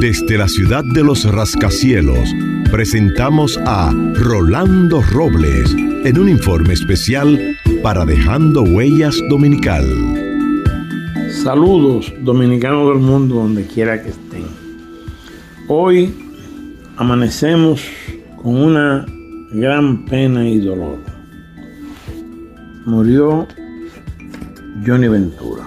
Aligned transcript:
Desde 0.00 0.38
la 0.38 0.46
ciudad 0.46 0.84
de 0.84 1.02
los 1.02 1.24
rascacielos, 1.24 2.32
presentamos 2.70 3.58
a 3.66 3.92
Rolando 4.14 5.02
Robles 5.02 5.74
en 6.04 6.20
un 6.20 6.28
informe 6.28 6.74
especial 6.74 7.56
para 7.82 8.04
Dejando 8.04 8.62
Huellas 8.62 9.20
Dominical. 9.28 9.84
Saludos 11.42 12.14
dominicanos 12.20 12.90
del 12.90 12.98
mundo 12.98 13.34
donde 13.34 13.66
quiera 13.66 14.00
que 14.00 14.10
estén. 14.10 14.44
Hoy 15.66 16.14
amanecemos 16.96 17.82
con 18.36 18.54
una 18.54 19.04
gran 19.50 20.04
pena 20.04 20.48
y 20.48 20.60
dolor. 20.60 21.00
Murió 22.86 23.48
Johnny 24.86 25.08
Ventura. 25.08 25.64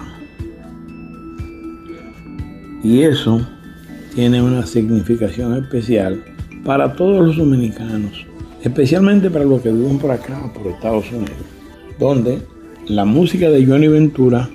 Y 2.82 3.02
eso 3.02 3.46
tiene 4.14 4.42
una 4.42 4.66
significación 4.66 5.56
especial 5.56 6.24
para 6.66 6.94
todos 6.94 7.26
los 7.26 7.38
dominicanos, 7.38 8.26
especialmente 8.62 9.30
para 9.30 9.46
los 9.46 9.62
que 9.62 9.72
viven 9.72 9.98
por 9.98 10.12
acá, 10.12 10.52
por 10.54 10.68
Estados 10.68 11.10
Unidos, 11.12 11.32
donde 12.00 12.42
la 12.88 13.06
música 13.06 13.50
de 13.50 13.66
Johnny 13.66 13.88
Ventura 13.88 14.50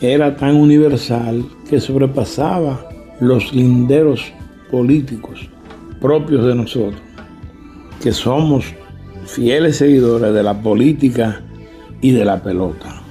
era 0.00 0.36
tan 0.36 0.56
universal 0.56 1.44
que 1.68 1.80
sobrepasaba 1.80 2.88
los 3.20 3.52
linderos 3.52 4.32
políticos 4.70 5.48
propios 6.00 6.44
de 6.44 6.54
nosotros, 6.54 7.00
que 8.02 8.12
somos 8.12 8.64
fieles 9.24 9.76
seguidores 9.76 10.34
de 10.34 10.42
la 10.42 10.60
política 10.60 11.40
y 12.00 12.10
de 12.10 12.24
la 12.24 12.42
pelota. 12.42 13.02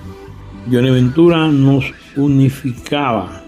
Johnny 0.70 0.92
Ventura 0.92 1.48
nos 1.48 1.86
unificaba 2.18 3.41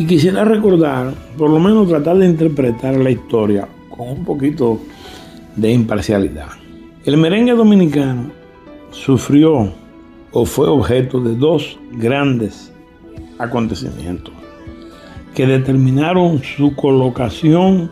y 0.00 0.06
quisiera 0.06 0.46
recordar, 0.46 1.12
por 1.36 1.50
lo 1.50 1.60
menos 1.60 1.86
tratar 1.86 2.16
de 2.16 2.24
interpretar 2.24 2.96
la 2.96 3.10
historia 3.10 3.68
con 3.90 4.08
un 4.08 4.24
poquito 4.24 4.80
de 5.56 5.72
imparcialidad. 5.72 6.48
El 7.04 7.18
merengue 7.18 7.52
dominicano 7.52 8.30
sufrió 8.92 9.70
o 10.32 10.46
fue 10.46 10.68
objeto 10.68 11.20
de 11.20 11.36
dos 11.36 11.78
grandes 11.92 12.72
acontecimientos 13.38 14.32
que 15.34 15.46
determinaron 15.46 16.42
su 16.42 16.74
colocación 16.74 17.90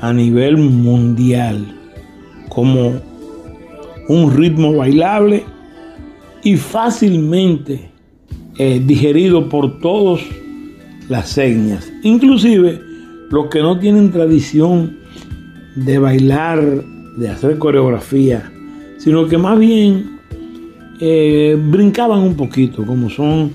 a 0.00 0.12
nivel 0.12 0.56
mundial 0.56 1.64
como 2.48 3.00
un 4.08 4.36
ritmo 4.36 4.74
bailable 4.74 5.44
y 6.42 6.56
fácilmente 6.56 7.88
eh, 8.58 8.82
digerido 8.84 9.48
por 9.48 9.78
todos 9.78 10.22
las 11.10 11.28
señas. 11.28 11.92
Inclusive 12.02 12.80
los 13.30 13.48
que 13.48 13.60
no 13.60 13.78
tienen 13.78 14.12
tradición 14.12 14.96
de 15.74 15.98
bailar, 15.98 16.84
de 17.16 17.28
hacer 17.28 17.58
coreografía, 17.58 18.50
sino 18.98 19.26
que 19.28 19.36
más 19.36 19.58
bien 19.58 20.18
eh, 21.00 21.58
brincaban 21.60 22.20
un 22.20 22.34
poquito, 22.34 22.86
como 22.86 23.10
son 23.10 23.52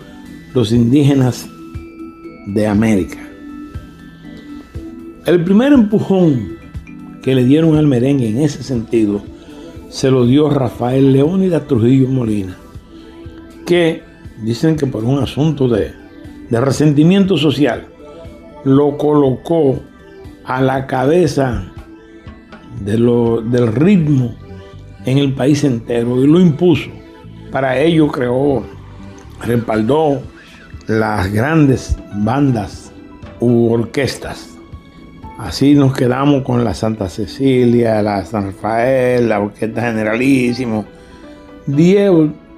los 0.54 0.72
indígenas 0.72 1.50
de 2.48 2.68
América. 2.68 3.20
El 5.26 5.44
primer 5.44 5.74
empujón 5.74 6.58
que 7.24 7.34
le 7.34 7.46
dieron 7.46 7.78
al 7.78 7.88
merengue 7.88 8.28
en 8.28 8.40
ese 8.40 8.64
sentido 8.64 9.24
se 9.90 10.12
lo 10.12 10.26
dio 10.26 10.50
Rafael 10.50 11.14
Leónidas 11.14 11.68
Trujillo 11.68 12.10
Molina, 12.10 12.58
que 13.66 14.04
dicen 14.44 14.76
que 14.76 14.86
por 14.88 15.06
un 15.06 15.20
asunto 15.20 15.70
de 15.70 16.05
de 16.50 16.62
resentimiento 16.62 17.38
social, 17.38 17.88
lo 18.64 18.98
colocó 18.98 19.80
a 20.44 20.62
la 20.62 20.88
cabeza 20.88 21.72
de 22.82 22.98
lo, 22.98 23.42
del 23.42 23.68
ritmo 23.68 24.36
en 25.06 25.18
el 25.18 25.34
país 25.34 25.64
entero 25.64 26.22
y 26.24 26.28
lo 26.28 26.40
impuso. 26.40 26.90
Para 27.52 27.80
ello 27.80 28.08
creó, 28.08 28.64
respaldó 29.42 30.22
las 30.88 31.32
grandes 31.32 31.98
bandas 32.16 32.92
u 33.40 33.72
orquestas. 33.72 34.52
Así 35.38 35.74
nos 35.74 35.94
quedamos 35.94 36.44
con 36.44 36.64
la 36.64 36.74
Santa 36.74 37.10
Cecilia, 37.10 38.02
la 38.02 38.24
San 38.26 38.46
Rafael, 38.48 39.28
la 39.30 39.42
Orquesta 39.42 39.82
Generalísimo, 39.82 40.86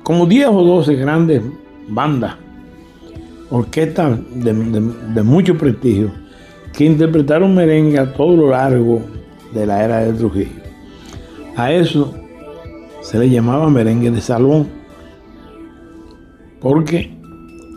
como 0.03 0.25
10 0.25 0.47
o 0.47 0.63
12 0.63 0.95
grandes 0.95 1.41
bandas 1.87 2.35
orquestas 3.49 4.19
de, 4.35 4.53
mucho 5.23 5.57
prestigio 5.57 6.11
que 6.73 6.85
interpretaron 6.85 7.55
merengue 7.55 7.97
a 7.97 8.13
todo 8.13 8.35
lo 8.35 8.49
largo 8.51 9.01
de 9.53 9.65
la 9.65 9.83
era 9.83 9.99
de 9.99 10.13
Trujillo. 10.13 10.61
A 11.55 11.71
eso 11.71 12.13
se 13.01 13.17
le 13.17 13.29
llamaba 13.29 13.69
merengue 13.69 14.11
de 14.11 14.21
salón, 14.21 14.67
porque 16.59 17.11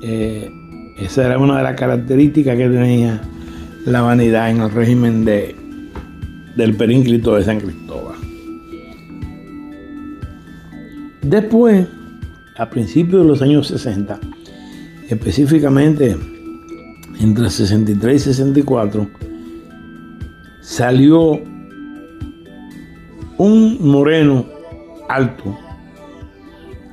eh, 0.02 0.50
esa 0.98 1.26
era 1.26 1.38
una 1.38 1.58
de 1.58 1.62
las 1.62 1.76
características 1.76 2.56
que 2.56 2.68
tenía 2.68 3.20
la 3.86 4.02
vanidad 4.02 4.50
en 4.50 4.60
el 4.60 4.70
régimen 4.70 5.24
de, 5.24 5.54
del 6.56 6.76
períncrito 6.76 7.36
de 7.36 7.44
San 7.44 7.60
Cristóbal. 7.60 8.16
Después, 11.22 11.86
a 12.56 12.68
principios 12.68 13.22
de 13.22 13.28
los 13.28 13.40
años 13.40 13.68
60, 13.68 14.18
específicamente 15.10 16.16
entre 17.20 17.50
63 17.50 18.14
y 18.14 18.24
64, 18.24 19.08
salió 20.60 21.40
un 23.36 23.78
moreno 23.80 24.46
alto 25.08 25.58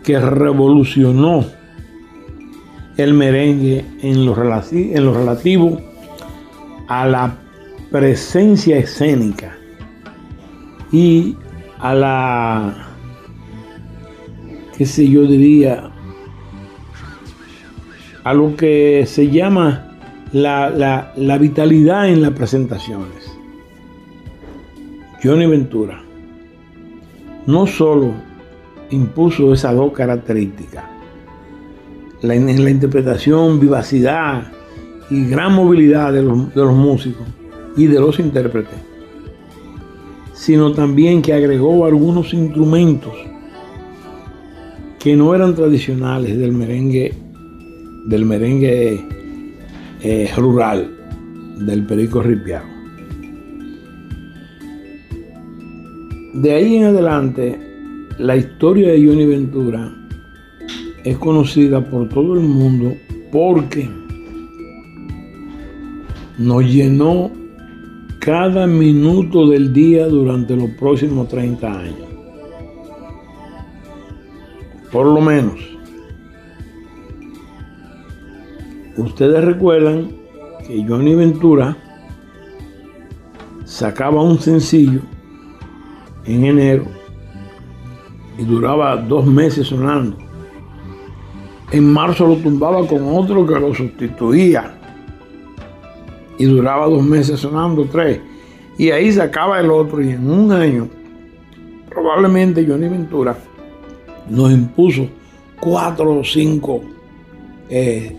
que 0.03 0.19
revolucionó 0.19 1.45
el 2.97 3.13
merengue 3.13 3.85
en 4.01 4.25
lo, 4.25 4.35
en 4.71 5.05
lo 5.05 5.13
relativo 5.13 5.79
a 6.87 7.05
la 7.05 7.37
presencia 7.91 8.77
escénica 8.77 9.55
y 10.91 11.35
a 11.79 11.93
la, 11.93 12.87
qué 14.75 14.85
sé 14.85 15.07
yo 15.07 15.23
diría, 15.23 15.91
a 18.27 18.33
lo 18.33 18.57
que 18.57 19.05
se 19.07 19.29
llama 19.29 19.87
la, 20.33 21.37
vitalidad 21.39 22.09
en 22.09 22.21
las 22.21 22.31
presentaciones. 22.31 23.31
Johnny 25.23 25.45
Ventura 25.45 26.01
no 27.45 27.65
solo 27.65 28.11
impuso 28.89 29.53
esas 29.53 29.75
dos 29.75 29.93
características, 29.93 30.83
la, 32.21 32.35
la 32.35 32.69
interpretación, 32.69 33.61
vivacidad 33.61 34.51
y 35.09 35.29
gran 35.29 35.53
movilidad 35.53 36.11
de 36.11 36.21
los, 36.21 36.53
de 36.53 36.61
los 36.63 36.75
músicos 36.75 37.25
y 37.77 37.87
de 37.87 38.01
los 38.01 38.19
intérpretes, 38.19 38.77
sino 40.33 40.73
también 40.73 41.21
que 41.21 41.31
agregó 41.31 41.85
algunos 41.85 42.33
instrumentos 42.33 43.13
que 44.99 45.15
no 45.15 45.33
eran 45.33 45.55
tradicionales 45.55 46.37
del 46.37 46.51
merengue 46.51 47.26
del 48.07 48.25
merengue 48.25 49.05
eh, 50.01 50.31
rural 50.37 50.89
del 51.59 51.85
Perico 51.85 52.21
Ripiao. 52.21 52.63
De 56.33 56.53
ahí 56.53 56.77
en 56.77 56.85
adelante, 56.85 57.59
la 58.17 58.37
historia 58.37 58.89
de 58.89 59.05
Johnny 59.05 59.25
Ventura 59.25 59.93
es 61.03 61.17
conocida 61.17 61.83
por 61.83 62.07
todo 62.09 62.35
el 62.35 62.41
mundo 62.41 62.95
porque 63.31 63.89
nos 66.37 66.63
llenó 66.63 67.31
cada 68.19 68.67
minuto 68.67 69.49
del 69.49 69.73
día 69.73 70.07
durante 70.07 70.55
los 70.55 70.69
próximos 70.71 71.27
30 71.27 71.79
años. 71.79 72.07
Por 74.91 75.07
lo 75.07 75.19
menos. 75.19 75.76
Ustedes 78.97 79.43
recuerdan 79.43 80.09
que 80.65 80.83
Johnny 80.87 81.13
Ventura 81.13 81.77
sacaba 83.63 84.23
un 84.23 84.39
sencillo 84.39 85.01
en 86.25 86.45
enero 86.45 86.85
y 88.39 88.43
duraba 88.43 88.97
dos 88.97 89.25
meses 89.25 89.67
sonando. 89.67 90.17
En 91.71 91.93
marzo 91.93 92.27
lo 92.27 92.37
tumbaba 92.37 92.87
con 92.87 93.03
otro 93.15 93.45
que 93.45 93.59
lo 93.59 93.73
sustituía 93.75 94.73
y 96.39 96.45
duraba 96.45 96.87
dos 96.87 97.03
meses 97.03 97.39
sonando, 97.39 97.85
tres. 97.85 98.19
Y 98.79 98.89
ahí 98.89 99.11
sacaba 99.11 99.59
el 99.59 99.69
otro 99.69 100.01
y 100.01 100.09
en 100.09 100.29
un 100.29 100.51
año 100.51 100.87
probablemente 101.89 102.65
Johnny 102.67 102.87
Ventura 102.87 103.37
nos 104.27 104.51
impuso 104.51 105.07
cuatro 105.59 106.19
o 106.19 106.23
cinco 106.23 106.81
eh, 107.69 108.15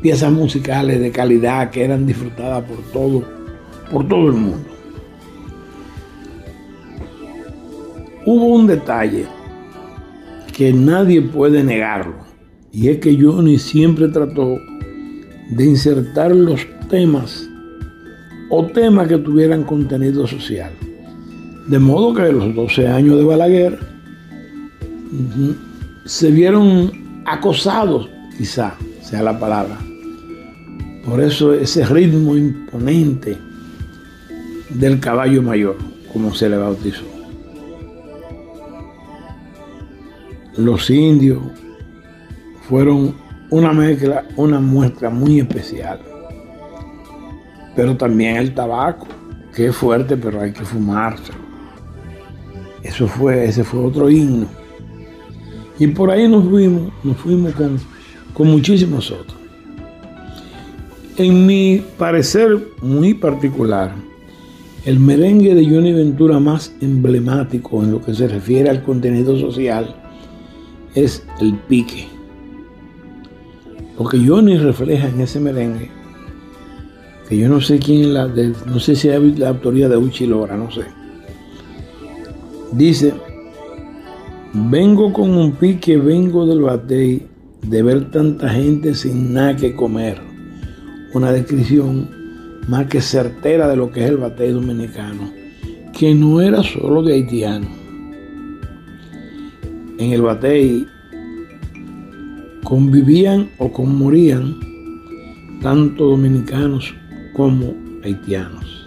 piezas 0.00 0.32
musicales 0.32 1.00
de 1.00 1.10
calidad 1.10 1.70
que 1.70 1.84
eran 1.84 2.06
disfrutadas 2.06 2.64
por 2.64 2.78
todo, 2.92 3.24
por 3.90 4.06
todo 4.06 4.28
el 4.28 4.34
mundo. 4.34 4.68
Hubo 8.24 8.46
un 8.46 8.66
detalle 8.66 9.26
que 10.52 10.72
nadie 10.72 11.22
puede 11.22 11.62
negarlo, 11.62 12.16
y 12.72 12.88
es 12.88 12.98
que 12.98 13.16
Johnny 13.20 13.58
siempre 13.58 14.08
trató 14.08 14.58
de 15.50 15.64
insertar 15.64 16.34
los 16.34 16.66
temas 16.88 17.48
o 18.50 18.66
temas 18.66 19.08
que 19.08 19.18
tuvieran 19.18 19.64
contenido 19.64 20.26
social. 20.26 20.72
De 21.68 21.78
modo 21.78 22.14
que 22.14 22.32
los 22.32 22.54
12 22.54 22.88
años 22.88 23.16
de 23.18 23.24
Balaguer 23.24 23.78
se 26.04 26.30
vieron 26.30 27.22
acosados, 27.26 28.08
quizá 28.36 28.74
sea 29.06 29.22
la 29.22 29.38
palabra. 29.38 29.78
Por 31.04 31.22
eso 31.22 31.54
ese 31.54 31.84
ritmo 31.86 32.36
imponente 32.36 33.38
del 34.70 34.98
caballo 34.98 35.42
mayor, 35.42 35.76
como 36.12 36.34
se 36.34 36.48
le 36.48 36.56
bautizó. 36.56 37.04
Los 40.56 40.90
indios 40.90 41.38
fueron 42.68 43.14
una 43.50 43.72
mezcla, 43.72 44.24
una 44.34 44.58
muestra 44.58 45.08
muy 45.08 45.38
especial. 45.38 46.00
Pero 47.76 47.96
también 47.96 48.36
el 48.36 48.54
tabaco, 48.54 49.06
que 49.54 49.66
es 49.68 49.76
fuerte, 49.76 50.16
pero 50.16 50.40
hay 50.40 50.52
que 50.52 50.64
fumarse. 50.64 51.32
Eso 52.82 53.06
fue, 53.06 53.44
ese 53.44 53.62
fue 53.62 53.84
otro 53.84 54.10
himno. 54.10 54.48
Y 55.78 55.86
por 55.88 56.10
ahí 56.10 56.26
nos 56.26 56.48
fuimos, 56.48 56.92
nos 57.04 57.16
fuimos 57.18 57.52
con, 57.54 57.78
con 58.36 58.48
muchísimos 58.48 59.10
otros. 59.10 59.38
En 61.16 61.46
mi 61.46 61.82
parecer 61.96 62.68
muy 62.82 63.14
particular, 63.14 63.94
el 64.84 65.00
merengue 65.00 65.54
de 65.54 65.64
Johnny 65.64 65.94
Ventura 65.94 66.38
más 66.38 66.74
emblemático 66.82 67.82
en 67.82 67.92
lo 67.92 68.02
que 68.02 68.12
se 68.12 68.28
refiere 68.28 68.68
al 68.68 68.82
contenido 68.82 69.38
social 69.38 69.96
es 70.94 71.26
el 71.40 71.54
pique. 71.54 72.08
Lo 73.98 74.06
que 74.06 74.18
Johnny 74.18 74.58
refleja 74.58 75.08
en 75.08 75.22
ese 75.22 75.40
merengue, 75.40 75.90
que 77.30 77.38
yo 77.38 77.48
no 77.48 77.62
sé 77.62 77.78
quién 77.78 78.12
la, 78.12 78.26
no 78.26 78.78
sé 78.78 78.96
si 78.96 79.08
es 79.08 79.38
la 79.38 79.48
autoría 79.48 79.88
de 79.88 79.96
Uchi 79.96 80.26
Lora, 80.26 80.58
no 80.58 80.70
sé. 80.70 80.82
Dice, 82.72 83.14
vengo 84.52 85.10
con 85.14 85.30
un 85.30 85.52
pique, 85.52 85.96
vengo 85.96 86.44
del 86.44 86.60
batey, 86.60 87.28
de 87.68 87.82
ver 87.82 88.10
tanta 88.10 88.48
gente 88.48 88.94
sin 88.94 89.32
nada 89.32 89.56
que 89.56 89.74
comer. 89.74 90.20
Una 91.12 91.32
descripción 91.32 92.08
más 92.68 92.86
que 92.86 93.00
certera 93.00 93.68
de 93.68 93.76
lo 93.76 93.90
que 93.90 94.04
es 94.04 94.10
el 94.10 94.18
batey 94.18 94.52
dominicano, 94.52 95.30
que 95.92 96.14
no 96.14 96.40
era 96.40 96.62
solo 96.62 97.02
de 97.02 97.14
haitiano. 97.14 97.66
En 99.98 100.12
el 100.12 100.22
batey 100.22 100.86
convivían 102.62 103.48
o 103.58 103.72
conmorían 103.72 104.56
tanto 105.62 106.06
dominicanos 106.10 106.94
como 107.34 107.74
haitianos. 108.04 108.86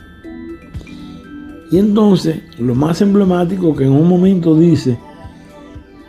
Y 1.71 1.77
entonces, 1.77 2.41
lo 2.57 2.75
más 2.75 3.01
emblemático 3.01 3.75
que 3.75 3.85
en 3.85 3.91
un 3.91 4.07
momento 4.07 4.55
dice, 4.55 4.97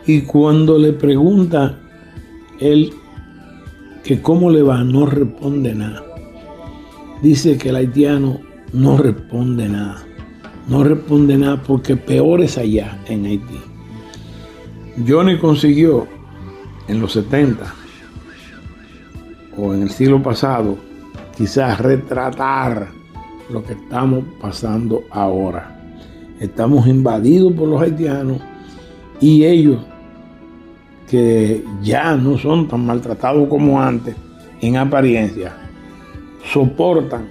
y 0.05 0.21
cuando 0.21 0.77
le 0.77 0.93
pregunta 0.93 1.80
él 2.61 2.93
que 4.03 4.21
cómo 4.21 4.49
le 4.49 4.61
va, 4.61 4.83
no 4.83 5.05
responde 5.05 5.75
nada. 5.75 6.03
Dice 7.21 7.57
que 7.57 7.69
el 7.69 7.75
haitiano 7.75 8.39
no 8.73 8.97
responde 8.97 9.67
nada. 9.67 10.03
No 10.67 10.83
responde 10.83 11.37
nada 11.37 11.61
porque 11.61 11.95
peor 11.95 12.41
es 12.41 12.57
allá 12.57 12.99
en 13.07 13.25
Haití. 13.25 13.59
Johnny 15.07 15.37
consiguió 15.37 16.07
en 16.87 17.01
los 17.01 17.13
70 17.13 17.73
o 19.57 19.73
en 19.73 19.83
el 19.83 19.89
siglo 19.89 20.21
pasado, 20.21 20.77
quizás 21.37 21.79
retratar 21.79 22.89
lo 23.51 23.63
que 23.63 23.73
estamos 23.73 24.23
pasando 24.39 25.03
ahora. 25.11 25.77
Estamos 26.39 26.87
invadidos 26.87 27.53
por 27.53 27.67
los 27.67 27.81
haitianos 27.81 28.39
y 29.19 29.45
ellos, 29.45 29.79
que 31.11 31.61
ya 31.83 32.15
no 32.15 32.37
son 32.37 32.69
tan 32.69 32.85
maltratados 32.85 33.49
como 33.49 33.81
antes 33.81 34.15
en 34.61 34.77
apariencia, 34.77 35.51
soportan 36.53 37.27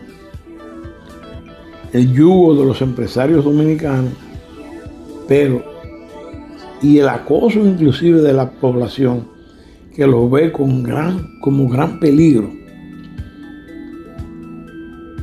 el 1.90 2.12
yugo 2.12 2.56
de 2.56 2.66
los 2.66 2.82
empresarios 2.82 3.42
dominicanos, 3.42 4.12
pero 5.26 5.64
y 6.82 6.98
el 6.98 7.08
acoso 7.08 7.60
inclusive 7.60 8.20
de 8.20 8.34
la 8.34 8.50
población 8.50 9.26
que 9.96 10.06
lo 10.06 10.28
ve 10.28 10.52
con 10.52 10.82
gran, 10.82 11.40
como 11.40 11.66
gran 11.66 11.98
peligro. 11.98 12.50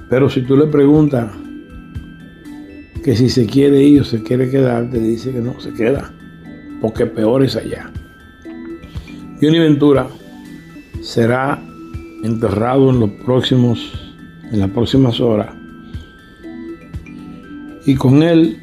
Pero 0.10 0.32
si 0.32 0.42
tú 0.42 0.58
le 0.58 0.66
preguntas 0.66 1.32
que 3.04 3.16
si 3.16 3.30
se 3.30 3.46
quiere 3.46 3.84
ir 3.84 4.02
o 4.02 4.04
se 4.04 4.24
quiere 4.24 4.50
quedar, 4.50 4.90
te 4.90 4.98
dice 4.98 5.32
que 5.32 5.42
no 5.42 5.60
se 5.60 5.74
queda, 5.74 6.12
porque 6.82 7.06
peor 7.06 7.44
es 7.44 7.56
allá. 7.56 7.92
Johnny 9.40 9.60
Ventura 9.60 10.08
será 11.02 11.62
enterrado 12.24 12.90
en 12.90 13.00
los 13.00 13.10
próximos, 13.24 13.94
en 14.52 14.60
las 14.60 14.70
próximas 14.72 15.20
horas. 15.20 15.54
Y 17.86 17.96
con 17.96 18.24
él 18.24 18.60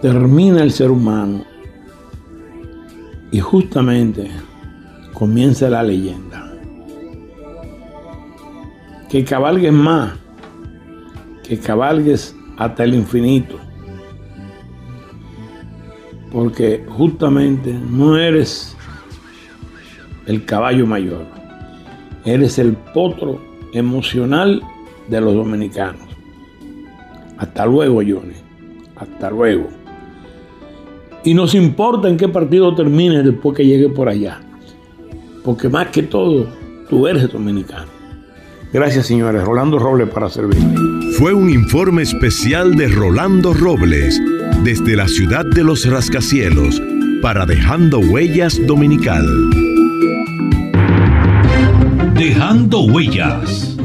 termina 0.00 0.62
el 0.62 0.72
ser 0.72 0.90
humano 0.90 1.44
y 3.30 3.40
justamente 3.40 4.30
comienza 5.12 5.68
la 5.68 5.82
leyenda. 5.82 6.50
Que 9.10 9.22
cabalgues 9.22 9.72
más, 9.72 10.14
que 11.46 11.58
cabalgues 11.58 12.34
hasta 12.56 12.84
el 12.84 12.94
infinito. 12.94 13.58
Porque 16.36 16.84
justamente 16.86 17.72
no 17.72 18.18
eres 18.18 18.76
el 20.26 20.44
caballo 20.44 20.86
mayor, 20.86 21.24
eres 22.26 22.58
el 22.58 22.74
potro 22.74 23.40
emocional 23.72 24.60
de 25.08 25.20
los 25.22 25.32
dominicanos. 25.32 26.02
Hasta 27.38 27.64
luego, 27.64 28.02
Johnny. 28.02 28.34
Hasta 28.96 29.30
luego. 29.30 29.68
Y 31.24 31.32
nos 31.32 31.54
importa 31.54 32.06
en 32.06 32.18
qué 32.18 32.28
partido 32.28 32.74
termine 32.74 33.22
después 33.22 33.56
que 33.56 33.64
llegue 33.64 33.88
por 33.88 34.06
allá. 34.06 34.42
Porque 35.42 35.70
más 35.70 35.86
que 35.86 36.02
todo, 36.02 36.48
tú 36.90 37.06
eres 37.06 37.32
dominicano. 37.32 37.88
Gracias, 38.74 39.06
señores. 39.06 39.42
Rolando 39.42 39.78
Robles 39.78 40.10
para 40.10 40.28
servirle. 40.28 40.74
Fue 41.12 41.32
un 41.32 41.48
informe 41.48 42.02
especial 42.02 42.76
de 42.76 42.88
Rolando 42.88 43.54
Robles 43.54 44.20
desde 44.64 44.96
la 44.96 45.08
ciudad 45.08 45.44
de 45.44 45.64
los 45.64 45.86
rascacielos 45.86 46.82
para 47.22 47.46
Dejando 47.46 47.98
Huellas 47.98 48.60
Dominical. 48.66 49.24
Dejando 52.14 52.82
Huellas. 52.82 53.76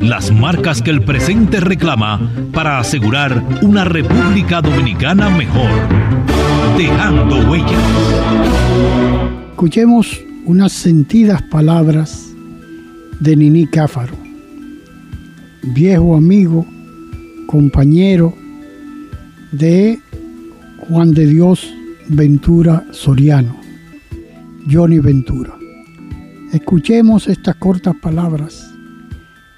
Las 0.00 0.30
marcas 0.30 0.82
que 0.82 0.90
el 0.90 1.02
presente 1.02 1.60
reclama 1.60 2.30
para 2.52 2.78
asegurar 2.78 3.42
una 3.62 3.84
República 3.84 4.60
Dominicana 4.60 5.30
mejor 5.30 5.70
dejando 6.76 7.48
huellas. 7.48 7.72
Escuchemos 9.50 10.20
unas 10.44 10.72
sentidas 10.72 11.42
palabras 11.42 12.34
de 13.20 13.36
Nini 13.36 13.66
Cáfaro, 13.66 14.14
viejo 15.62 16.16
amigo, 16.16 16.66
compañero 17.46 18.34
de 19.52 20.00
Juan 20.88 21.12
de 21.12 21.26
Dios 21.26 21.74
Ventura 22.08 22.84
Soriano, 22.90 23.56
Johnny 24.70 24.98
Ventura. 24.98 25.54
Escuchemos 26.52 27.26
estas 27.28 27.56
cortas 27.56 27.94
palabras. 28.02 28.70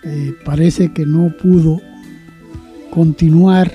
Eh, 0.04 0.34
parece 0.44 0.92
que 0.92 1.04
no 1.04 1.32
pudo 1.36 1.80
continuar 2.90 3.72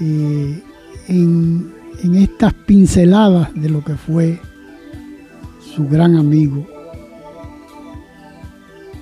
eh, 0.00 0.62
en 1.08 2.14
estas 2.14 2.54
pinceladas 2.54 3.52
de 3.54 3.68
lo 3.68 3.84
que 3.84 3.94
fue 3.94 4.40
su 5.60 5.86
gran 5.86 6.16
amigo 6.16 6.66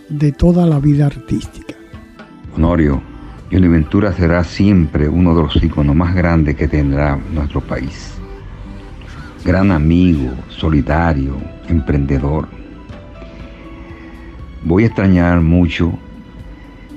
de 0.08 0.32
toda 0.32 0.66
la 0.66 0.80
vida 0.80 1.06
artística. 1.06 1.74
Honorio, 2.56 3.13
Ventura 3.62 4.12
será 4.12 4.42
siempre 4.42 5.08
uno 5.08 5.34
de 5.34 5.42
los 5.42 5.62
íconos 5.62 5.94
más 5.94 6.14
grandes 6.14 6.56
que 6.56 6.66
tendrá 6.66 7.18
nuestro 7.32 7.60
país. 7.60 8.14
Gran 9.44 9.70
amigo, 9.70 10.30
solidario, 10.48 11.36
emprendedor. 11.68 12.48
voy 14.64 14.82
a 14.82 14.86
extrañar 14.86 15.40
mucho 15.40 15.92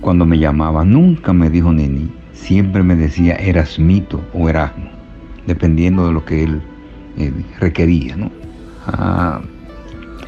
cuando 0.01 0.25
me 0.25 0.39
llamaba. 0.39 0.83
Nunca 0.83 1.31
me 1.31 1.49
dijo 1.49 1.71
Nini, 1.71 2.09
siempre 2.33 2.81
me 2.81 2.95
decía 2.95 3.35
Erasmito 3.35 4.21
o 4.33 4.49
Erasmo, 4.49 4.89
dependiendo 5.45 6.07
de 6.07 6.13
lo 6.13 6.25
que 6.25 6.43
él 6.43 6.61
eh, 7.17 7.31
requería. 7.59 8.15
¿no? 8.15 8.31
Ah, 8.87 9.41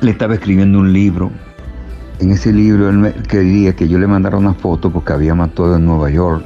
le 0.02 0.12
estaba 0.12 0.36
escribiendo 0.36 0.80
un 0.80 0.94
libro. 0.94 1.32
En 2.20 2.32
ese 2.32 2.52
libro 2.52 2.90
él 2.90 3.14
quería 3.30 3.74
que 3.74 3.88
yo 3.88 3.98
le 3.98 4.06
mandara 4.06 4.38
una 4.38 4.54
foto 4.54 4.92
porque 4.92 5.14
había 5.14 5.34
matado 5.36 5.78
en 5.78 5.86
Nueva 5.86 6.10
York 6.10 6.44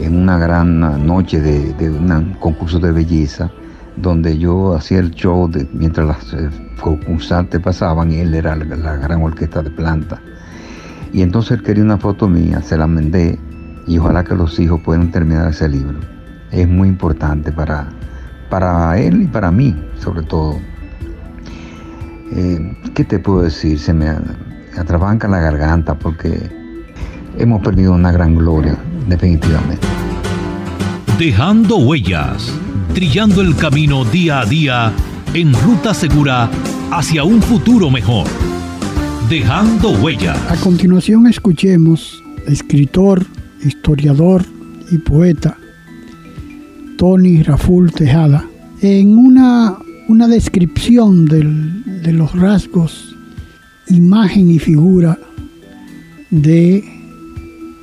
en 0.00 0.16
una 0.16 0.36
gran 0.36 0.80
noche 1.06 1.40
de, 1.40 1.90
un 1.90 2.34
concurso 2.40 2.80
de 2.80 2.90
belleza 2.90 3.48
donde 3.96 4.36
yo 4.36 4.74
hacía 4.74 4.98
el 4.98 5.12
show 5.12 5.48
mientras 5.74 6.08
las 6.08 6.32
eh, 6.32 6.50
concursantes 6.80 7.60
pasaban 7.60 8.10
y 8.10 8.16
él 8.16 8.34
era 8.34 8.56
la, 8.56 8.96
gran 8.96 9.22
orquesta 9.22 9.62
de 9.62 9.70
planta. 9.70 10.20
Y 11.12 11.22
entonces 11.22 11.58
él 11.58 11.62
quería 11.62 11.84
una 11.84 11.98
foto 11.98 12.28
mía, 12.28 12.60
se 12.60 12.76
la 12.76 12.88
mandé 12.88 13.38
y 13.86 13.98
ojalá 13.98 14.24
que 14.24 14.34
los 14.34 14.58
hijos 14.58 14.80
puedan 14.80 15.12
terminar 15.12 15.50
ese 15.50 15.68
libro. 15.68 16.00
Es 16.50 16.66
muy 16.66 16.88
importante 16.88 17.52
para, 17.52 17.88
para 18.50 18.98
él 18.98 19.22
y 19.22 19.26
para 19.26 19.52
mí, 19.52 19.76
sobre 20.00 20.22
todo. 20.22 20.56
Eh, 22.32 22.76
¿Qué 22.94 23.04
te 23.04 23.18
puedo 23.18 23.42
decir? 23.42 23.78
Se 23.78 23.92
me 23.92 24.08
atrabanca 24.76 25.28
la 25.28 25.38
garganta 25.38 25.94
porque 25.94 26.50
hemos 27.38 27.62
perdido 27.62 27.92
una 27.92 28.12
gran 28.12 28.34
gloria, 28.36 28.76
definitivamente. 29.08 29.86
Dejando 31.18 31.76
huellas, 31.78 32.52
trillando 32.94 33.42
el 33.42 33.54
camino 33.56 34.04
día 34.04 34.40
a 34.40 34.46
día 34.46 34.92
en 35.34 35.52
ruta 35.54 35.94
segura 35.94 36.50
hacia 36.90 37.24
un 37.24 37.40
futuro 37.42 37.90
mejor. 37.90 38.26
Dejando 39.28 39.90
huellas. 39.90 40.38
A 40.50 40.56
continuación 40.56 41.26
escuchemos 41.26 42.22
escritor, 42.46 43.24
historiador 43.64 44.44
y 44.90 44.98
poeta 44.98 45.56
Tony 46.98 47.42
Raful 47.42 47.92
Tejada 47.92 48.44
en 48.80 49.16
una, 49.16 49.76
una 50.08 50.28
descripción 50.28 51.24
de 51.26 52.12
los 52.12 52.32
rasgos, 52.38 53.11
imagen 53.88 54.50
y 54.50 54.58
figura 54.58 55.18
de 56.30 56.82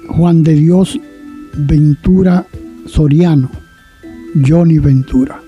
Juan 0.10 0.44
de 0.44 0.54
Dios 0.56 1.00
Ventura 1.54 2.46
Soriano, 2.86 3.50
Johnny 4.46 4.80
Ventura. 4.80 5.42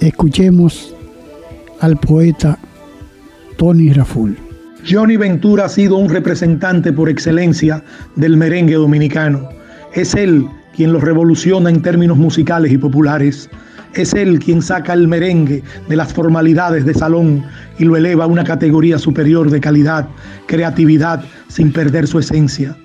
Escuchemos 0.00 0.94
al 1.80 1.96
poeta 1.98 2.58
Tony 3.56 3.92
Raful. 3.92 4.36
Johnny 4.88 5.16
Ventura 5.16 5.64
ha 5.64 5.68
sido 5.68 5.96
un 5.96 6.08
representante 6.08 6.92
por 6.92 7.08
excelencia 7.08 7.82
del 8.14 8.36
merengue 8.36 8.74
dominicano. 8.74 9.48
Es 9.94 10.14
él 10.14 10.46
quien 10.74 10.92
lo 10.92 11.00
revoluciona 11.00 11.70
en 11.70 11.82
términos 11.82 12.18
musicales 12.18 12.70
y 12.72 12.78
populares. 12.78 13.50
Es 13.96 14.12
él 14.12 14.38
quien 14.38 14.60
saca 14.60 14.92
el 14.92 15.08
merengue 15.08 15.62
de 15.88 15.96
las 15.96 16.12
formalidades 16.12 16.84
de 16.84 16.92
salón 16.92 17.42
y 17.78 17.84
lo 17.86 17.96
eleva 17.96 18.24
a 18.24 18.26
una 18.26 18.44
categoría 18.44 18.98
superior 18.98 19.50
de 19.50 19.58
calidad, 19.58 20.06
creatividad, 20.44 21.24
sin 21.48 21.72
perder 21.72 22.06
su 22.06 22.18
esencia. 22.18 22.76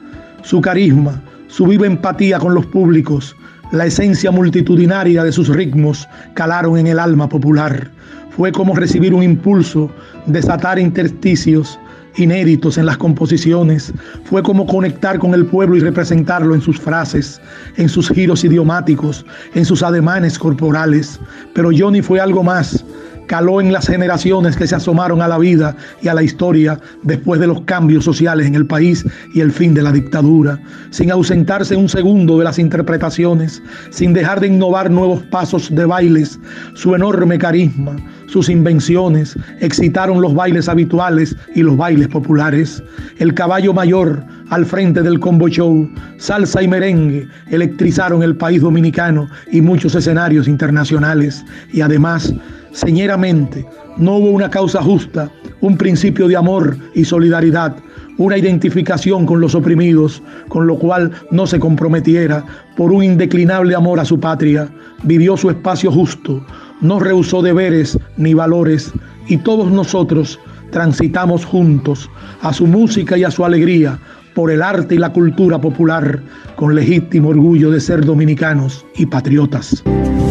Su 0.41 0.61
carisma, 0.61 1.21
su 1.47 1.67
viva 1.67 1.85
empatía 1.85 2.39
con 2.39 2.55
los 2.55 2.65
públicos, 2.65 3.35
la 3.73 3.87
esencia 3.87 4.31
multitudinaria 4.31 5.25
de 5.25 5.33
sus 5.33 5.49
ritmos 5.49 6.07
calaron 6.33 6.77
en 6.77 6.87
el 6.87 6.97
alma 6.97 7.27
popular. 7.27 7.91
Fue 8.29 8.53
como 8.53 8.73
recibir 8.73 9.13
un 9.13 9.21
impulso, 9.21 9.91
desatar 10.27 10.79
intersticios 10.79 11.77
inéditos 12.17 12.77
en 12.77 12.85
las 12.85 12.97
composiciones. 12.97 13.93
Fue 14.25 14.43
como 14.43 14.65
conectar 14.65 15.19
con 15.19 15.33
el 15.33 15.45
pueblo 15.45 15.77
y 15.77 15.79
representarlo 15.79 16.55
en 16.55 16.61
sus 16.61 16.79
frases, 16.79 17.41
en 17.77 17.89
sus 17.89 18.09
giros 18.09 18.43
idiomáticos, 18.43 19.25
en 19.53 19.65
sus 19.65 19.83
ademanes 19.83 20.37
corporales. 20.37 21.19
Pero 21.53 21.69
Johnny 21.75 22.01
fue 22.01 22.19
algo 22.19 22.43
más 22.43 22.83
caló 23.31 23.61
en 23.61 23.71
las 23.71 23.87
generaciones 23.87 24.57
que 24.57 24.67
se 24.67 24.75
asomaron 24.75 25.21
a 25.21 25.27
la 25.29 25.37
vida 25.37 25.73
y 26.01 26.09
a 26.09 26.13
la 26.13 26.21
historia 26.21 26.77
después 27.03 27.39
de 27.39 27.47
los 27.47 27.61
cambios 27.61 28.03
sociales 28.03 28.45
en 28.45 28.55
el 28.55 28.65
país 28.65 29.05
y 29.33 29.39
el 29.39 29.53
fin 29.53 29.73
de 29.73 29.81
la 29.81 29.93
dictadura, 29.93 30.59
sin 30.89 31.11
ausentarse 31.11 31.77
un 31.77 31.87
segundo 31.87 32.37
de 32.37 32.43
las 32.43 32.59
interpretaciones, 32.59 33.63
sin 33.89 34.11
dejar 34.11 34.41
de 34.41 34.47
innovar 34.47 34.91
nuevos 34.91 35.23
pasos 35.31 35.73
de 35.73 35.85
bailes, 35.85 36.37
su 36.73 36.93
enorme 36.93 37.37
carisma, 37.37 37.95
sus 38.31 38.47
invenciones 38.47 39.37
excitaron 39.59 40.21
los 40.21 40.33
bailes 40.33 40.69
habituales 40.69 41.35
y 41.53 41.63
los 41.63 41.75
bailes 41.75 42.07
populares. 42.07 42.81
El 43.19 43.33
caballo 43.33 43.73
mayor 43.73 44.23
al 44.49 44.65
frente 44.65 45.01
del 45.01 45.19
combo 45.19 45.49
show, 45.49 45.89
salsa 46.17 46.63
y 46.63 46.67
merengue 46.69 47.27
electrizaron 47.49 48.23
el 48.23 48.37
país 48.37 48.61
dominicano 48.61 49.27
y 49.51 49.59
muchos 49.59 49.95
escenarios 49.95 50.47
internacionales 50.47 51.43
y 51.73 51.81
además 51.81 52.33
señeramente, 52.71 53.65
no 53.97 54.15
hubo 54.15 54.29
una 54.29 54.49
causa 54.49 54.81
justa, 54.81 55.29
un 55.59 55.75
principio 55.75 56.29
de 56.29 56.37
amor 56.37 56.77
y 56.95 57.03
solidaridad, 57.03 57.75
una 58.17 58.37
identificación 58.37 59.25
con 59.25 59.41
los 59.41 59.55
oprimidos, 59.55 60.23
con 60.47 60.67
lo 60.67 60.77
cual 60.77 61.11
no 61.31 61.45
se 61.47 61.59
comprometiera 61.59 62.45
por 62.77 62.93
un 62.93 63.03
indeclinable 63.03 63.75
amor 63.75 63.99
a 63.99 64.05
su 64.05 64.19
patria, 64.19 64.69
vivió 65.03 65.35
su 65.35 65.49
espacio 65.49 65.91
justo, 65.91 66.45
no 66.81 66.99
rehusó 66.99 67.41
deberes 67.41 67.97
ni 68.17 68.33
valores, 68.33 68.91
y 69.27 69.37
todos 69.37 69.71
nosotros 69.71 70.39
transitamos 70.71 71.45
juntos 71.45 72.09
a 72.41 72.53
su 72.53 72.67
música 72.67 73.17
y 73.17 73.23
a 73.23 73.31
su 73.31 73.45
alegría, 73.45 73.99
por 74.33 74.51
el 74.51 74.61
arte 74.61 74.95
y 74.95 74.97
la 74.97 75.11
cultura 75.11 75.59
popular, 75.59 76.21
con 76.55 76.75
legítimo 76.75 77.29
orgullo 77.29 77.71
de 77.71 77.79
ser 77.79 78.05
dominicanos 78.05 78.85
y 78.95 79.05
patriotas. 79.05 79.83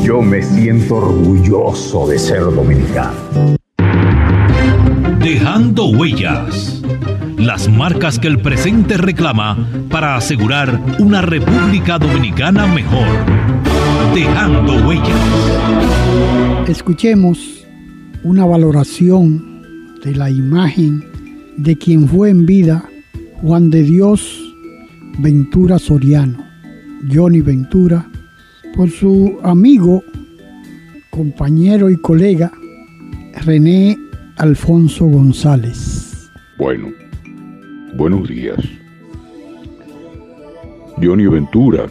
Yo 0.02 0.22
me 0.22 0.42
siento 0.42 0.96
orgulloso 0.96 2.08
de 2.08 2.18
ser 2.18 2.40
dominicano. 2.40 3.14
Dejando 5.20 5.86
huellas. 5.86 6.82
Las 7.36 7.68
marcas 7.68 8.18
que 8.18 8.28
el 8.28 8.40
presente 8.40 8.96
reclama 8.96 9.68
para 9.90 10.16
asegurar 10.16 10.80
una 10.98 11.22
República 11.22 11.98
Dominicana 11.98 12.66
mejor. 12.66 13.06
Dejando 14.14 14.88
huellas. 14.88 16.68
Escuchemos 16.68 17.64
una 18.24 18.44
valoración 18.44 19.62
de 20.02 20.16
la 20.16 20.28
imagen 20.30 21.04
de 21.56 21.76
quien 21.76 22.08
fue 22.08 22.30
en 22.30 22.44
vida 22.44 22.84
Juan 23.40 23.70
de 23.70 23.84
Dios 23.84 24.52
Ventura 25.20 25.78
Soriano, 25.78 26.44
Johnny 27.12 27.40
Ventura, 27.40 28.04
por 28.74 28.90
su 28.90 29.38
amigo, 29.44 30.02
compañero 31.10 31.88
y 31.88 31.96
colega 31.96 32.50
René 33.44 33.96
Alfonso 34.38 35.06
González. 35.06 36.30
Bueno, 36.58 36.88
buenos 37.94 38.28
días. 38.28 38.58
Johnny 41.00 41.28
Ventura 41.28 41.86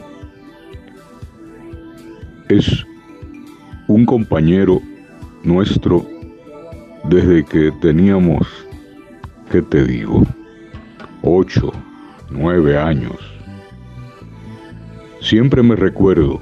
es 2.50 2.86
un 3.88 4.06
compañero 4.06 4.82
nuestro 5.44 6.06
desde 7.04 7.46
que 7.46 7.72
teníamos, 7.80 8.48
¿qué 9.52 9.62
te 9.62 9.86
digo? 9.86 10.24
ocho, 11.22 11.72
nueve 12.30 12.78
años. 12.78 13.18
Siempre 15.22 15.62
me 15.62 15.76
recuerdo 15.76 16.40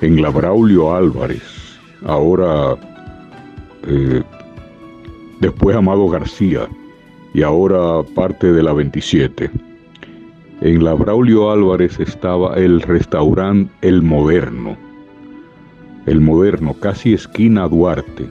en 0.00 0.22
la 0.22 0.30
Braulio 0.30 0.94
Álvarez, 0.94 1.78
ahora 2.04 2.76
eh, 3.88 4.22
después 5.40 5.76
Amado 5.76 6.08
García 6.08 6.68
y 7.34 7.42
ahora 7.42 8.02
parte 8.14 8.52
de 8.52 8.62
la 8.62 8.72
27. 8.72 9.50
En 10.60 10.82
la 10.82 10.94
Braulio 10.94 11.50
Álvarez 11.50 12.00
estaba 12.00 12.54
el 12.54 12.80
restaurante 12.80 13.70
El 13.82 14.02
Moderno, 14.02 14.76
El 16.06 16.20
Moderno, 16.20 16.74
casi 16.74 17.12
esquina 17.12 17.68
Duarte. 17.68 18.30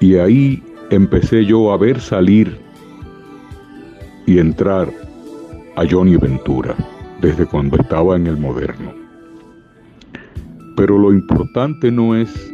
Y 0.00 0.16
ahí 0.16 0.62
empecé 0.90 1.44
yo 1.44 1.72
a 1.72 1.76
ver 1.76 2.00
salir 2.00 2.58
y 4.26 4.38
entrar 4.38 4.92
a 5.76 5.84
Johnny 5.88 6.16
Ventura 6.16 6.74
desde 7.20 7.46
cuando 7.46 7.76
estaba 7.76 8.16
en 8.16 8.26
el 8.26 8.36
moderno. 8.36 8.92
Pero 10.76 10.98
lo 10.98 11.12
importante 11.12 11.90
no 11.90 12.16
es 12.16 12.52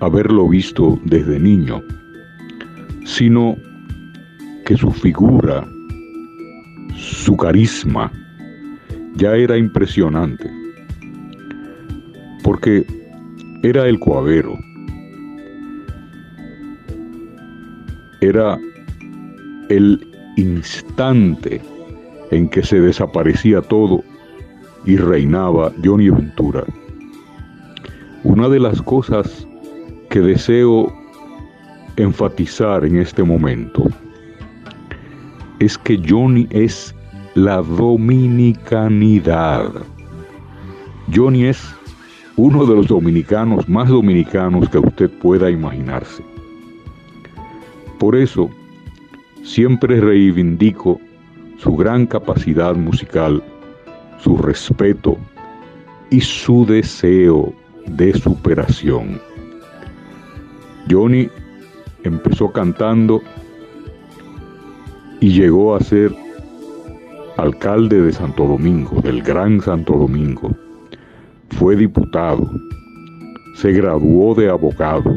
haberlo 0.00 0.48
visto 0.48 0.98
desde 1.04 1.38
niño, 1.38 1.82
sino 3.04 3.56
que 4.64 4.76
su 4.76 4.90
figura, 4.90 5.66
su 7.24 7.38
carisma, 7.38 8.12
ya 9.14 9.34
era 9.34 9.56
impresionante, 9.56 10.50
porque 12.42 12.86
era 13.62 13.88
el 13.88 13.98
coavero, 13.98 14.58
era 18.20 18.58
el 19.70 20.06
instante 20.36 21.62
en 22.30 22.46
que 22.50 22.62
se 22.62 22.78
desaparecía 22.78 23.62
todo 23.62 24.04
y 24.84 24.98
reinaba 24.98 25.72
Johnny 25.82 26.10
Ventura. 26.10 26.62
Una 28.24 28.50
de 28.50 28.60
las 28.60 28.82
cosas 28.82 29.48
que 30.10 30.20
deseo 30.20 30.92
enfatizar 31.96 32.84
en 32.84 32.96
este 32.96 33.22
momento 33.22 33.86
es 35.58 35.78
que 35.78 35.98
Johnny 36.06 36.46
es 36.50 36.94
la 37.34 37.62
dominicanidad. 37.62 39.70
Johnny 41.12 41.46
es 41.46 41.60
uno 42.36 42.64
de 42.64 42.76
los 42.76 42.86
dominicanos 42.86 43.68
más 43.68 43.88
dominicanos 43.88 44.68
que 44.68 44.78
usted 44.78 45.10
pueda 45.20 45.50
imaginarse. 45.50 46.22
Por 47.98 48.14
eso, 48.16 48.48
siempre 49.42 50.00
reivindico 50.00 51.00
su 51.58 51.74
gran 51.76 52.06
capacidad 52.06 52.76
musical, 52.76 53.42
su 54.22 54.36
respeto 54.36 55.16
y 56.10 56.20
su 56.20 56.64
deseo 56.66 57.52
de 57.86 58.14
superación. 58.14 59.20
Johnny 60.88 61.28
empezó 62.04 62.52
cantando 62.52 63.20
y 65.20 65.32
llegó 65.32 65.74
a 65.74 65.80
ser 65.80 66.14
alcalde 67.36 68.00
de 68.00 68.12
Santo 68.12 68.46
Domingo, 68.46 69.00
del 69.00 69.22
Gran 69.22 69.60
Santo 69.60 69.94
Domingo. 69.94 70.54
Fue 71.50 71.76
diputado, 71.76 72.48
se 73.56 73.72
graduó 73.72 74.34
de 74.34 74.48
abogado. 74.48 75.14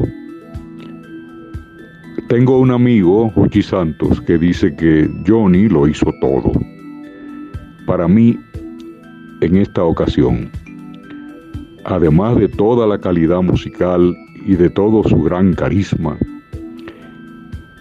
Tengo 2.27 2.59
un 2.59 2.71
amigo, 2.71 3.29
Jochi 3.35 3.61
Santos, 3.61 4.19
que 4.21 4.37
dice 4.37 4.75
que 4.75 5.09
Johnny 5.25 5.69
lo 5.69 5.87
hizo 5.87 6.11
todo. 6.19 6.51
Para 7.85 8.07
mí, 8.07 8.37
en 9.41 9.57
esta 9.57 9.83
ocasión, 9.83 10.49
además 11.85 12.35
de 12.37 12.49
toda 12.49 12.85
la 12.87 12.97
calidad 12.97 13.41
musical 13.41 14.15
y 14.45 14.55
de 14.55 14.69
todo 14.69 15.07
su 15.07 15.21
gran 15.21 15.53
carisma, 15.53 16.17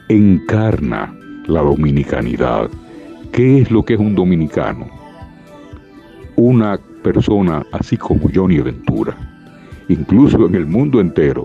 encarna 0.09 1.13
la 1.47 1.63
dominicanidad. 1.63 2.71
¿Qué 3.37 3.59
es 3.61 3.71
lo 3.71 3.85
que 3.85 3.93
es 3.93 4.01
un 4.01 4.15
dominicano? 4.15 4.87
Una 6.37 6.81
persona 7.03 7.63
así 7.71 7.99
como 7.99 8.31
Johnny 8.35 8.61
Ventura, 8.61 9.15
incluso 9.91 10.47
en 10.47 10.55
el 10.55 10.65
mundo 10.65 11.03
entero. 11.03 11.45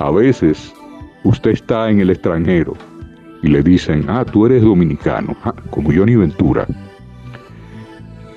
A 0.00 0.10
veces 0.10 0.74
usted 1.22 1.52
está 1.52 1.88
en 1.88 2.00
el 2.00 2.10
extranjero 2.10 2.72
y 3.44 3.46
le 3.46 3.62
dicen, 3.62 4.06
ah, 4.08 4.24
tú 4.24 4.46
eres 4.46 4.62
dominicano, 4.62 5.36
ah, 5.44 5.54
como 5.70 5.92
Johnny 5.94 6.16
Ventura. 6.16 6.66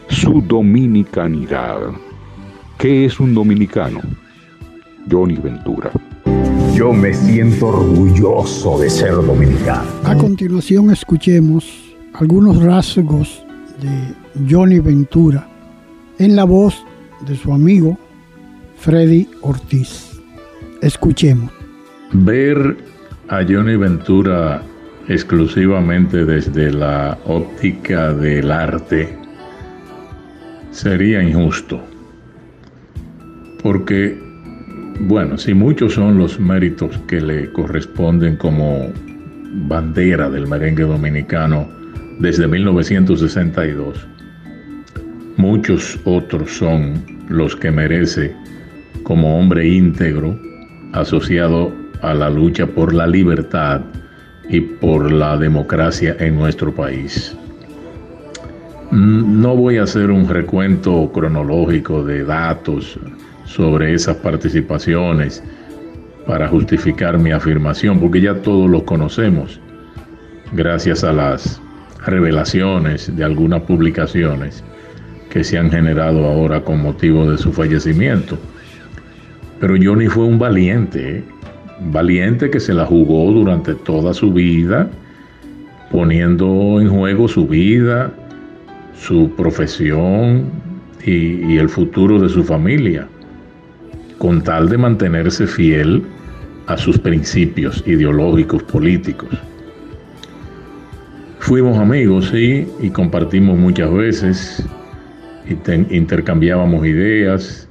Su 0.09 0.39
dominicanidad. 0.43 1.79
¿Qué 2.77 3.05
es 3.05 3.19
un 3.19 3.33
dominicano? 3.33 4.01
Johnny 5.09 5.37
Ventura. 5.37 5.89
Yo 6.75 6.93
me 6.93 7.11
siento 7.11 7.69
orgulloso 7.69 8.77
de 8.77 8.87
ser 8.87 9.15
dominicano. 9.15 9.89
A 10.03 10.13
continuación 10.15 10.91
escuchemos 10.91 11.86
algunos 12.19 12.63
rasgos 12.63 13.45
de 13.79 14.49
Johnny 14.49 14.79
Ventura 14.79 15.47
en 16.17 16.35
la 16.35 16.45
voz 16.45 16.83
de 17.27 17.35
su 17.35 17.53
amigo 17.53 17.97
Freddy 18.77 19.27
Ortiz. 19.41 20.19
Escuchemos. 20.81 21.51
Ver 22.13 22.77
a 23.27 23.43
Johnny 23.47 23.75
Ventura 23.75 24.63
exclusivamente 25.07 26.25
desde 26.25 26.71
la 26.71 27.17
óptica 27.25 28.13
del 28.13 28.51
arte 28.51 29.15
sería 30.71 31.21
injusto, 31.21 31.79
porque 33.61 34.17
bueno, 35.01 35.37
si 35.37 35.53
muchos 35.53 35.93
son 35.93 36.17
los 36.17 36.39
méritos 36.39 36.97
que 37.07 37.21
le 37.21 37.51
corresponden 37.51 38.37
como 38.37 38.87
bandera 39.67 40.29
del 40.29 40.47
merengue 40.47 40.83
dominicano 40.83 41.77
desde 42.19 42.47
1962, 42.47 44.07
muchos 45.37 45.99
otros 46.05 46.51
son 46.51 47.03
los 47.29 47.55
que 47.55 47.71
merece 47.71 48.35
como 49.03 49.39
hombre 49.39 49.67
íntegro 49.67 50.37
asociado 50.93 51.71
a 52.01 52.13
la 52.13 52.29
lucha 52.29 52.65
por 52.65 52.93
la 52.93 53.07
libertad 53.07 53.81
y 54.49 54.61
por 54.61 55.11
la 55.11 55.37
democracia 55.37 56.15
en 56.19 56.35
nuestro 56.35 56.73
país. 56.73 57.35
No 58.91 59.55
voy 59.55 59.77
a 59.77 59.83
hacer 59.83 60.09
un 60.11 60.29
recuento 60.29 61.11
cronológico 61.13 62.03
de 62.03 62.23
datos 62.23 62.97
sobre 63.45 63.93
esas 63.93 64.15
participaciones 64.17 65.43
para 66.25 66.47
justificar 66.47 67.17
mi 67.17 67.31
afirmación, 67.31 67.99
porque 67.99 68.21
ya 68.21 68.33
todos 68.35 68.69
los 68.69 68.83
conocemos, 68.83 69.59
gracias 70.53 71.03
a 71.03 71.13
las 71.13 71.61
revelaciones 72.07 73.15
de 73.15 73.23
algunas 73.23 73.61
publicaciones 73.61 74.63
que 75.29 75.43
se 75.43 75.57
han 75.57 75.69
generado 75.69 76.25
ahora 76.25 76.63
con 76.63 76.81
motivo 76.81 77.29
de 77.29 77.37
su 77.37 77.53
fallecimiento. 77.53 78.37
Pero 79.59 79.75
Johnny 79.81 80.07
fue 80.07 80.23
un 80.23 80.39
valiente, 80.39 81.17
¿eh? 81.17 81.23
valiente 81.91 82.49
que 82.49 82.59
se 82.59 82.73
la 82.73 82.85
jugó 82.85 83.31
durante 83.31 83.75
toda 83.75 84.13
su 84.13 84.31
vida, 84.33 84.89
poniendo 85.91 86.81
en 86.81 86.89
juego 86.89 87.27
su 87.27 87.45
vida, 87.47 88.11
su 88.99 89.29
profesión 89.35 90.45
y, 91.05 91.53
y 91.53 91.57
el 91.57 91.69
futuro 91.69 92.19
de 92.19 92.29
su 92.29 92.43
familia 92.43 93.07
con 94.17 94.41
tal 94.41 94.69
de 94.69 94.77
mantenerse 94.77 95.45
fiel 95.45 96.03
a 96.67 96.77
sus 96.77 96.97
principios 96.97 97.83
ideológicos 97.85 98.63
políticos. 98.63 99.29
Fuimos 101.47 101.77
amigos, 101.77 102.27
sí, 102.33 102.67
y 102.81 102.89
compartimos 102.89 103.57
muchas 103.57 103.89
veces, 103.93 104.67
y 105.47 105.95
intercambiábamos 105.95 106.85
ideas, 106.85 107.69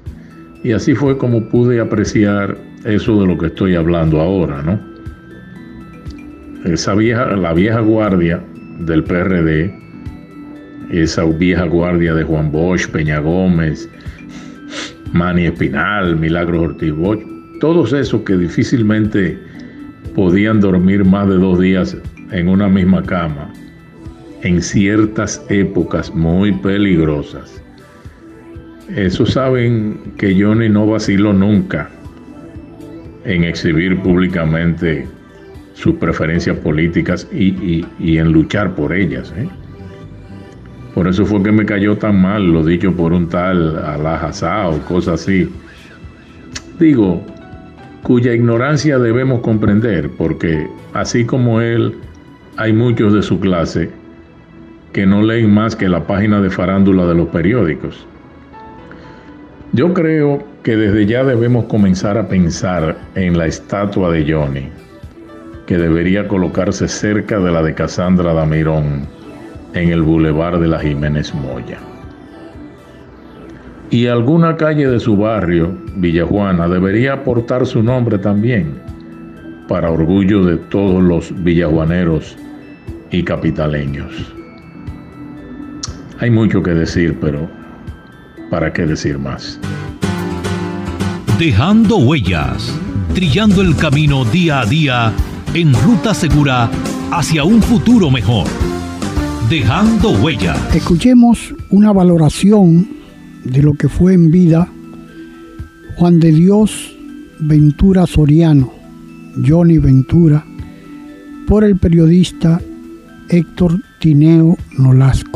y 0.64 0.72
así 0.72 0.94
fue 0.94 1.18
como 1.18 1.46
pude 1.50 1.78
apreciar 1.78 2.56
eso 2.86 3.20
de 3.20 3.26
lo 3.26 3.36
que 3.36 3.48
estoy 3.48 3.74
hablando 3.74 4.18
ahora, 4.18 4.62
¿no? 4.62 4.80
Esa 6.64 6.94
vieja, 6.94 7.36
la 7.36 7.52
vieja 7.52 7.80
guardia 7.80 8.42
del 8.78 9.04
PRD, 9.04 9.78
esa 10.90 11.26
vieja 11.26 11.66
guardia 11.66 12.14
de 12.14 12.24
Juan 12.24 12.50
Bosch, 12.50 12.88
Peña 12.88 13.18
Gómez, 13.18 13.86
Manny 15.12 15.48
Espinal, 15.48 16.16
Milagros 16.16 16.70
Ortiz 16.70 16.94
Bosch, 16.94 17.20
todos 17.60 17.92
esos 17.92 18.22
que 18.22 18.38
difícilmente 18.38 19.38
podían 20.14 20.60
dormir 20.60 21.04
más 21.04 21.28
de 21.28 21.34
dos 21.34 21.60
días 21.60 21.94
en 22.30 22.48
una 22.48 22.68
misma 22.68 23.02
cama, 23.02 23.52
en 24.46 24.62
ciertas 24.62 25.44
épocas 25.48 26.14
muy 26.14 26.52
peligrosas. 26.52 27.60
Eso 28.94 29.26
saben 29.26 29.98
que 30.16 30.40
Johnny 30.40 30.68
no 30.68 30.86
vaciló 30.86 31.32
nunca 31.32 31.90
en 33.24 33.42
exhibir 33.42 34.00
públicamente 34.02 35.08
sus 35.74 35.96
preferencias 35.96 36.56
políticas 36.58 37.26
y, 37.32 37.84
en 37.98 38.32
luchar 38.32 38.76
por 38.76 38.94
ellas. 38.94 39.34
¿eh? 39.36 39.48
Por 40.94 41.08
eso 41.08 41.26
fue 41.26 41.42
que 41.42 41.50
me 41.50 41.66
cayó 41.66 41.96
tan 41.96 42.22
mal 42.22 42.46
lo 42.46 42.64
dicho 42.64 42.94
por 42.94 43.12
un 43.12 43.28
tal 43.28 43.76
Alajazá 43.76 44.68
o 44.68 44.78
cosas 44.82 45.22
así. 45.22 45.50
Digo, 46.78 47.20
cuya 48.04 48.32
ignorancia 48.32 48.96
debemos 49.00 49.40
comprender, 49.40 50.08
porque 50.16 50.68
así 50.94 51.24
como 51.24 51.60
él, 51.60 51.96
hay 52.56 52.72
muchos 52.72 53.12
de 53.12 53.22
su 53.22 53.40
clase 53.40 53.90
que 54.96 55.04
no 55.04 55.20
leen 55.20 55.52
más 55.52 55.76
que 55.76 55.90
la 55.90 56.06
página 56.06 56.40
de 56.40 56.48
farándula 56.48 57.04
de 57.04 57.14
los 57.14 57.28
periódicos. 57.28 58.06
Yo 59.72 59.92
creo 59.92 60.42
que 60.62 60.74
desde 60.74 61.04
ya 61.04 61.22
debemos 61.22 61.66
comenzar 61.66 62.16
a 62.16 62.26
pensar 62.26 62.96
en 63.14 63.36
la 63.36 63.44
estatua 63.44 64.10
de 64.10 64.24
Johnny, 64.32 64.70
que 65.66 65.76
debería 65.76 66.26
colocarse 66.26 66.88
cerca 66.88 67.38
de 67.38 67.52
la 67.52 67.62
de 67.62 67.74
Casandra 67.74 68.32
Damirón 68.32 69.06
en 69.74 69.90
el 69.90 70.00
bulevar 70.00 70.58
de 70.58 70.68
la 70.68 70.78
Jiménez 70.78 71.34
Moya. 71.34 71.76
Y 73.90 74.06
alguna 74.06 74.56
calle 74.56 74.88
de 74.88 74.98
su 74.98 75.14
barrio, 75.14 75.76
Villajuana, 75.96 76.68
debería 76.68 77.12
aportar 77.12 77.66
su 77.66 77.82
nombre 77.82 78.16
también, 78.16 78.80
para 79.68 79.90
orgullo 79.90 80.42
de 80.42 80.56
todos 80.56 81.02
los 81.02 81.44
villajuaneros 81.44 82.34
y 83.10 83.22
capitaleños. 83.22 84.35
Hay 86.18 86.30
mucho 86.30 86.62
que 86.62 86.70
decir, 86.70 87.18
pero 87.20 87.48
¿para 88.50 88.72
qué 88.72 88.86
decir 88.86 89.18
más? 89.18 89.60
Dejando 91.38 91.98
huellas, 91.98 92.72
trillando 93.14 93.60
el 93.60 93.76
camino 93.76 94.24
día 94.24 94.60
a 94.60 94.66
día 94.66 95.12
en 95.52 95.74
ruta 95.74 96.14
segura 96.14 96.70
hacia 97.12 97.44
un 97.44 97.62
futuro 97.62 98.10
mejor. 98.10 98.46
Dejando 99.50 100.10
huella. 100.10 100.56
Escuchemos 100.74 101.54
una 101.70 101.92
valoración 101.92 102.88
de 103.44 103.62
lo 103.62 103.74
que 103.74 103.88
fue 103.88 104.14
en 104.14 104.30
vida 104.30 104.68
Juan 105.96 106.18
de 106.18 106.32
Dios 106.32 106.96
Ventura 107.38 108.06
Soriano, 108.06 108.72
Johnny 109.46 109.78
Ventura, 109.78 110.44
por 111.46 111.62
el 111.62 111.76
periodista 111.76 112.60
Héctor 113.28 113.80
Tineo 113.98 114.56
Nolasco. 114.78 115.35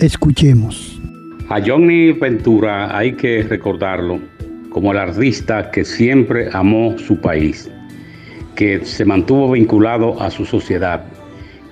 Escuchemos. 0.00 1.00
A 1.48 1.60
Johnny 1.60 2.12
Ventura 2.12 2.96
hay 2.96 3.14
que 3.14 3.42
recordarlo 3.42 4.20
como 4.70 4.92
el 4.92 4.98
artista 4.98 5.72
que 5.72 5.84
siempre 5.84 6.48
amó 6.52 6.96
su 6.98 7.20
país, 7.20 7.68
que 8.54 8.84
se 8.84 9.04
mantuvo 9.04 9.50
vinculado 9.50 10.20
a 10.22 10.30
su 10.30 10.44
sociedad, 10.44 11.04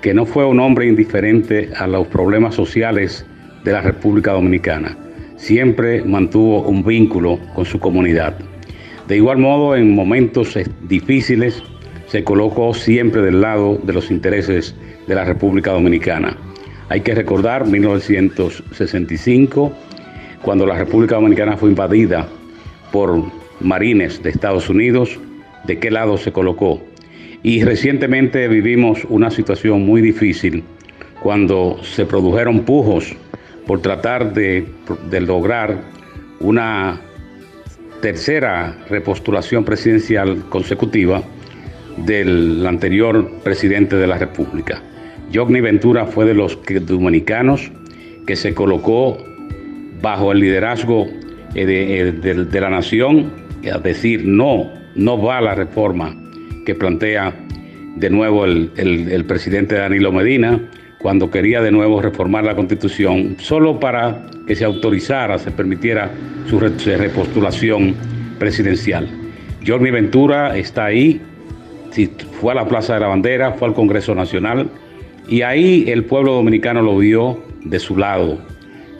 que 0.02 0.12
no 0.12 0.26
fue 0.26 0.44
un 0.44 0.58
hombre 0.58 0.88
indiferente 0.88 1.70
a 1.76 1.86
los 1.86 2.08
problemas 2.08 2.56
sociales 2.56 3.24
de 3.62 3.72
la 3.72 3.82
República 3.82 4.32
Dominicana, 4.32 4.96
siempre 5.36 6.02
mantuvo 6.02 6.62
un 6.62 6.84
vínculo 6.84 7.38
con 7.54 7.64
su 7.64 7.78
comunidad. 7.78 8.36
De 9.06 9.18
igual 9.18 9.38
modo, 9.38 9.76
en 9.76 9.94
momentos 9.94 10.58
difíciles, 10.88 11.62
se 12.08 12.24
colocó 12.24 12.74
siempre 12.74 13.22
del 13.22 13.40
lado 13.40 13.78
de 13.84 13.92
los 13.92 14.10
intereses 14.10 14.74
de 15.06 15.14
la 15.14 15.24
República 15.24 15.70
Dominicana. 15.70 16.36
Hay 16.88 17.01
que 17.01 17.14
recordar 17.14 17.66
1965, 17.66 19.72
cuando 20.42 20.66
la 20.66 20.77
República 20.77 21.16
Dominicana 21.16 21.57
fue 21.57 21.70
invadida 21.70 22.29
por 22.92 23.25
marines 23.61 24.22
de 24.22 24.31
Estados 24.31 24.68
Unidos, 24.68 25.18
de 25.64 25.81
qué 25.81 25.90
lado 25.90 26.16
se 26.16 26.31
colocó. 26.31 26.81
Y 27.42 27.64
recientemente 27.64 28.46
vivimos 28.46 29.05
una 29.09 29.33
situación 29.33 29.85
muy 29.85 30.01
difícil 30.01 30.62
cuando 31.22 31.81
se 31.83 32.07
produjeron 32.07 32.61
pujos 32.61 33.16
por 33.66 33.83
tratar 33.83 34.33
de, 34.33 34.64
de 35.11 35.20
lograr 35.20 35.83
una 36.38 37.01
tercera 38.01 38.77
repostulación 38.88 39.64
presidencial 39.64 40.44
consecutiva 40.49 41.25
del 41.96 42.64
anterior 42.64 43.29
presidente 43.42 43.96
de 43.96 44.07
la 44.07 44.18
República. 44.18 44.81
Johnny 45.34 45.60
Ventura 45.60 46.06
fue 46.06 46.24
de 46.24 46.34
los 46.34 46.58
dominicanos 46.82 47.70
que 48.26 48.36
se 48.36 48.54
colocó 48.54 49.18
bajo 50.00 50.32
el 50.32 50.40
liderazgo 50.40 51.06
eh, 51.54 51.64
de, 51.66 52.60
la 52.60 52.70
nación 52.70 53.32
a 53.72 53.78
decir 53.78 54.24
no, 54.24 54.70
no 54.94 55.20
va 55.20 55.40
la 55.40 55.54
reforma 55.54 56.14
que 56.64 56.74
plantea 56.74 57.34
de 57.96 58.10
nuevo 58.10 58.44
el, 58.44 58.70
el, 58.76 59.24
presidente 59.24 59.74
Danilo 59.76 60.12
Medina 60.12 60.60
cuando 60.98 61.30
quería 61.30 61.62
de 61.62 61.70
nuevo 61.70 62.02
reformar 62.02 62.44
la 62.44 62.54
constitución 62.54 63.36
solo 63.38 63.80
para 63.80 64.26
que 64.46 64.54
se 64.54 64.64
autorizara, 64.64 65.38
se 65.38 65.50
permitiera 65.50 66.10
su 66.48 66.58
repostulación 66.58 67.94
presidencial. 68.38 69.08
Johnny 69.66 69.90
Ventura 69.90 70.56
está 70.56 70.86
ahí, 70.86 71.20
fue 72.40 72.52
a 72.52 72.56
la 72.56 72.68
Plaza 72.68 72.94
de 72.94 73.00
la 73.00 73.08
Bandera, 73.08 73.52
fue 73.52 73.68
al 73.68 73.74
Congreso 73.74 74.14
Nacional 74.14 74.68
y 75.28 75.42
ahí 75.42 75.84
el 75.88 76.04
pueblo 76.04 76.34
dominicano 76.34 76.82
lo 76.82 76.96
vio 76.96 77.42
de 77.64 77.78
su 77.78 77.96
lado, 77.96 78.38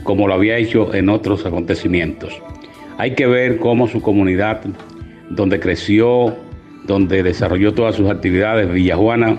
como 0.03 0.27
lo 0.27 0.35
había 0.35 0.57
hecho 0.57 0.93
en 0.95 1.09
otros 1.09 1.47
acontecimientos. 1.47 2.41
Hay 2.99 3.15
que 3.15 3.27
ver 3.27 3.59
cómo 3.59 3.87
su 3.87 4.01
comunidad, 4.01 4.63
donde 5.31 5.61
creció, 5.61 6.35
donde 6.85 7.23
desarrolló 7.23 7.75
todas 7.75 7.95
sus 7.95 8.11
actividades, 8.11 8.73
Villajuana, 8.73 9.39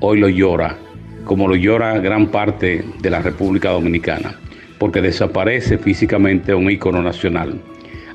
hoy 0.00 0.20
lo 0.20 0.28
llora, 0.28 0.76
como 1.24 1.48
lo 1.48 1.56
llora 1.56 1.98
gran 1.98 2.28
parte 2.28 2.84
de 3.00 3.10
la 3.10 3.20
República 3.20 3.70
Dominicana, 3.70 4.38
porque 4.78 5.00
desaparece 5.00 5.78
físicamente 5.78 6.54
un 6.54 6.70
ícono 6.70 7.02
nacional. 7.02 7.60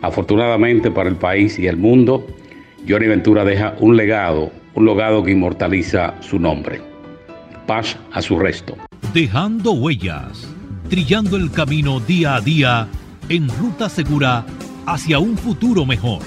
Afortunadamente 0.01 0.91
para 0.91 1.09
el 1.09 1.15
país 1.15 1.57
y 1.59 1.67
el 1.67 1.77
mundo, 1.77 2.27
Johnny 2.87 3.07
Ventura 3.07 3.43
deja 3.43 3.75
un 3.79 3.97
legado, 3.97 4.51
un 4.75 4.85
legado 4.85 5.23
que 5.23 5.31
inmortaliza 5.31 6.15
su 6.21 6.39
nombre. 6.39 6.96
Paz 7.67 7.95
a 8.11 8.21
su 8.21 8.39
resto. 8.39 8.75
Dejando 9.13 9.73
huellas 9.73 10.47
trillando 10.89 11.35
el 11.35 11.51
camino 11.51 11.99
día 11.99 12.35
a 12.35 12.41
día 12.41 12.87
en 13.29 13.49
ruta 13.57 13.89
segura 13.89 14.45
hacia 14.85 15.19
un 15.19 15.37
futuro 15.37 15.85
mejor. 15.85 16.21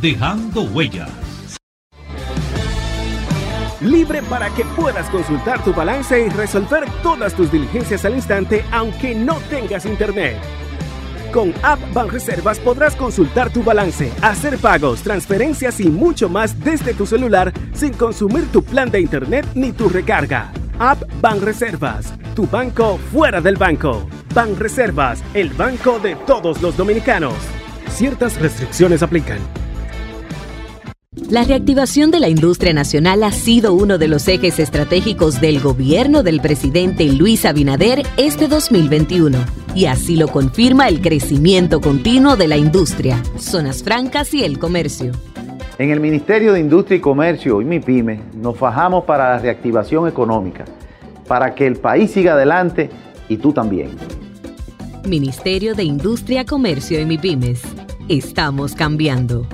Dejando 0.00 0.62
huellas. 0.62 1.10
Libre 3.80 4.22
para 4.22 4.50
que 4.50 4.64
puedas 4.64 5.08
consultar 5.10 5.62
tu 5.62 5.72
balance 5.72 6.26
y 6.26 6.28
resolver 6.30 6.84
todas 7.02 7.34
tus 7.34 7.50
diligencias 7.50 8.04
al 8.04 8.14
instante 8.14 8.64
aunque 8.70 9.14
no 9.14 9.36
tengas 9.50 9.84
internet. 9.86 10.38
Con 11.34 11.52
App 11.64 11.80
Banreservas 11.92 12.60
podrás 12.60 12.94
consultar 12.94 13.52
tu 13.52 13.64
balance, 13.64 14.12
hacer 14.22 14.56
pagos, 14.56 15.02
transferencias 15.02 15.80
y 15.80 15.88
mucho 15.88 16.28
más 16.28 16.60
desde 16.60 16.94
tu 16.94 17.06
celular 17.06 17.52
sin 17.72 17.92
consumir 17.92 18.46
tu 18.52 18.62
plan 18.62 18.88
de 18.88 19.00
internet 19.00 19.44
ni 19.56 19.72
tu 19.72 19.88
recarga. 19.88 20.52
App 20.78 21.02
Banreservas, 21.20 22.14
tu 22.36 22.46
banco 22.46 23.00
fuera 23.10 23.40
del 23.40 23.56
banco. 23.56 24.08
Banreservas, 24.32 25.24
el 25.34 25.48
banco 25.50 25.98
de 25.98 26.14
todos 26.24 26.62
los 26.62 26.76
dominicanos. 26.76 27.34
Ciertas 27.90 28.40
restricciones 28.40 29.02
aplican. 29.02 29.40
La 31.30 31.42
reactivación 31.42 32.12
de 32.12 32.20
la 32.20 32.28
industria 32.28 32.72
nacional 32.72 33.24
ha 33.24 33.32
sido 33.32 33.74
uno 33.74 33.98
de 33.98 34.06
los 34.06 34.28
ejes 34.28 34.60
estratégicos 34.60 35.40
del 35.40 35.58
gobierno 35.58 36.22
del 36.22 36.40
presidente 36.40 37.06
Luis 37.06 37.44
Abinader 37.44 38.06
este 38.16 38.46
2021. 38.46 39.63
Y 39.74 39.86
así 39.86 40.16
lo 40.16 40.28
confirma 40.28 40.86
el 40.88 41.00
crecimiento 41.00 41.80
continuo 41.80 42.36
de 42.36 42.46
la 42.46 42.56
industria, 42.56 43.20
zonas 43.36 43.82
francas 43.82 44.32
y 44.32 44.44
el 44.44 44.60
comercio. 44.60 45.12
En 45.78 45.90
el 45.90 45.98
Ministerio 45.98 46.52
de 46.52 46.60
Industria 46.60 46.98
y 46.98 47.00
Comercio 47.00 47.60
y 47.60 47.64
MIPYME 47.64 48.20
nos 48.36 48.56
fajamos 48.56 49.02
para 49.04 49.30
la 49.30 49.38
reactivación 49.40 50.06
económica, 50.06 50.64
para 51.26 51.56
que 51.56 51.66
el 51.66 51.76
país 51.76 52.12
siga 52.12 52.34
adelante 52.34 52.88
y 53.28 53.38
tú 53.38 53.52
también. 53.52 53.90
Ministerio 55.08 55.74
de 55.74 55.82
Industria, 55.82 56.44
Comercio 56.44 57.00
y 57.00 57.06
MIPYMES. 57.06 57.62
Estamos 58.08 58.76
cambiando. 58.76 59.44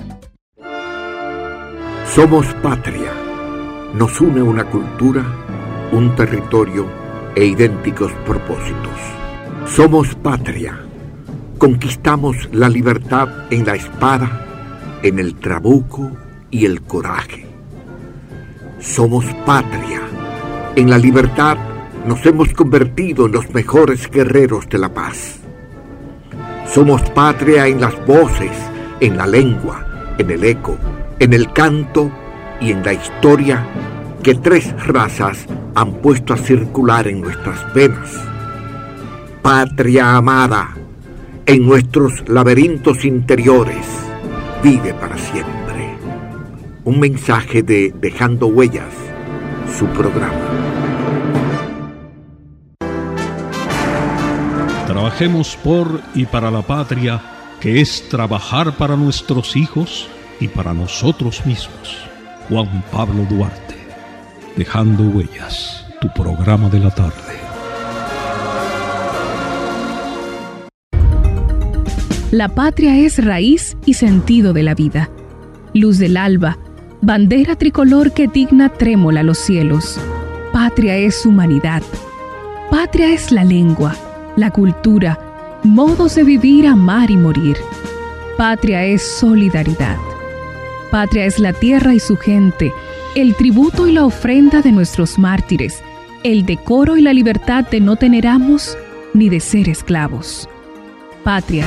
Somos 2.15 2.47
patria. 2.63 3.11
Nos 3.95 4.21
une 4.21 4.43
una 4.43 4.65
cultura, 4.65 5.25
un 5.93 6.15
territorio 6.15 6.87
e 7.35 7.47
idénticos 7.47 8.13
propósitos. 8.27 9.20
Somos 9.75 10.17
patria. 10.17 10.81
Conquistamos 11.57 12.49
la 12.53 12.69
libertad 12.69 13.29
en 13.51 13.65
la 13.65 13.77
espada 13.77 14.99
en 15.05 15.21
el 15.21 15.37
trabuco 15.37 16.11
y 16.51 16.67
el 16.67 16.83
coraje. 16.83 17.47
Somos 18.81 19.25
patria. 19.47 20.01
En 20.75 20.91
la 20.91 20.99
libertad 20.99 21.57
nos 22.05 22.27
hemos 22.27 22.53
convertido 22.53 23.27
en 23.27 23.33
los 23.33 23.55
mejores 23.55 24.11
guerreros 24.11 24.69
de 24.69 24.79
la 24.79 24.93
paz. 24.93 25.39
Somos 26.67 27.03
patria 27.11 27.69
en 27.69 27.81
las 27.81 27.95
voces, 28.07 28.53
en 28.99 29.17
la 29.17 29.27
lengua, 29.27 30.15
en 30.19 30.31
el 30.33 30.43
eco, 30.43 30.77
en 31.21 31.33
el 31.33 31.53
canto 31.53 32.11
y 32.61 32.73
en 32.73 32.83
la 32.83 32.93
historia 32.93 33.65
que 34.21 34.35
tres 34.35 34.75
razas 34.85 35.47
han 35.77 35.93
puesto 36.03 36.35
a 36.35 36.39
circular 36.39 37.07
en 37.07 37.21
nuestras 37.21 37.73
venas. 37.73 38.30
Patria 39.43 40.17
amada, 40.17 40.77
en 41.47 41.67
nuestros 41.67 42.29
laberintos 42.29 43.07
interiores 43.07 43.87
vive 44.63 44.93
para 44.93 45.17
siempre. 45.17 45.97
Un 46.85 47.01
mensaje 47.01 47.63
de 47.63 47.95
Dejando 47.99 48.49
Huellas, 48.49 48.93
su 49.79 49.87
programa. 49.87 50.37
Trabajemos 54.87 55.57
por 55.57 56.03
y 56.15 56.27
para 56.27 56.51
la 56.51 56.61
patria, 56.61 57.23
que 57.61 57.81
es 57.81 58.09
trabajar 58.11 58.77
para 58.77 58.95
nuestros 58.95 59.57
hijos 59.57 60.07
y 60.39 60.49
para 60.49 60.75
nosotros 60.75 61.47
mismos. 61.47 61.97
Juan 62.51 62.85
Pablo 62.93 63.25
Duarte, 63.31 63.77
Dejando 64.55 65.05
Huellas, 65.05 65.87
tu 65.99 66.13
programa 66.13 66.69
de 66.69 66.81
la 66.81 66.91
tarde. 66.91 67.50
La 72.31 72.49
patria 72.49 72.97
es 72.97 73.25
raíz 73.25 73.77
y 73.87 73.95
sentido 73.95 74.53
de 74.53 74.63
la 74.63 74.77
vida, 74.77 75.11
luz 75.75 75.99
del 75.99 76.17
alba, 76.17 76.59
bandera 77.03 77.57
tricolor 77.57 78.13
que 78.13 78.29
digna 78.29 78.69
trémola 78.69 79.25
los 79.25 79.37
cielos. 79.37 79.99
Patria 80.53 80.97
es 80.97 81.27
humanidad. 81.27 81.83
Patria 82.71 83.09
es 83.09 83.33
la 83.33 83.43
lengua, 83.43 83.97
la 84.37 84.53
cultura, 84.53 85.59
modos 85.65 86.15
de 86.15 86.23
vivir, 86.23 86.69
amar 86.69 87.11
y 87.11 87.17
morir. 87.17 87.57
Patria 88.37 88.85
es 88.85 89.03
solidaridad. 89.03 89.97
Patria 90.93 91.25
es 91.25 91.41
la 91.41 91.53
tierra 91.53 91.95
y 91.95 91.99
su 91.99 92.17
gente, 92.17 92.73
el 93.17 93.35
tributo 93.35 93.89
y 93.89 93.93
la 93.93 94.05
ofrenda 94.05 94.63
de 94.63 94.71
nuestros 94.71 95.19
mártires, 95.19 95.83
el 96.23 96.47
decoro 96.47 96.97
y 96.97 97.03
la 97.03 97.13
libertad 97.13 97.67
de 97.69 97.81
no 97.81 97.97
tener 97.97 98.29
amos 98.29 98.79
ni 99.15 99.29
de 99.29 99.41
ser 99.41 99.69
esclavos. 99.69 100.49
Patria 101.25 101.67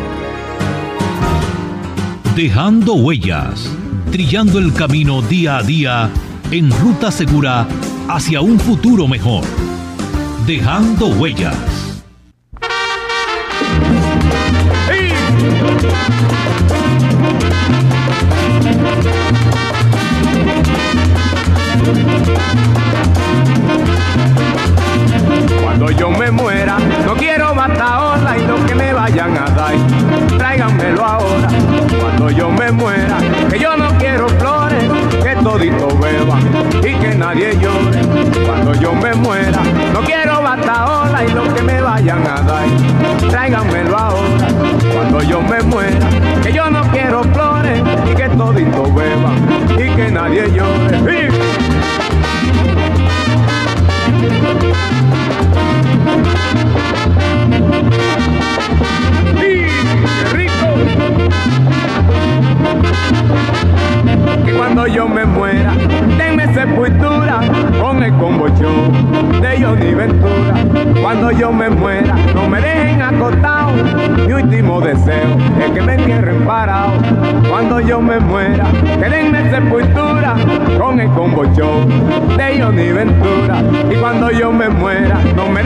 Dejando 2.35 2.93
Huellas, 2.93 3.69
trillando 4.09 4.57
el 4.57 4.71
camino 4.71 5.21
día 5.21 5.57
a 5.57 5.63
día 5.63 6.09
en 6.49 6.71
ruta 6.71 7.11
segura 7.11 7.67
hacia 8.07 8.39
un 8.39 8.57
futuro 8.57 9.05
mejor. 9.05 9.43
Dejando 10.47 11.07
Huellas. 11.07 11.90
El 81.11 81.17
combochón 81.17 82.37
de 82.37 82.61
Johnny 82.61 82.91
Ventura. 82.91 83.63
Y 83.89 83.95
cuando 83.95 84.31
yo 84.31 84.51
me 84.51 84.69
muera, 84.69 85.21
no 85.35 85.47
me 85.49 85.63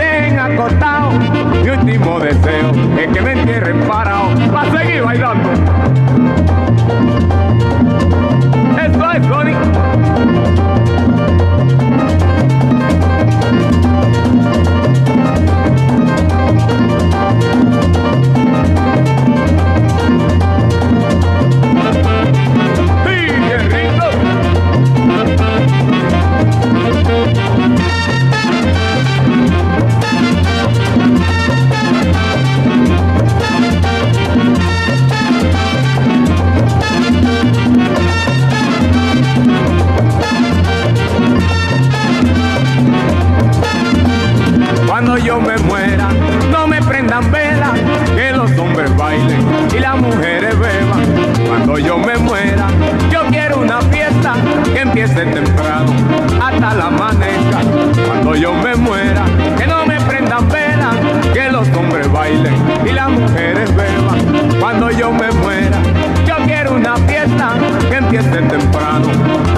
no 46.52 46.68
me 46.68 46.82
prendan 46.82 47.32
vela, 47.32 47.74
que 48.16 48.32
los 48.32 48.52
hombres 48.58 48.96
bailen 48.98 49.46
y 49.76 49.80
las 49.80 49.98
mujeres 49.98 50.58
beban. 50.58 51.04
Cuando 51.48 51.78
yo 51.78 51.98
me 51.98 52.18
muera, 52.18 52.68
yo 53.12 53.22
quiero 53.30 53.60
una 53.60 53.82
fiesta 53.82 54.34
que 54.74 54.82
empiece 54.82 55.26
temprano 55.26 55.94
hasta 56.42 56.74
la 56.74 56.88
amanezca. 56.88 57.60
Cuando 58.06 58.36
yo 58.36 58.54
me 58.54 58.76
muera, 58.76 59.26
que 59.58 59.68
no 59.68 59.86
me 59.86 60.00
prendan 60.02 60.48
vela, 60.50 60.92
que 61.34 61.52
los 61.52 61.68
hombres 61.70 62.12
bailen 62.12 62.56
y 62.86 62.92
las 62.92 63.10
mujeres 63.10 63.76
beban. 63.76 64.60
Cuando 64.60 64.92
yo 64.92 65.12
me 65.12 65.32
muera, 65.32 65.78
yo 66.26 66.36
quiero 66.46 66.74
una 66.76 66.96
fiesta 66.98 67.54
que 67.90 67.96
empiece 67.96 68.42
temprano 68.42 69.08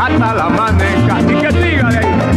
hasta 0.02 0.34
la 0.34 0.44
amanezca 0.46 1.22
y 1.22 1.36
que 1.36 1.52
siga 1.52 1.90
de 1.90 1.98
ahí. 2.00 2.37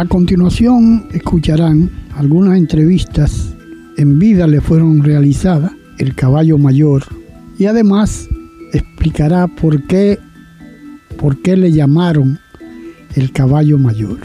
A 0.00 0.06
continuación 0.06 1.08
escucharán 1.12 1.90
algunas 2.16 2.56
entrevistas 2.56 3.54
en 3.98 4.18
vida 4.18 4.46
le 4.46 4.62
fueron 4.62 5.02
realizadas 5.02 5.72
el 5.98 6.14
caballo 6.14 6.56
mayor 6.56 7.02
y 7.58 7.66
además 7.66 8.26
explicará 8.72 9.46
por 9.46 9.82
qué 9.82 10.18
por 11.18 11.42
qué 11.42 11.54
le 11.54 11.70
llamaron 11.70 12.38
el 13.14 13.30
caballo 13.30 13.76
mayor. 13.76 14.20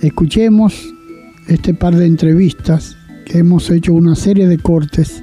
escuchemos 0.00 0.74
este 1.46 1.72
par 1.72 1.94
de 1.94 2.06
entrevistas 2.06 2.96
que 3.26 3.38
hemos 3.38 3.70
hecho 3.70 3.94
una 3.94 4.16
serie 4.16 4.48
de 4.48 4.58
cortes 4.58 5.22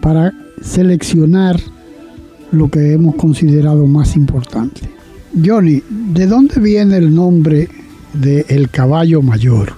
para 0.00 0.32
seleccionar 0.62 1.60
lo 2.52 2.70
que 2.70 2.94
hemos 2.94 3.16
considerado 3.16 3.86
más 3.86 4.16
importante. 4.16 4.80
Johnny, 5.44 5.82
¿de 6.14 6.26
dónde 6.26 6.58
viene 6.58 6.96
el 6.96 7.14
nombre 7.14 7.68
de 8.16 8.46
El 8.48 8.70
Caballo 8.70 9.22
Mayor? 9.22 9.72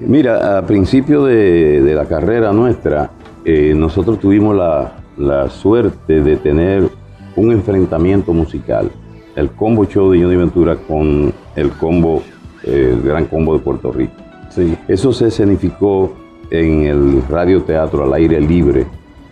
Mira, 0.00 0.58
a 0.58 0.66
principio 0.66 1.24
de, 1.24 1.80
de 1.80 1.94
la 1.94 2.04
carrera 2.04 2.52
nuestra, 2.52 3.10
eh, 3.44 3.74
nosotros 3.74 4.18
tuvimos 4.18 4.54
la, 4.54 4.92
la, 5.16 5.48
suerte 5.48 6.20
de 6.20 6.36
tener 6.36 6.88
un 7.36 7.52
enfrentamiento 7.52 8.32
musical, 8.32 8.90
el 9.34 9.50
combo 9.50 9.86
show 9.86 10.10
de 10.10 10.22
Johnny 10.22 10.36
Ventura 10.36 10.76
con 10.76 11.32
el 11.54 11.70
combo, 11.72 12.22
eh, 12.64 12.92
el 12.92 13.02
gran 13.02 13.26
combo 13.26 13.54
de 13.54 13.60
Puerto 13.60 13.92
Rico. 13.92 14.14
Sí. 14.50 14.76
Eso 14.88 15.12
se 15.12 15.28
escenificó 15.28 16.14
en 16.50 16.82
el 16.82 17.22
radioteatro 17.28 18.04
al 18.04 18.14
aire 18.14 18.40
libre 18.40 18.86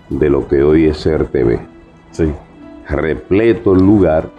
de 0.09 0.31
lo 0.31 0.47
que 0.49 0.63
hoy 0.63 0.87
es 0.87 1.07
RTV. 1.07 1.59
Sí. 2.11 2.33
Repleto 2.89 3.73
el 3.73 3.81
lugar 3.81 4.31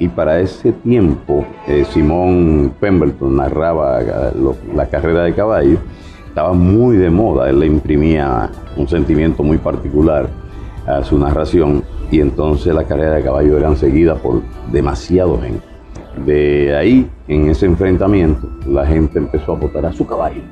y 0.00 0.08
para 0.08 0.40
ese 0.40 0.72
tiempo 0.72 1.44
eh, 1.68 1.84
Simón 1.92 2.72
Pemberton 2.80 3.36
narraba 3.36 4.00
lo, 4.34 4.56
la 4.74 4.86
carrera 4.86 5.22
de 5.22 5.34
caballo, 5.34 5.78
estaba 6.26 6.54
muy 6.54 6.96
de 6.96 7.10
moda, 7.10 7.48
él 7.50 7.60
le 7.60 7.66
imprimía 7.66 8.50
un 8.76 8.88
sentimiento 8.88 9.42
muy 9.42 9.58
particular 9.58 10.28
a 10.86 11.04
su 11.04 11.18
narración 11.18 11.84
y 12.10 12.20
entonces 12.20 12.74
la 12.74 12.84
carrera 12.84 13.16
de 13.16 13.22
caballo 13.22 13.58
eran 13.58 13.76
seguidas 13.76 14.18
por 14.20 14.40
demasiado 14.72 15.38
gente. 15.40 15.60
De 16.24 16.74
ahí, 16.74 17.08
en 17.28 17.50
ese 17.50 17.66
enfrentamiento, 17.66 18.48
la 18.66 18.86
gente 18.86 19.18
empezó 19.18 19.52
a 19.52 19.56
votar 19.56 19.86
a 19.86 19.92
su 19.92 20.06
caballo. 20.06 20.42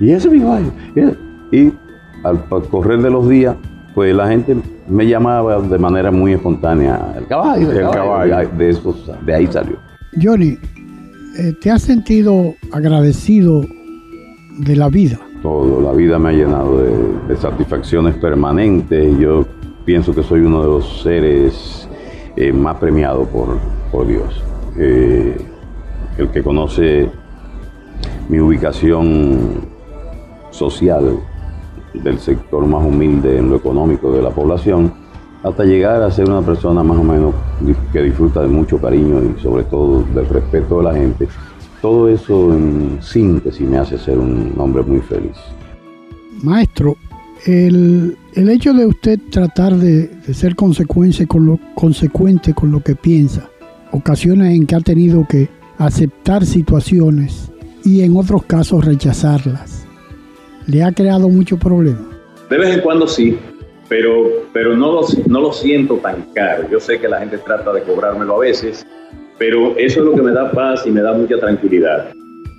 Y 0.00 0.12
ese 0.12 0.28
es 0.28 0.32
mi 0.32 0.40
caballo. 0.40 0.70
Y 1.50 1.72
al 2.24 2.44
correr 2.70 3.02
de 3.02 3.10
los 3.10 3.28
días, 3.28 3.56
pues 3.94 4.14
la 4.14 4.28
gente 4.28 4.56
me 4.88 5.06
llamaba 5.06 5.60
de 5.60 5.78
manera 5.78 6.10
muy 6.10 6.32
espontánea, 6.32 7.14
el 7.16 7.26
caballo, 7.26 7.70
el, 7.70 7.80
caballo, 7.80 8.48
De, 8.56 8.70
eso, 8.70 8.94
de 9.24 9.34
ahí 9.34 9.46
salió. 9.46 9.76
Johnny, 10.20 10.58
eh, 11.38 11.54
¿te 11.60 11.70
has 11.70 11.82
sentido 11.82 12.54
agradecido 12.72 13.64
de 14.58 14.76
la 14.76 14.88
vida? 14.88 15.18
Todo, 15.42 15.80
la 15.80 15.92
vida 15.92 16.18
me 16.18 16.30
ha 16.30 16.32
llenado 16.32 16.78
de, 16.78 16.92
de 17.28 17.36
satisfacciones 17.36 18.14
permanentes. 18.16 19.18
Yo 19.18 19.44
pienso 19.84 20.14
que 20.14 20.22
soy 20.22 20.40
uno 20.40 20.62
de 20.62 20.68
los 20.68 21.02
seres 21.02 21.88
eh, 22.36 22.52
más 22.52 22.76
premiados 22.76 23.28
por, 23.28 23.58
por 23.90 24.06
Dios. 24.06 24.42
Eh, 24.78 25.36
el 26.18 26.28
que 26.28 26.42
conoce 26.42 27.08
mi 28.28 28.40
ubicación 28.40 29.66
social 30.50 31.18
del 31.94 32.18
sector 32.18 32.66
más 32.66 32.84
humilde 32.84 33.38
en 33.38 33.50
lo 33.50 33.56
económico 33.56 34.12
de 34.12 34.22
la 34.22 34.30
población, 34.30 34.92
hasta 35.42 35.64
llegar 35.64 36.02
a 36.02 36.10
ser 36.10 36.28
una 36.28 36.42
persona 36.42 36.82
más 36.82 36.98
o 36.98 37.04
menos 37.04 37.34
que 37.92 38.02
disfruta 38.02 38.42
de 38.42 38.48
mucho 38.48 38.78
cariño 38.78 39.20
y 39.22 39.40
sobre 39.40 39.64
todo 39.64 40.04
del 40.14 40.26
respeto 40.28 40.78
de 40.78 40.84
la 40.84 40.94
gente. 40.94 41.28
Todo 41.80 42.08
eso 42.08 42.54
en 42.54 42.98
síntesis 43.02 43.68
me 43.68 43.78
hace 43.78 43.98
ser 43.98 44.18
un 44.18 44.54
hombre 44.56 44.82
muy 44.82 45.00
feliz. 45.00 45.36
Maestro, 46.42 46.96
el, 47.46 48.16
el 48.34 48.48
hecho 48.48 48.72
de 48.72 48.86
usted 48.86 49.18
tratar 49.30 49.76
de, 49.76 50.10
ser 50.32 50.54
consecuente 50.54 51.26
con, 51.26 51.46
lo, 51.46 51.58
consecuente 51.74 52.54
con 52.54 52.70
lo 52.70 52.80
que 52.80 52.94
piensa, 52.94 53.48
ocasiones 53.90 54.54
en 54.54 54.66
que 54.66 54.74
ha 54.76 54.80
tenido 54.80 55.26
que 55.28 55.48
aceptar 55.78 56.46
situaciones 56.46 57.50
y 57.84 58.02
en 58.02 58.16
otros 58.16 58.44
casos 58.44 58.84
rechazarlas, 58.84 59.81
¿le 60.66 60.82
ha 60.82 60.92
creado 60.92 61.28
mucho 61.28 61.56
problema? 61.58 62.08
De 62.50 62.58
vez 62.58 62.74
en 62.74 62.80
cuando 62.80 63.06
sí, 63.06 63.38
pero, 63.88 64.28
pero 64.52 64.76
no, 64.76 64.92
lo, 64.92 65.06
no 65.26 65.40
lo 65.40 65.52
siento 65.52 65.96
tan 65.96 66.22
caro. 66.34 66.68
Yo 66.70 66.80
sé 66.80 66.98
que 66.98 67.08
la 67.08 67.18
gente 67.18 67.38
trata 67.38 67.72
de 67.72 67.82
cobrármelo 67.82 68.36
a 68.36 68.38
veces, 68.40 68.86
pero 69.38 69.76
eso 69.76 70.00
es 70.00 70.06
lo 70.06 70.14
que 70.14 70.22
me 70.22 70.32
da 70.32 70.50
paz 70.50 70.86
y 70.86 70.90
me 70.90 71.02
da 71.02 71.12
mucha 71.12 71.38
tranquilidad. 71.38 72.12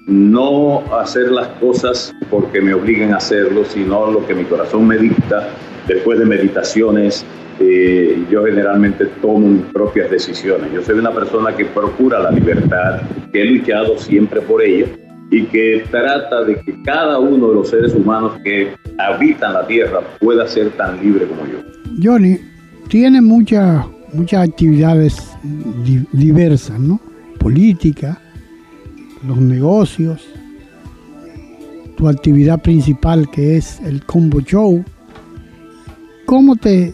No 0.06 0.84
hacer 0.96 1.32
las 1.32 1.48
cosas 1.60 2.14
porque 2.30 2.60
me 2.60 2.74
obliguen 2.74 3.14
a 3.14 3.18
hacerlo, 3.18 3.64
sino 3.64 4.12
lo 4.12 4.26
que 4.26 4.34
mi 4.34 4.44
corazón 4.44 4.88
me 4.88 4.98
dicta. 4.98 5.48
Después 5.88 6.20
de 6.20 6.26
meditaciones, 6.26 7.26
eh, 7.60 8.24
yo 8.30 8.44
generalmente 8.44 9.06
tomo 9.22 9.48
mis 9.48 9.66
propias 9.74 10.10
decisiones. 10.10 10.72
Yo 10.74 10.82
soy 10.82 11.00
una 11.00 11.12
persona 11.12 11.56
que 11.56 11.66
procura 11.66 12.20
la 12.20 12.32
libertad, 12.32 13.02
que 13.32 13.42
he 13.42 13.46
luchado 13.46 13.98
siempre 13.98 14.42
por 14.42 14.62
ella 14.62 14.88
y 15.34 15.46
que 15.46 15.84
trata 15.90 16.44
de 16.44 16.62
que 16.62 16.80
cada 16.84 17.18
uno 17.18 17.50
de 17.50 17.56
los 17.56 17.70
seres 17.70 17.96
humanos 17.96 18.34
que 18.44 18.76
habitan 19.00 19.54
la 19.54 19.66
Tierra 19.66 20.02
pueda 20.20 20.48
ser 20.48 20.70
tan 20.78 21.02
libre 21.02 21.26
como 21.26 21.42
yo. 21.48 21.58
Johnny, 22.02 22.40
tiene 22.88 23.20
muchas 23.20 23.84
muchas 24.14 24.48
actividades 24.48 25.16
di 25.84 26.06
diversas, 26.12 26.80
¿no? 26.80 27.02
Política, 27.40 28.22
los 29.28 29.38
negocios, 29.38 30.24
tu 31.98 32.08
actividad 32.08 32.62
principal 32.62 33.28
que 33.32 33.58
es 33.58 33.80
el 33.82 34.06
combo 34.06 34.40
show. 34.40 34.84
¿Cómo 36.28 36.56
te 36.56 36.94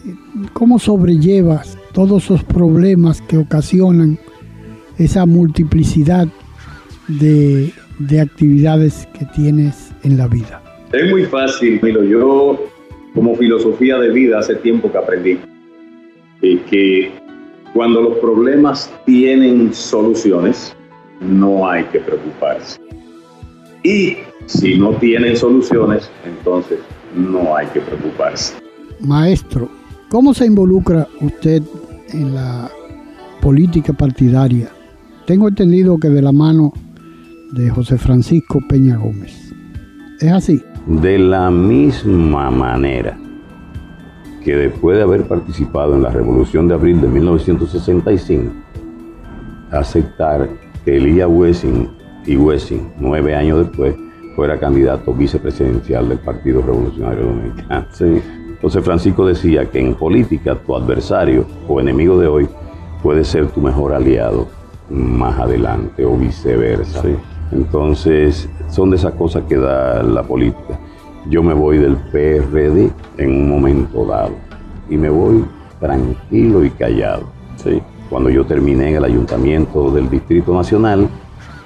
cómo 0.54 0.78
sobrellevas 0.78 1.76
todos 1.92 2.24
esos 2.24 2.42
problemas 2.42 3.20
que 3.20 3.36
ocasionan 3.36 4.18
esa 4.96 5.26
multiplicidad 5.26 6.26
de, 7.06 7.72
de 8.00 8.20
actividades 8.20 9.08
que 9.18 9.24
tienes 9.26 9.92
en 10.02 10.16
la 10.16 10.26
vida? 10.26 10.62
Es 10.92 11.10
muy 11.10 11.24
fácil, 11.24 11.78
Milo. 11.82 12.02
Yo, 12.02 12.58
como 13.14 13.36
filosofía 13.36 13.98
de 13.98 14.10
vida, 14.10 14.38
hace 14.40 14.56
tiempo 14.56 14.90
que 14.90 14.98
aprendí 14.98 15.38
y 16.42 16.56
que 16.58 17.12
cuando 17.74 18.00
los 18.02 18.18
problemas 18.18 18.92
tienen 19.06 19.72
soluciones, 19.72 20.74
no 21.20 21.68
hay 21.68 21.84
que 21.84 22.00
preocuparse. 22.00 22.80
Y 23.82 24.16
si 24.46 24.78
no 24.78 24.92
tienen 24.94 25.36
soluciones, 25.36 26.10
entonces 26.24 26.78
no 27.14 27.56
hay 27.56 27.66
que 27.68 27.80
preocuparse. 27.80 28.54
Maestro, 29.00 29.68
¿cómo 30.08 30.34
se 30.34 30.46
involucra 30.46 31.06
usted 31.20 31.62
en 32.12 32.34
la 32.34 32.70
política 33.40 33.92
partidaria? 33.92 34.70
Tengo 35.26 35.48
entendido 35.48 35.98
que 35.98 36.08
de 36.08 36.22
la 36.22 36.32
mano 36.32 36.72
de 37.52 37.70
José 37.70 37.98
Francisco 37.98 38.60
Peña 38.68 38.96
Gómez. 38.96 39.52
¿Es 40.20 40.32
así? 40.32 40.62
De 40.86 41.18
la 41.18 41.50
misma 41.50 42.50
manera 42.50 43.18
que 44.44 44.56
después 44.56 44.96
de 44.96 45.02
haber 45.02 45.24
participado 45.24 45.94
en 45.94 46.02
la 46.02 46.10
Revolución 46.10 46.68
de 46.68 46.74
Abril 46.74 47.00
de 47.00 47.08
1965, 47.08 48.52
aceptar 49.70 50.48
que 50.84 50.96
Elías 50.96 51.28
Wessing 51.30 51.88
y 52.26 52.36
Wessing, 52.36 52.92
nueve 52.98 53.34
años 53.34 53.58
después, 53.58 53.94
fuera 54.36 54.58
candidato 54.58 55.12
vicepresidencial 55.12 56.08
del 56.08 56.18
Partido 56.18 56.62
Revolucionario 56.62 57.26
Dominicano. 57.26 57.86
Sí. 57.92 58.22
Entonces 58.48 58.84
Francisco 58.84 59.26
decía 59.26 59.66
que 59.66 59.80
en 59.80 59.94
política 59.94 60.54
tu 60.54 60.76
adversario 60.76 61.46
o 61.68 61.80
enemigo 61.80 62.18
de 62.18 62.26
hoy 62.26 62.48
puede 63.02 63.24
ser 63.24 63.48
tu 63.48 63.60
mejor 63.60 63.92
aliado 63.92 64.48
más 64.88 65.38
adelante 65.38 66.04
o 66.04 66.16
viceversa. 66.16 67.02
Sí. 67.02 67.16
Entonces 67.52 68.48
son 68.68 68.90
de 68.90 68.96
esas 68.96 69.14
cosas 69.14 69.44
que 69.48 69.56
da 69.56 70.02
la 70.02 70.22
política. 70.22 70.78
Yo 71.28 71.42
me 71.42 71.52
voy 71.52 71.78
del 71.78 71.96
PRD 71.96 72.90
en 73.18 73.30
un 73.30 73.48
momento 73.48 74.06
dado 74.06 74.32
y 74.88 74.96
me 74.96 75.10
voy 75.10 75.44
tranquilo 75.78 76.64
y 76.64 76.70
callado. 76.70 77.24
Cuando 78.08 78.30
yo 78.30 78.44
terminé 78.44 78.90
en 78.90 78.96
el 78.96 79.04
ayuntamiento 79.04 79.90
del 79.90 80.10
Distrito 80.10 80.54
Nacional, 80.54 81.08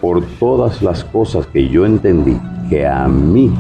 por 0.01 0.23
todas 0.39 0.83
las 0.83 1.05
cosas 1.05 1.47
que 1.47 1.69
yo 1.69 1.87
entendí 1.87 2.39
que 2.69 2.87
a 2.87 3.09
mí 3.09 3.55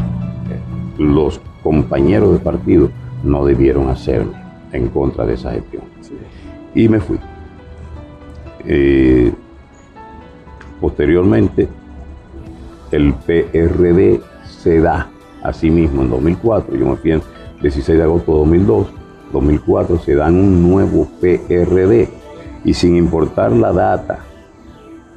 los 0.99 1.41
compañeros 1.63 2.33
de 2.33 2.39
partido 2.39 2.91
no 3.23 3.45
debieron 3.45 3.89
hacerme 3.89 4.35
en 4.73 4.89
contra 4.89 5.25
de 5.25 5.35
esa 5.35 5.53
gestión. 5.53 5.85
Y 6.75 6.89
me 6.89 7.01
fui. 7.01 7.19
Eh, 8.67 9.33
posteriormente, 10.81 11.69
el 12.95 13.13
PRD 13.13 14.21
se 14.47 14.81
da 14.81 15.11
a 15.43 15.53
sí 15.53 15.71
mismo 15.71 16.03
en 16.03 16.11
2004, 16.11 16.77
yo 16.77 16.87
me 16.87 16.97
fui 16.97 17.13
en 17.13 17.23
16 17.61 17.99
de 17.99 18.05
agosto 18.05 18.33
de 18.33 18.39
2002, 18.39 18.87
2004 19.33 19.99
se 19.99 20.15
dan 20.15 20.37
un 20.37 20.63
nuevo 20.63 21.09
PRD 21.21 22.09
y 22.65 22.73
sin 22.73 22.97
importar 22.97 23.53
la 23.53 23.73
data, 23.73 24.21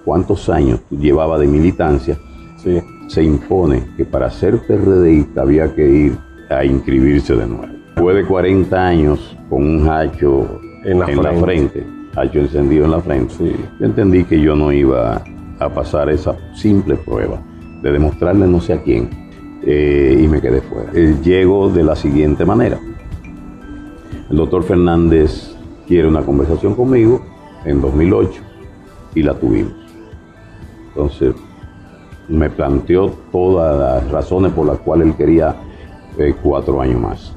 cuántos 0.03 0.49
años 0.49 0.81
llevaba 0.89 1.37
de 1.37 1.47
militancia, 1.47 2.17
sí. 2.57 2.81
se 3.07 3.23
impone 3.23 3.83
que 3.95 4.05
para 4.05 4.29
ser 4.29 4.59
PRDista 4.59 5.41
había 5.41 5.73
que 5.73 5.87
ir 5.87 6.17
a 6.49 6.65
inscribirse 6.65 7.35
de 7.35 7.47
nuevo. 7.47 7.67
Después 7.95 8.15
de 8.15 8.25
40 8.25 8.87
años 8.87 9.37
con 9.49 9.63
un 9.63 9.89
hacho 9.89 10.59
en 10.83 10.99
la, 10.99 11.05
en 11.05 11.19
frente. 11.19 11.23
la 11.23 11.41
frente, 11.41 11.87
hacho 12.15 12.39
encendido 12.39 12.85
en 12.85 12.91
la 12.91 13.01
frente, 13.01 13.33
sí. 13.37 13.55
yo 13.79 13.85
entendí 13.85 14.23
que 14.23 14.41
yo 14.41 14.55
no 14.55 14.71
iba 14.71 15.21
a 15.59 15.69
pasar 15.69 16.09
esa 16.09 16.35
simple 16.53 16.95
prueba 16.95 17.39
de 17.81 17.91
demostrarle 17.91 18.47
no 18.47 18.59
sé 18.59 18.73
a 18.73 18.81
quién, 18.81 19.09
eh, 19.63 20.19
y 20.23 20.27
me 20.27 20.41
quedé 20.41 20.61
fuera. 20.61 20.91
Eh, 20.93 21.15
llego 21.23 21.69
de 21.69 21.83
la 21.83 21.95
siguiente 21.95 22.45
manera. 22.45 22.79
El 24.29 24.37
doctor 24.37 24.63
Fernández 24.63 25.55
quiere 25.87 26.07
una 26.07 26.21
conversación 26.21 26.75
conmigo 26.75 27.21
en 27.65 27.81
2008 27.81 28.41
y 29.15 29.23
la 29.23 29.33
tuvimos. 29.33 29.73
Entonces 30.89 31.35
me 32.27 32.49
planteó 32.49 33.09
todas 33.31 33.77
las 33.77 34.11
razones 34.11 34.51
por 34.51 34.67
las 34.67 34.79
cuales 34.79 35.07
él 35.07 35.15
quería 35.15 35.55
eh, 36.17 36.35
cuatro 36.41 36.81
años 36.81 36.99
más. 36.99 37.33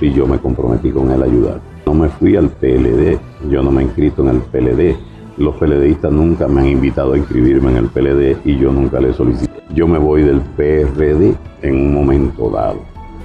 Y 0.00 0.12
yo 0.12 0.26
me 0.26 0.38
comprometí 0.38 0.90
con 0.90 1.10
él 1.12 1.22
a 1.22 1.26
ayudar. 1.26 1.60
No 1.86 1.94
me 1.94 2.08
fui 2.08 2.36
al 2.36 2.48
PLD, 2.48 3.18
yo 3.48 3.62
no 3.62 3.70
me 3.70 3.82
he 3.82 3.84
inscrito 3.84 4.22
en 4.22 4.28
el 4.28 4.40
PLD. 4.40 4.96
Los 5.42 5.56
PLDistas 5.56 6.12
nunca 6.12 6.46
me 6.46 6.60
han 6.60 6.68
invitado 6.68 7.14
a 7.14 7.18
inscribirme 7.18 7.72
en 7.72 7.78
el 7.78 7.88
PLD 7.88 8.36
y 8.44 8.56
yo 8.58 8.70
nunca 8.70 9.00
le 9.00 9.12
solicité. 9.12 9.50
Yo 9.74 9.88
me 9.88 9.98
voy 9.98 10.22
del 10.22 10.40
PRD 10.40 11.34
en 11.62 11.74
un 11.74 11.92
momento 11.92 12.48
dado 12.48 12.78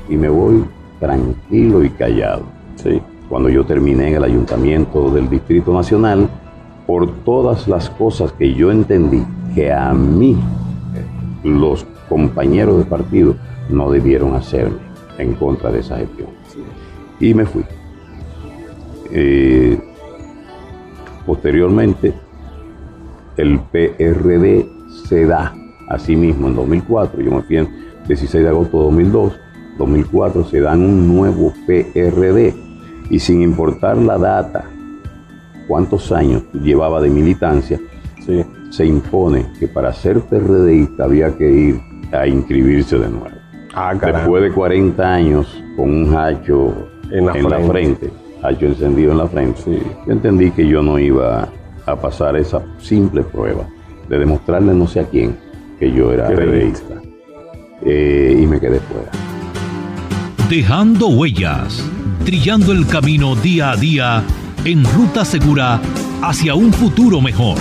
y 0.09 0.17
me 0.17 0.27
voy 0.27 0.65
tranquilo 0.99 1.83
y 1.83 1.91
callado. 1.91 2.41
¿sí? 2.77 2.99
Cuando 3.29 3.49
yo 3.49 3.63
terminé 3.67 4.07
en 4.07 4.15
el 4.15 4.23
ayuntamiento 4.23 5.11
del 5.11 5.29
Distrito 5.29 5.71
Nacional, 5.71 6.27
por 6.87 7.07
todas 7.23 7.67
las 7.67 7.87
cosas 7.91 8.31
que 8.31 8.51
yo 8.51 8.71
entendí 8.71 9.23
que 9.53 9.71
a 9.71 9.93
mí 9.93 10.35
los 11.43 11.85
compañeros 12.09 12.79
de 12.79 12.85
partido 12.85 13.35
no 13.69 13.91
debieron 13.91 14.33
hacerme 14.33 14.79
en 15.19 15.35
contra 15.35 15.71
de 15.71 15.81
esa 15.81 15.97
gestión. 15.97 16.29
Y 17.19 17.35
me 17.35 17.45
fui. 17.45 17.63
Eh, 19.11 19.79
posteriormente, 21.27 22.13
el 23.35 23.59
PRD 23.59 24.67
se 25.07 25.27
da 25.27 25.53
a 25.87 25.99
sí 25.99 26.15
mismo 26.15 26.47
en 26.47 26.55
2004, 26.55 27.21
yo 27.21 27.31
me 27.31 27.41
fui 27.43 27.57
en 27.57 27.69
16 28.07 28.43
de 28.43 28.49
agosto 28.49 28.79
de 28.79 28.83
2002, 28.85 29.33
2004 29.77 30.45
se 30.45 30.59
dan 30.61 30.81
un 30.81 31.07
nuevo 31.15 31.53
PRD 31.67 32.55
y 33.11 33.19
sin 33.19 33.43
importar 33.43 33.97
la 33.97 34.17
data, 34.17 34.65
cuántos 35.67 36.11
años 36.11 36.43
llevaba 36.53 36.99
de 37.01 37.09
militancia, 37.09 37.79
se 38.69 38.85
impone 38.85 39.51
que 39.59 39.67
para 39.67 39.93
ser 39.93 40.19
PRDista 40.21 41.03
había 41.03 41.35
que 41.37 41.49
ir 41.49 41.81
a 42.11 42.27
inscribirse 42.27 42.97
de 42.97 43.09
nuevo. 43.09 43.37
Ah, 43.73 43.93
Después 43.93 44.43
de 44.43 44.51
40 44.51 45.13
años 45.13 45.63
con 45.75 45.89
un 45.89 46.15
hacho 46.15 46.89
en 47.11 47.25
la, 47.27 47.59
frente. 47.61 48.11
Hacho 48.43 48.65
encendido 48.65 49.11
en 49.11 49.17
la 49.17 49.27
frente, 49.27 49.81
yo 50.05 50.11
entendí 50.11 50.51
que 50.51 50.67
yo 50.67 50.81
no 50.81 50.99
iba 50.99 51.49
a 51.85 51.95
pasar 51.95 52.35
esa 52.35 52.61
simple 52.79 53.23
prueba 53.23 53.67
de 54.09 54.19
demostrarle 54.19 54.73
no 54.73 54.87
sé 54.87 54.99
a 54.99 55.05
quién 55.05 55.37
que 55.79 55.91
yo 55.91 56.11
era 56.11 56.27
PRDista. 56.27 57.01
Eh, 57.83 58.39
y 58.41 58.45
me 58.45 58.59
quedé 58.59 58.79
fuera. 58.79 59.11
Dejando 60.49 61.07
huellas, 61.09 61.83
trillando 62.25 62.71
el 62.71 62.87
camino 62.87 63.35
día 63.35 63.71
a 63.71 63.75
día 63.75 64.23
en 64.65 64.83
ruta 64.83 65.23
segura 65.23 65.79
hacia 66.21 66.55
un 66.55 66.73
futuro 66.73 67.21
mejor. 67.21 67.57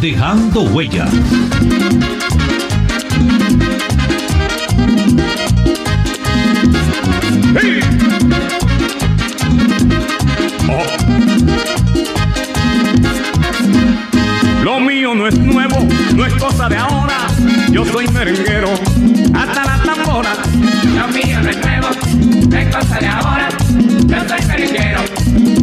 Dejando 0.00 0.62
huellas. 0.62 1.10
Lo 14.62 14.80
mío 14.80 15.14
no 15.14 15.26
es 15.26 15.38
nuevo, 15.38 15.86
no 16.14 16.26
es 16.26 16.34
cosa 16.34 16.68
de 16.68 16.76
ahora. 16.76 17.16
Yo 17.70 17.84
soy 17.86 18.06
merenguero, 18.08 18.74
hasta 19.34 19.64
la 19.64 19.78
tambora. 19.82 20.30
Lo 20.94 21.08
mío 21.08 21.40
no 21.42 21.48
es 21.50 21.58
nuevo, 21.58 21.88
no 22.50 22.56
es 22.58 22.76
cosa 22.76 22.98
de 22.98 23.06
ahora. 23.06 23.48
Yo 24.06 24.28
soy 24.28 24.46
merenguero, 24.46 25.00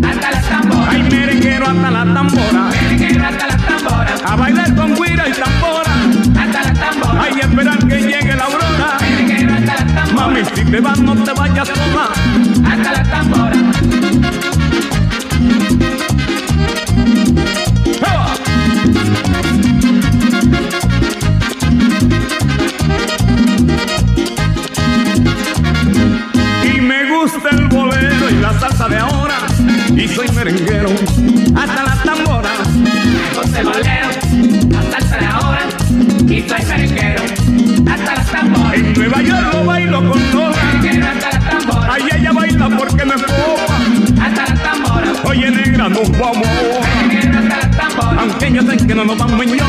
hasta 0.07 0.31
la 0.31 0.41
tambora. 0.41 0.91
Ay, 0.91 1.03
merenguero 1.03 1.67
hasta 1.67 1.91
la 1.91 2.13
tambora. 2.13 2.63
Merenguero 2.63 3.25
hasta 3.25 3.47
la 3.47 3.57
tambora. 3.57 4.15
A 4.25 4.35
bailar 4.35 4.75
con 4.75 4.95
guira 4.95 5.29
y 5.29 5.33
tambora. 5.33 5.93
Hasta 6.39 6.63
la 6.63 6.73
tambora. 6.73 7.23
Ay, 7.23 7.39
esperar 7.41 7.77
que 7.87 7.97
llegue 8.01 8.35
la 8.35 8.43
aurora. 8.45 8.97
Merenguero. 9.01 9.55
Mami, 10.13 10.41
si 10.53 10.65
te 10.65 10.79
vas 10.79 10.99
no 10.99 11.15
te 11.15 11.31
vayas 11.33 11.67
sola. 11.67 12.09
Hasta 12.71 12.91
la 12.91 13.03
tambora. 13.03 14.54
Y 26.63 26.81
me 26.81 27.09
gusta 27.09 27.49
el 27.51 27.67
bolero 27.67 28.29
y 28.29 28.33
la 28.35 28.59
salsa 28.59 28.87
de 28.87 28.97
ahora. 28.97 29.37
Y 29.95 30.07
soy 30.07 30.29
merenguero 30.29 30.89
hasta 31.55 31.83
la 31.83 31.95
tambora. 32.03 32.51
Me 32.73 33.39
gusta 33.39 33.59
el 33.59 33.65
bolero, 33.65 34.07
Aunque 48.97 49.07
yo 49.17 49.17
sé 49.17 49.23
que 49.25 49.55
no 49.55 49.59
nos 49.59 49.64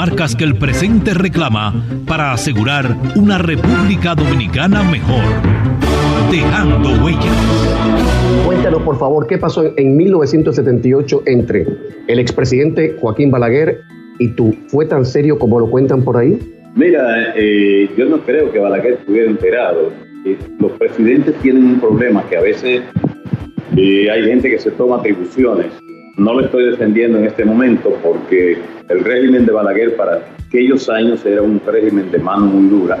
Las 0.00 0.08
marcas 0.08 0.34
que 0.34 0.44
el 0.44 0.56
presente 0.56 1.12
reclama 1.12 1.74
para 2.06 2.32
asegurar 2.32 2.96
una 3.16 3.36
República 3.36 4.14
Dominicana 4.14 4.82
mejor. 4.82 5.22
Dejando 6.32 7.04
huellas. 7.04 8.46
Cuéntanos, 8.46 8.80
por 8.80 8.98
favor, 8.98 9.26
qué 9.26 9.36
pasó 9.36 9.74
en 9.76 9.98
1978 9.98 11.24
entre 11.26 11.66
el 12.06 12.18
expresidente 12.18 12.96
Joaquín 12.98 13.30
Balaguer 13.30 13.82
y 14.18 14.28
tú. 14.28 14.56
¿Fue 14.68 14.86
tan 14.86 15.04
serio 15.04 15.38
como 15.38 15.60
lo 15.60 15.68
cuentan 15.68 16.02
por 16.02 16.16
ahí? 16.16 16.38
Mira, 16.74 17.34
eh, 17.36 17.90
yo 17.94 18.06
no 18.06 18.22
creo 18.22 18.50
que 18.50 18.58
Balaguer 18.58 18.94
estuviera 18.94 19.30
enterado. 19.30 19.92
Eh, 20.24 20.38
los 20.58 20.72
presidentes 20.72 21.34
tienen 21.42 21.64
un 21.64 21.78
problema 21.78 22.24
que 22.26 22.38
a 22.38 22.40
veces 22.40 22.80
eh, 23.76 24.10
hay 24.10 24.24
gente 24.24 24.50
que 24.50 24.58
se 24.58 24.70
toma 24.70 24.96
atribuciones. 24.96 25.66
No 26.20 26.34
lo 26.34 26.40
estoy 26.42 26.66
defendiendo 26.66 27.16
en 27.16 27.24
este 27.24 27.46
momento 27.46 27.96
porque 28.02 28.58
el 28.90 29.04
régimen 29.04 29.46
de 29.46 29.52
Balaguer 29.52 29.96
para 29.96 30.20
aquellos 30.46 30.86
años 30.90 31.24
era 31.24 31.40
un 31.40 31.58
régimen 31.64 32.10
de 32.10 32.18
mano 32.18 32.44
muy 32.44 32.68
dura 32.68 32.98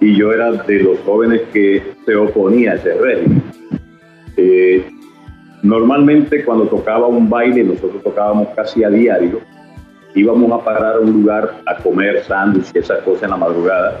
y 0.00 0.16
yo 0.16 0.32
era 0.32 0.50
de 0.50 0.80
los 0.80 0.98
jóvenes 1.06 1.42
que 1.52 1.80
se 2.04 2.16
oponía 2.16 2.72
a 2.72 2.74
ese 2.74 2.94
régimen. 2.94 3.44
Eh, 4.36 4.84
normalmente 5.62 6.44
cuando 6.44 6.66
tocaba 6.66 7.06
un 7.06 7.30
baile, 7.30 7.62
nosotros 7.62 8.02
tocábamos 8.02 8.48
casi 8.56 8.82
a 8.82 8.90
diario, 8.90 9.38
íbamos 10.16 10.50
a 10.50 10.64
parar 10.64 10.96
a 10.96 10.98
un 10.98 11.12
lugar 11.12 11.60
a 11.64 11.76
comer 11.76 12.24
sándwiches 12.24 12.74
esas 12.74 13.04
cosas 13.04 13.22
en 13.22 13.30
la 13.30 13.36
madrugada, 13.36 14.00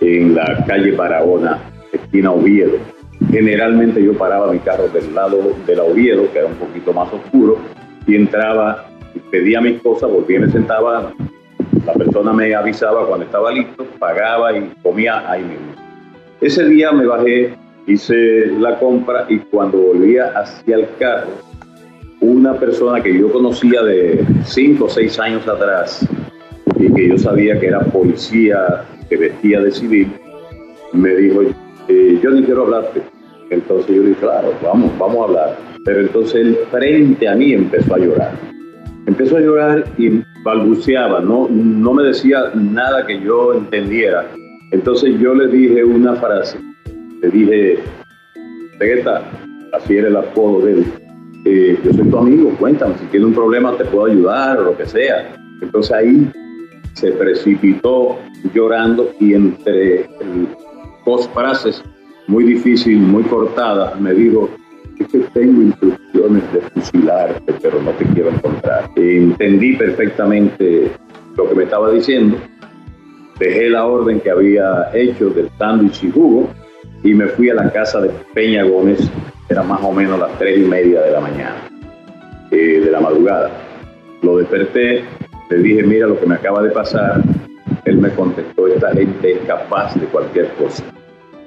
en 0.00 0.34
la 0.34 0.64
calle 0.66 0.90
Barahona, 0.92 1.58
esquina 1.92 2.32
Oviedo. 2.32 2.93
Generalmente 3.34 4.00
yo 4.00 4.16
paraba 4.16 4.52
mi 4.52 4.60
carro 4.60 4.86
del 4.86 5.12
lado 5.12 5.56
de 5.66 5.74
la 5.74 5.82
Oviedo, 5.82 6.32
que 6.32 6.38
era 6.38 6.46
un 6.46 6.54
poquito 6.54 6.92
más 6.92 7.12
oscuro, 7.12 7.58
y 8.06 8.14
entraba, 8.14 8.86
pedía 9.32 9.60
mis 9.60 9.82
cosas, 9.82 10.08
volvía 10.08 10.36
y 10.36 10.42
me 10.42 10.52
sentaba, 10.52 11.12
la 11.84 11.92
persona 11.94 12.32
me 12.32 12.54
avisaba 12.54 13.04
cuando 13.04 13.26
estaba 13.26 13.50
listo, 13.50 13.84
pagaba 13.98 14.56
y 14.56 14.72
comía 14.84 15.28
ahí 15.28 15.42
mismo. 15.42 15.66
Ese 16.40 16.64
día 16.66 16.92
me 16.92 17.06
bajé, 17.06 17.52
hice 17.88 18.46
la 18.60 18.78
compra 18.78 19.26
y 19.28 19.38
cuando 19.38 19.78
volvía 19.78 20.26
hacia 20.36 20.76
el 20.76 20.86
carro, 21.00 21.32
una 22.20 22.54
persona 22.54 23.02
que 23.02 23.18
yo 23.18 23.32
conocía 23.32 23.82
de 23.82 24.24
5 24.44 24.84
o 24.84 24.88
6 24.88 25.18
años 25.18 25.48
atrás 25.48 26.06
y 26.78 26.92
que 26.94 27.08
yo 27.08 27.18
sabía 27.18 27.58
que 27.58 27.66
era 27.66 27.80
policía 27.80 28.84
que 29.08 29.16
vestía 29.16 29.60
de 29.60 29.72
civil, 29.72 30.12
me 30.92 31.16
dijo, 31.16 31.42
eh, 31.88 32.20
yo 32.22 32.30
ni 32.30 32.44
quiero 32.44 32.62
hablarte. 32.62 33.13
Entonces 33.50 33.94
yo 33.94 34.02
dije, 34.02 34.20
claro, 34.20 34.52
vamos, 34.62 34.90
vamos 34.98 35.18
a 35.18 35.24
hablar. 35.24 35.58
Pero 35.84 36.00
entonces 36.00 36.34
él 36.34 36.58
frente 36.70 37.28
a 37.28 37.34
mí 37.34 37.52
empezó 37.52 37.94
a 37.94 37.98
llorar. 37.98 38.32
Empezó 39.06 39.36
a 39.36 39.40
llorar 39.40 39.84
y 39.98 40.22
balbuceaba, 40.44 41.20
no, 41.20 41.48
no 41.50 41.92
me 41.92 42.04
decía 42.04 42.52
nada 42.54 43.06
que 43.06 43.20
yo 43.20 43.54
entendiera. 43.54 44.26
Entonces 44.70 45.18
yo 45.20 45.34
le 45.34 45.48
dije 45.48 45.84
una 45.84 46.14
frase, 46.16 46.58
le 47.20 47.28
dije, 47.28 47.78
Vegeta, 48.78 49.22
así 49.72 49.96
era 49.96 50.08
el 50.08 50.16
apodo 50.16 50.64
de 50.64 50.72
él, 50.72 50.84
eh, 51.44 51.78
yo 51.84 51.92
soy 51.92 52.08
tu 52.08 52.18
amigo, 52.18 52.50
cuéntame, 52.58 52.94
si 52.98 53.04
tienes 53.06 53.28
un 53.28 53.34
problema 53.34 53.76
te 53.76 53.84
puedo 53.84 54.06
ayudar 54.06 54.58
o 54.60 54.64
lo 54.64 54.76
que 54.76 54.86
sea. 54.86 55.34
Entonces 55.60 55.92
ahí 55.92 56.30
se 56.94 57.12
precipitó 57.12 58.18
llorando 58.54 59.10
y 59.20 59.34
entre 59.34 60.08
dos 61.04 61.28
frases 61.28 61.84
muy 62.26 62.44
difíciles, 62.44 63.00
muy 63.00 63.22
cortadas, 63.24 64.00
me 64.00 64.14
dijo, 64.14 64.48
es 64.98 65.08
que 65.08 65.18
tengo 65.32 65.62
instrucciones 65.62 66.52
de 66.52 66.60
fusilarte, 66.60 67.54
pero 67.60 67.82
no 67.82 67.90
te 67.92 68.04
quiero 68.06 68.30
encontrar. 68.30 68.90
Entendí 68.96 69.76
perfectamente 69.76 70.92
lo 71.36 71.48
que 71.48 71.54
me 71.54 71.64
estaba 71.64 71.90
diciendo, 71.90 72.36
dejé 73.38 73.68
la 73.70 73.86
orden 73.86 74.20
que 74.20 74.30
había 74.30 74.90
hecho 74.94 75.30
del 75.30 75.50
sándwich 75.58 76.04
y 76.04 76.10
jugo 76.10 76.48
y 77.02 77.12
me 77.14 77.26
fui 77.26 77.50
a 77.50 77.54
la 77.54 77.70
casa 77.70 78.00
de 78.00 78.10
Peña 78.32 78.64
Gómez, 78.64 79.10
era 79.48 79.62
más 79.62 79.82
o 79.82 79.92
menos 79.92 80.18
las 80.18 80.38
tres 80.38 80.58
y 80.58 80.62
media 80.62 81.02
de 81.02 81.10
la 81.10 81.20
mañana, 81.20 81.68
eh, 82.50 82.80
de 82.84 82.90
la 82.90 83.00
madrugada. 83.00 83.50
Lo 84.22 84.38
desperté, 84.38 85.04
le 85.50 85.58
dije, 85.58 85.82
mira 85.82 86.06
lo 86.06 86.18
que 86.18 86.26
me 86.26 86.36
acaba 86.36 86.62
de 86.62 86.70
pasar. 86.70 87.20
Él 87.84 87.98
me 87.98 88.08
contestó, 88.10 88.66
esta 88.68 88.92
gente 88.92 89.32
es 89.32 89.38
capaz 89.40 89.94
de 89.96 90.06
cualquier 90.06 90.48
cosa. 90.54 90.82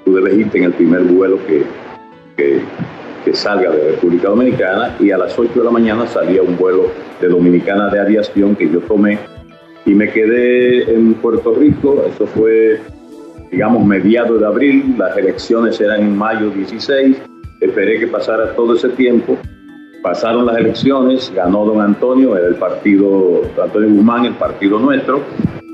Tú 0.08 0.14
debes 0.14 0.54
en 0.54 0.64
el 0.64 0.72
primer 0.72 1.02
vuelo 1.02 1.38
que, 1.46 1.64
que, 2.34 2.62
que 3.26 3.34
salga 3.34 3.70
de 3.70 3.90
República 3.90 4.30
Dominicana 4.30 4.96
y 4.98 5.10
a 5.10 5.18
las 5.18 5.38
8 5.38 5.52
de 5.54 5.64
la 5.66 5.70
mañana 5.70 6.06
salía 6.06 6.40
un 6.40 6.56
vuelo 6.56 6.86
de 7.20 7.28
Dominicana 7.28 7.90
de 7.90 8.00
Aviación 8.00 8.56
que 8.56 8.70
yo 8.70 8.80
tomé 8.80 9.18
y 9.84 9.92
me 9.92 10.10
quedé 10.10 10.90
en 10.94 11.12
Puerto 11.12 11.54
Rico. 11.54 12.06
Eso 12.08 12.26
fue, 12.26 12.80
digamos, 13.50 13.84
mediados 13.84 14.40
de 14.40 14.46
abril. 14.46 14.94
Las 14.96 15.14
elecciones 15.18 15.78
eran 15.78 16.00
en 16.00 16.16
mayo 16.16 16.48
16. 16.48 17.18
Esperé 17.60 18.00
que 18.00 18.06
pasara 18.06 18.56
todo 18.56 18.76
ese 18.76 18.88
tiempo. 18.88 19.36
Pasaron 20.02 20.46
las 20.46 20.56
elecciones, 20.56 21.30
ganó 21.36 21.66
don 21.66 21.82
Antonio, 21.82 22.34
era 22.34 22.48
el 22.48 22.54
partido, 22.54 23.42
Antonio 23.62 23.90
Guzmán, 23.90 24.24
el 24.24 24.34
partido 24.36 24.78
nuestro, 24.78 25.20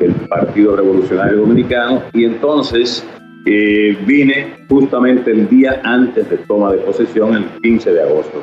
el 0.01 0.13
Partido 0.29 0.75
Revolucionario 0.75 1.39
Dominicano, 1.39 2.03
y 2.13 2.25
entonces 2.25 3.07
eh, 3.47 3.97
vine 4.07 4.65
justamente 4.69 5.31
el 5.31 5.49
día 5.49 5.81
antes 5.85 6.29
de 6.31 6.39
toma 6.39 6.73
de 6.73 6.79
posesión, 6.79 7.35
el 7.35 7.45
15 7.63 7.93
de 7.93 8.03
agosto. 8.03 8.43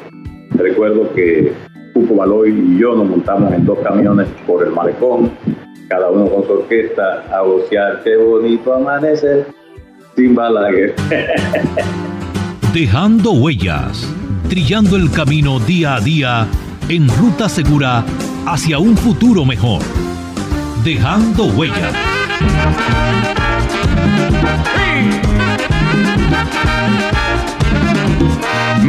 Recuerdo 0.52 1.12
que 1.14 1.54
Pupo 1.94 2.16
Baloy 2.16 2.52
y 2.52 2.78
yo 2.78 2.96
nos 2.96 3.08
montamos 3.08 3.52
en 3.54 3.66
dos 3.66 3.80
camiones 3.80 4.28
por 4.46 4.66
el 4.66 4.72
malecón, 4.72 5.32
cada 5.88 6.10
uno 6.10 6.28
con 6.28 6.46
su 6.46 6.54
orquesta, 6.54 7.26
a 7.36 7.42
vocear, 7.42 8.02
qué 8.04 8.16
bonito 8.16 8.74
amanecer, 8.74 9.48
sin 10.16 10.36
Balaguer. 10.36 10.94
Dejando 12.74 13.32
huellas, 13.32 14.08
trillando 14.50 14.96
el 14.96 15.12
camino 15.12 15.60
día 15.60 15.96
a 15.96 16.00
día 16.00 16.48
en 16.90 17.08
ruta 17.08 17.50
segura 17.50 18.06
hacia 18.46 18.80
un 18.80 18.96
futuro 18.96 19.46
mejor. 19.46 19.82
Dejando 20.84 21.46
huellas. 21.46 21.94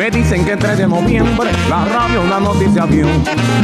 Me 0.02 0.10
dicen 0.10 0.44
que 0.44 0.52
el 0.54 0.58
3 0.58 0.78
de 0.78 0.88
noviembre 0.88 1.48
la 1.68 1.84
radio 1.84 2.22
una 2.22 2.40
noticia 2.40 2.86
dio. 2.86 3.06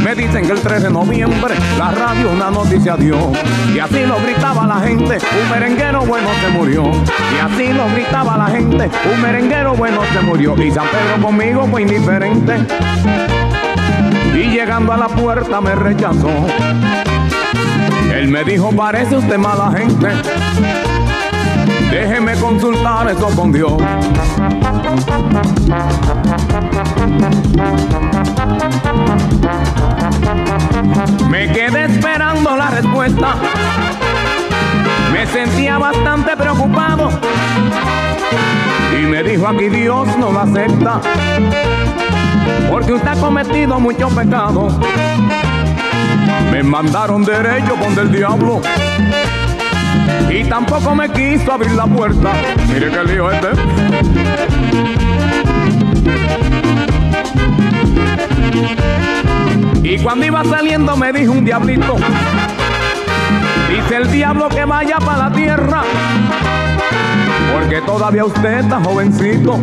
Me 0.01 0.15
dicen 0.15 0.45
que 0.45 0.53
el 0.53 0.61
3 0.61 0.83
de 0.83 0.89
noviembre 0.89 1.53
la 1.77 1.91
radio 1.91 2.31
una 2.31 2.49
noticia 2.49 2.95
dio. 2.95 3.33
Y 3.75 3.79
así 3.79 4.05
lo 4.05 4.21
gritaba 4.21 4.65
la 4.65 4.79
gente, 4.79 5.17
un 5.17 5.49
merenguero 5.49 6.05
bueno 6.05 6.29
se 6.41 6.49
murió. 6.49 6.83
Y 6.83 7.39
así 7.43 7.73
lo 7.73 7.87
gritaba 7.89 8.37
la 8.37 8.47
gente, 8.47 8.89
un 9.13 9.21
merenguero 9.21 9.73
bueno 9.75 9.99
se 10.13 10.21
murió. 10.21 10.55
Y 10.63 10.71
San 10.71 10.87
Pedro 10.87 11.27
conmigo 11.27 11.67
fue 11.69 11.81
indiferente. 11.81 12.55
Y 14.33 14.51
llegando 14.51 14.93
a 14.93 14.97
la 14.97 15.09
puerta 15.09 15.59
me 15.59 15.75
rechazó. 15.75 16.29
Él 18.13 18.29
me 18.29 18.45
dijo, 18.45 18.71
parece 18.71 19.17
usted 19.17 19.37
mala 19.37 19.73
gente. 19.77 20.09
Déjeme 21.91 22.35
consultar 22.35 23.09
eso 23.09 23.29
con 23.35 23.51
Dios. 23.51 23.73
Me 31.29 31.51
quedé 31.51 31.85
esperando 31.85 32.55
la 32.55 32.69
respuesta. 32.69 33.35
Me 35.11 35.25
sentía 35.25 35.79
bastante 35.79 36.37
preocupado. 36.37 37.09
Y 38.93 39.05
me 39.05 39.23
dijo 39.23 39.47
aquí 39.47 39.69
Dios 39.69 40.07
no 40.17 40.31
lo 40.31 40.41
acepta. 40.41 41.01
Porque 42.69 42.93
usted 42.93 43.07
ha 43.07 43.15
cometido 43.15 43.79
muchos 43.79 44.13
pecados. 44.13 44.73
Me 46.51 46.61
mandaron 46.61 47.23
derecho 47.25 47.75
con 47.75 47.95
del 47.95 48.11
diablo. 48.11 48.61
Y 50.29 50.43
tampoco 50.43 50.93
me 50.93 51.09
quiso 51.09 51.51
abrir 51.51 51.71
la 51.71 51.85
puerta. 51.85 52.31
Mire 52.67 52.91
que 52.91 53.03
lío 53.03 53.31
este. 53.31 53.49
Y 59.83 59.97
cuando 59.97 60.25
iba 60.25 60.43
saliendo 60.45 60.95
me 60.95 61.11
dijo 61.11 61.31
un 61.31 61.43
diablito. 61.45 61.95
Dice 63.69 63.95
el 63.95 64.11
diablo 64.11 64.49
que 64.49 64.65
vaya 64.65 64.97
para 64.99 65.29
la 65.29 65.31
tierra. 65.31 65.81
Porque 67.53 67.81
todavía 67.81 68.25
usted 68.25 68.59
está 68.59 68.79
jovencito. 68.81 69.59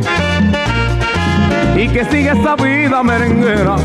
Y 1.76 1.88
que 1.88 2.04
sigue 2.06 2.30
esa 2.30 2.56
vida 2.56 3.02
merenguera. 3.04 3.76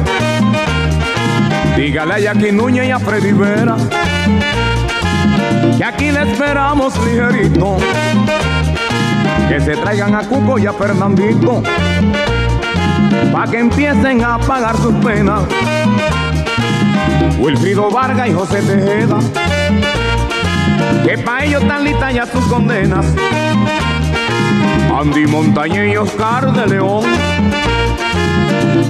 Dígale 1.77 2.13
a 2.13 2.19
Jackie 2.19 2.51
Núñez 2.51 2.87
y 2.87 2.91
a 2.91 2.99
Freddy 2.99 3.31
Vera 3.33 3.75
que 5.77 5.83
aquí 5.83 6.11
le 6.11 6.21
esperamos 6.31 6.93
ligerito. 7.05 7.77
Que 9.49 9.59
se 9.59 9.75
traigan 9.75 10.15
a 10.15 10.23
Cuco 10.23 10.57
y 10.57 10.65
a 10.65 10.73
Fernandito, 10.73 11.61
pa' 13.33 13.47
que 13.47 13.59
empiecen 13.59 14.23
a 14.23 14.37
pagar 14.39 14.77
sus 14.77 14.93
penas. 14.95 15.41
Wilfrido 17.39 17.89
Vargas 17.91 18.29
y 18.29 18.33
José 18.33 18.61
Tejeda, 18.61 19.19
que 21.03 21.17
pa' 21.17 21.43
ellos 21.43 21.61
están 21.63 21.83
listas 21.83 22.13
ya 22.13 22.25
sus 22.25 22.45
condenas. 22.45 23.05
Andy 24.97 25.25
Montaña 25.25 25.85
y 25.85 25.97
Oscar 25.97 26.53
de 26.53 26.67
León, 26.67 27.03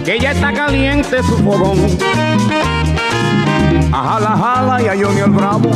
que 0.04 0.20
ya 0.20 0.32
está 0.32 0.54
caliente 0.54 1.24
su 1.24 1.38
fogón. 1.38 1.80
A 3.94 4.04
Jala 4.04 4.38
Jala 4.38 4.82
y 4.82 4.88
a 4.88 5.06
Johnny 5.06 5.22
el 5.22 5.32
Bravo, 5.32 5.72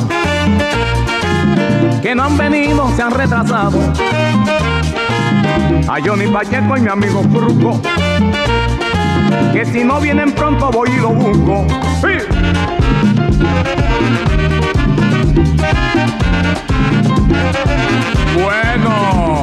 que 2.02 2.14
no 2.14 2.24
han 2.24 2.38
venido, 2.38 2.88
se 2.96 3.02
han 3.02 3.12
retrasado. 3.12 3.80
A 5.88 6.00
Johnny 6.04 6.28
Pacheco 6.28 6.78
y 6.78 6.82
mi 6.82 6.90
amigo 6.90 7.24
Fruco, 7.24 7.82
que 9.54 9.66
si 9.66 9.84
no 9.84 10.00
vienen 10.00 10.32
pronto 10.32 10.70
voy 10.72 10.90
y 10.90 10.98
lo 10.98 11.10
busco. 11.10 11.66
Bueno. 18.36 19.35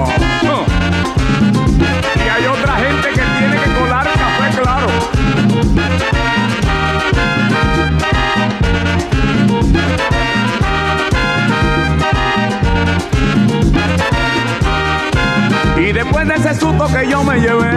Y 15.77 15.93
después 15.93 16.29
de 16.29 16.35
ese 16.35 16.55
susto 16.55 16.87
que 16.87 17.09
yo 17.09 17.25
me 17.25 17.41
llevé, 17.41 17.75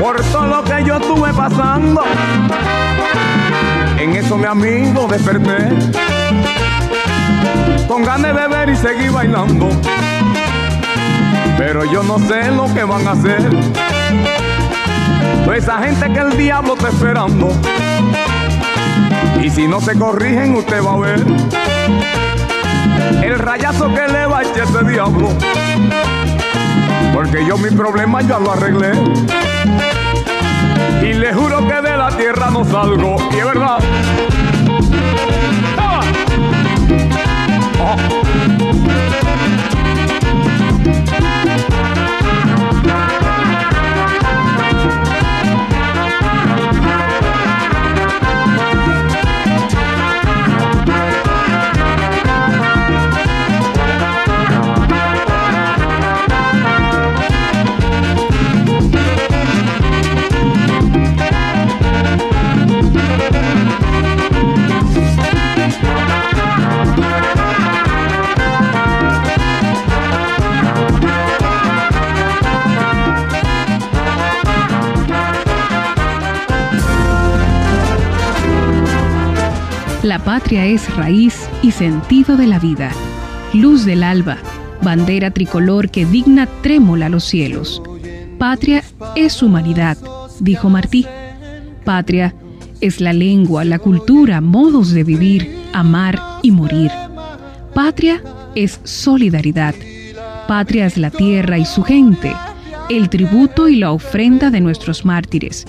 por 0.00 0.20
todo 0.24 0.46
lo 0.46 0.64
que 0.64 0.84
yo 0.84 0.96
estuve 0.96 1.32
pasando, 1.32 2.02
en 3.98 4.16
eso 4.16 4.36
mi 4.36 4.46
amigo 4.46 5.06
desperté, 5.08 5.68
con 7.88 8.04
ganas 8.04 8.22
de 8.22 8.32
beber 8.32 8.68
y 8.70 8.76
seguir 8.76 9.10
bailando. 9.10 9.68
Pero 11.58 11.84
yo 11.84 12.02
no 12.02 12.18
sé 12.18 12.50
lo 12.50 12.72
que 12.72 12.84
van 12.84 13.06
a 13.06 13.12
hacer. 13.12 13.42
Pues 15.44 15.64
esa 15.64 15.78
gente 15.82 16.12
que 16.12 16.18
el 16.18 16.36
diablo 16.36 16.74
está 16.74 16.88
esperando. 16.88 17.52
Y 19.42 19.50
si 19.50 19.66
no 19.66 19.80
se 19.80 19.98
corrigen, 19.98 20.54
usted 20.54 20.82
va 20.82 20.94
a 20.94 20.96
ver 20.98 21.24
el 23.22 23.38
rayazo 23.38 23.88
que 23.94 24.08
le 24.08 24.26
va 24.26 24.38
a 24.38 24.42
ese 24.42 24.84
diablo. 24.84 25.28
Porque 27.12 27.44
yo 27.46 27.58
mi 27.58 27.70
problema 27.70 28.22
ya 28.22 28.38
lo 28.38 28.52
arreglé. 28.52 28.92
Y 31.02 31.14
le 31.14 31.34
juro 31.34 31.66
que 31.66 31.74
de 31.74 31.96
la 31.96 32.08
tierra 32.16 32.50
no 32.50 32.64
salgo. 32.64 33.16
Y 33.32 33.38
es 33.38 33.44
verdad. 33.44 33.78
¡Ah! 35.78 36.00
La 80.02 80.18
patria 80.18 80.66
es 80.66 80.92
raíz 80.96 81.48
y 81.62 81.70
sentido 81.70 82.36
de 82.36 82.48
la 82.48 82.58
vida, 82.58 82.90
luz 83.54 83.84
del 83.84 84.02
alba, 84.02 84.36
bandera 84.82 85.30
tricolor 85.30 85.90
que 85.90 86.04
digna 86.04 86.48
trémola 86.60 87.08
los 87.08 87.22
cielos. 87.22 87.80
Patria 88.36 88.82
es 89.14 89.40
humanidad, 89.44 89.96
dijo 90.40 90.68
Martí. 90.68 91.06
Patria 91.84 92.34
es 92.80 93.00
la 93.00 93.12
lengua, 93.12 93.64
la 93.64 93.78
cultura, 93.78 94.40
modos 94.40 94.90
de 94.90 95.04
vivir, 95.04 95.56
amar 95.72 96.20
y 96.42 96.50
morir. 96.50 96.90
Patria 97.72 98.20
es 98.56 98.80
solidaridad. 98.82 99.76
Patria 100.48 100.86
es 100.86 100.96
la 100.96 101.12
tierra 101.12 101.58
y 101.58 101.64
su 101.64 101.84
gente, 101.84 102.34
el 102.90 103.08
tributo 103.08 103.68
y 103.68 103.76
la 103.76 103.92
ofrenda 103.92 104.50
de 104.50 104.60
nuestros 104.60 105.04
mártires, 105.04 105.64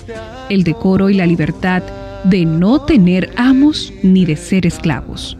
el 0.48 0.64
decoro 0.64 1.08
y 1.08 1.14
la 1.14 1.24
libertad 1.24 1.84
de 2.24 2.44
no 2.44 2.80
tener 2.80 3.32
amos 3.36 3.92
ni 4.02 4.24
de 4.24 4.36
ser 4.36 4.66
esclavos. 4.66 5.36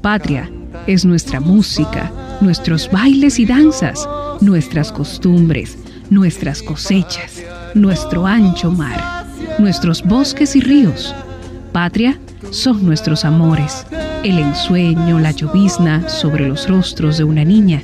Patria 0.00 0.50
es 0.86 1.04
nuestra 1.04 1.40
música, 1.40 2.12
nuestros 2.40 2.90
bailes 2.90 3.38
y 3.38 3.46
danzas, 3.46 4.08
nuestras 4.40 4.92
costumbres, 4.92 5.78
nuestras 6.10 6.62
cosechas, 6.62 7.42
nuestro 7.74 8.26
ancho 8.26 8.70
mar, 8.70 9.26
nuestros 9.58 10.02
bosques 10.02 10.56
y 10.56 10.60
ríos. 10.60 11.14
Patria 11.72 12.18
son 12.50 12.84
nuestros 12.84 13.24
amores, 13.24 13.86
el 14.22 14.38
ensueño, 14.38 15.18
la 15.18 15.30
llovizna 15.30 16.08
sobre 16.08 16.48
los 16.48 16.68
rostros 16.68 17.18
de 17.18 17.24
una 17.24 17.44
niña, 17.44 17.82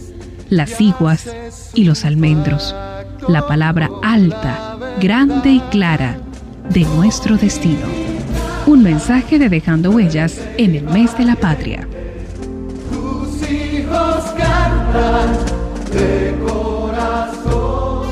las 0.51 0.81
iguas 0.81 1.29
y 1.75 1.85
los 1.85 2.05
almendros, 2.05 2.75
la 3.29 3.47
palabra 3.47 3.91
alta, 4.03 4.79
grande 5.01 5.51
y 5.51 5.61
clara 5.71 6.19
de 6.71 6.81
nuestro 6.81 7.37
destino. 7.37 8.12
Un 8.73 8.83
mensaje 8.83 9.39
de 9.39 9.51
Dejando 9.51 9.91
Huellas 9.91 10.41
en 10.57 10.75
el 10.75 10.85
mes 10.85 11.15
de 11.19 11.27
la 11.27 11.37
patria. 11.37 11.87
Tus 12.91 13.51
hijos 13.51 14.25
cantan 14.35 15.35
de 15.93 16.35
corazón. 16.43 18.07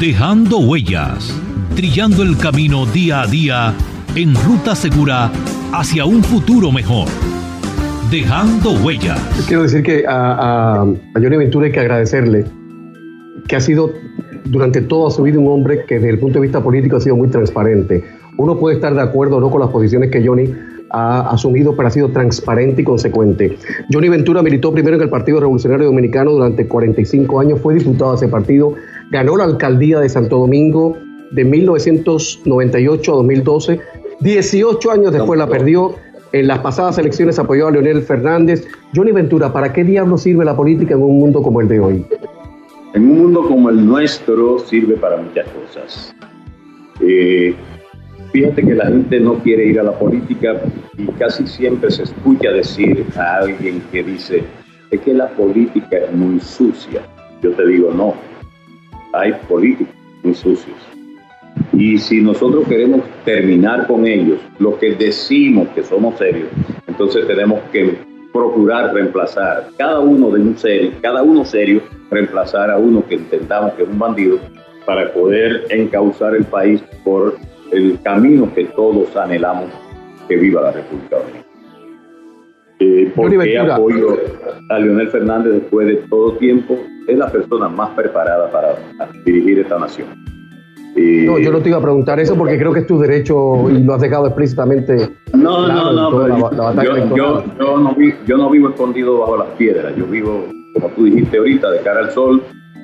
Dejando 0.00 0.60
Huellas, 0.60 1.38
trillando 1.76 2.22
el 2.22 2.38
camino 2.38 2.86
día 2.86 3.20
a 3.20 3.26
día 3.26 3.74
en 4.14 4.34
ruta 4.34 4.74
segura 4.74 5.30
hacia 5.74 6.06
un 6.06 6.24
futuro 6.24 6.72
mejor. 6.72 7.08
Dejando 8.10 8.82
Huellas. 8.82 9.20
Quiero 9.46 9.64
decir 9.64 9.82
que 9.82 10.06
a, 10.06 10.32
a, 10.32 10.82
a 10.84 11.20
Johnny 11.20 11.36
Ventura 11.36 11.66
hay 11.66 11.72
que 11.72 11.80
agradecerle 11.80 12.46
que 13.46 13.56
ha 13.56 13.60
sido 13.60 13.92
durante 14.46 14.80
toda 14.80 15.10
su 15.10 15.22
vida 15.22 15.38
un 15.38 15.48
hombre 15.48 15.84
que 15.86 15.96
desde 15.96 16.08
el 16.08 16.18
punto 16.18 16.38
de 16.38 16.44
vista 16.44 16.62
político 16.62 16.96
ha 16.96 17.00
sido 17.00 17.14
muy 17.14 17.28
transparente 17.28 18.02
uno 18.36 18.58
puede 18.58 18.76
estar 18.76 18.94
de 18.94 19.02
acuerdo 19.02 19.36
o 19.36 19.40
no 19.40 19.50
con 19.50 19.60
las 19.60 19.70
posiciones 19.70 20.10
que 20.10 20.26
Johnny 20.26 20.52
ha 20.90 21.30
asumido, 21.30 21.74
pero 21.74 21.88
ha 21.88 21.90
sido 21.90 22.08
transparente 22.10 22.82
y 22.82 22.84
consecuente. 22.84 23.56
Johnny 23.92 24.08
Ventura 24.08 24.42
militó 24.42 24.72
primero 24.72 24.96
en 24.96 25.02
el 25.02 25.10
Partido 25.10 25.40
Revolucionario 25.40 25.86
Dominicano 25.86 26.32
durante 26.32 26.68
45 26.68 27.40
años, 27.40 27.60
fue 27.60 27.74
diputado 27.74 28.12
de 28.12 28.16
ese 28.16 28.28
partido, 28.28 28.74
ganó 29.10 29.36
la 29.36 29.44
alcaldía 29.44 30.00
de 30.00 30.08
Santo 30.08 30.38
Domingo 30.38 30.96
de 31.32 31.44
1998 31.44 33.12
a 33.12 33.16
2012, 33.16 33.80
18 34.20 34.90
años 34.90 35.12
después 35.12 35.38
la 35.38 35.48
perdió. 35.48 35.94
En 36.32 36.48
las 36.48 36.58
pasadas 36.60 36.98
elecciones 36.98 37.38
apoyó 37.38 37.68
a 37.68 37.70
Leonel 37.70 38.02
Fernández. 38.02 38.66
Johnny 38.94 39.12
Ventura, 39.12 39.52
¿para 39.52 39.72
qué 39.72 39.84
diablo 39.84 40.18
sirve 40.18 40.44
la 40.44 40.56
política 40.56 40.94
en 40.94 41.02
un 41.02 41.18
mundo 41.18 41.42
como 41.42 41.60
el 41.60 41.68
de 41.68 41.78
hoy? 41.78 42.06
En 42.94 43.02
un 43.02 43.18
mundo 43.18 43.46
como 43.46 43.70
el 43.70 43.86
nuestro 43.86 44.58
sirve 44.58 44.96
para 44.96 45.16
muchas 45.16 45.46
cosas. 45.48 46.14
Eh, 47.00 47.54
Fíjate 48.34 48.62
que 48.66 48.74
la 48.74 48.86
gente 48.86 49.20
no 49.20 49.34
quiere 49.34 49.64
ir 49.66 49.78
a 49.78 49.84
la 49.84 49.96
política 49.96 50.60
y 50.98 51.06
casi 51.12 51.46
siempre 51.46 51.88
se 51.92 52.02
escucha 52.02 52.50
decir 52.50 53.06
a 53.14 53.36
alguien 53.36 53.80
que 53.92 54.02
dice, 54.02 54.42
es 54.90 55.00
que 55.02 55.14
la 55.14 55.28
política 55.28 55.98
es 55.98 56.12
muy 56.12 56.40
sucia. 56.40 57.02
Yo 57.40 57.52
te 57.52 57.64
digo, 57.64 57.92
no, 57.92 58.12
hay 59.12 59.34
políticos 59.48 59.94
muy 60.24 60.34
sucios. 60.34 60.76
Y 61.74 61.96
si 61.96 62.20
nosotros 62.20 62.66
queremos 62.66 63.02
terminar 63.24 63.86
con 63.86 64.04
ellos, 64.04 64.40
lo 64.58 64.80
que 64.80 64.96
decimos 64.96 65.68
que 65.68 65.84
somos 65.84 66.18
serios, 66.18 66.48
entonces 66.88 67.28
tenemos 67.28 67.60
que 67.70 67.96
procurar 68.32 68.92
reemplazar 68.92 69.68
cada 69.78 70.00
uno 70.00 70.32
de 70.32 70.40
un 70.40 70.58
serio, 70.58 70.90
cada 71.02 71.22
uno 71.22 71.44
serio, 71.44 71.82
reemplazar 72.10 72.68
a 72.72 72.78
uno 72.78 73.06
que 73.06 73.14
intentamos 73.14 73.74
que 73.74 73.84
es 73.84 73.88
un 73.88 74.00
bandido 74.00 74.40
para 74.84 75.12
poder 75.12 75.66
encauzar 75.70 76.34
el 76.34 76.44
país 76.44 76.82
por 77.04 77.36
el 77.74 77.98
camino 78.02 78.52
que 78.54 78.64
todos 78.66 79.16
anhelamos 79.16 79.66
que 80.28 80.36
viva 80.36 80.62
la 80.62 80.72
República 80.72 81.16
Dominicana. 81.16 81.44
Eh, 82.80 83.12
¿Por 83.14 83.30
qué 83.30 83.58
apoyo 83.58 84.16
a 84.70 84.78
Leonel 84.78 85.08
Fernández 85.08 85.54
después 85.54 85.86
de 85.86 85.96
todo 86.08 86.32
tiempo? 86.36 86.78
Es 87.06 87.16
la 87.16 87.30
persona 87.30 87.68
más 87.68 87.90
preparada 87.90 88.50
para 88.50 88.76
dirigir 89.24 89.60
esta 89.60 89.78
nación. 89.78 90.08
Eh, 90.96 91.24
no, 91.26 91.38
yo 91.38 91.50
no 91.50 91.60
te 91.60 91.70
iba 91.70 91.78
a 91.78 91.82
preguntar 91.82 92.20
eso 92.20 92.36
porque 92.36 92.56
creo 92.56 92.72
que 92.72 92.80
es 92.80 92.86
tu 92.86 92.98
derecho 92.98 93.68
y 93.68 93.82
lo 93.82 93.94
has 93.94 94.00
dejado 94.00 94.26
explícitamente. 94.26 95.10
No, 95.32 95.66
no, 95.66 95.92
no, 95.92 96.28
yo, 96.28 97.16
yo, 97.16 97.16
yo, 97.16 97.78
no 97.78 97.96
yo 98.26 98.36
no 98.36 98.50
vivo 98.50 98.68
escondido 98.68 99.18
bajo 99.18 99.36
las 99.38 99.48
piedras, 99.56 99.94
yo 99.96 100.06
vivo 100.06 100.44
como 100.74 100.88
tú 100.90 101.04
dijiste 101.04 101.38
ahorita, 101.38 101.70
de 101.70 101.80
cara 101.80 102.00
al 102.00 102.10
sol. 102.10 102.42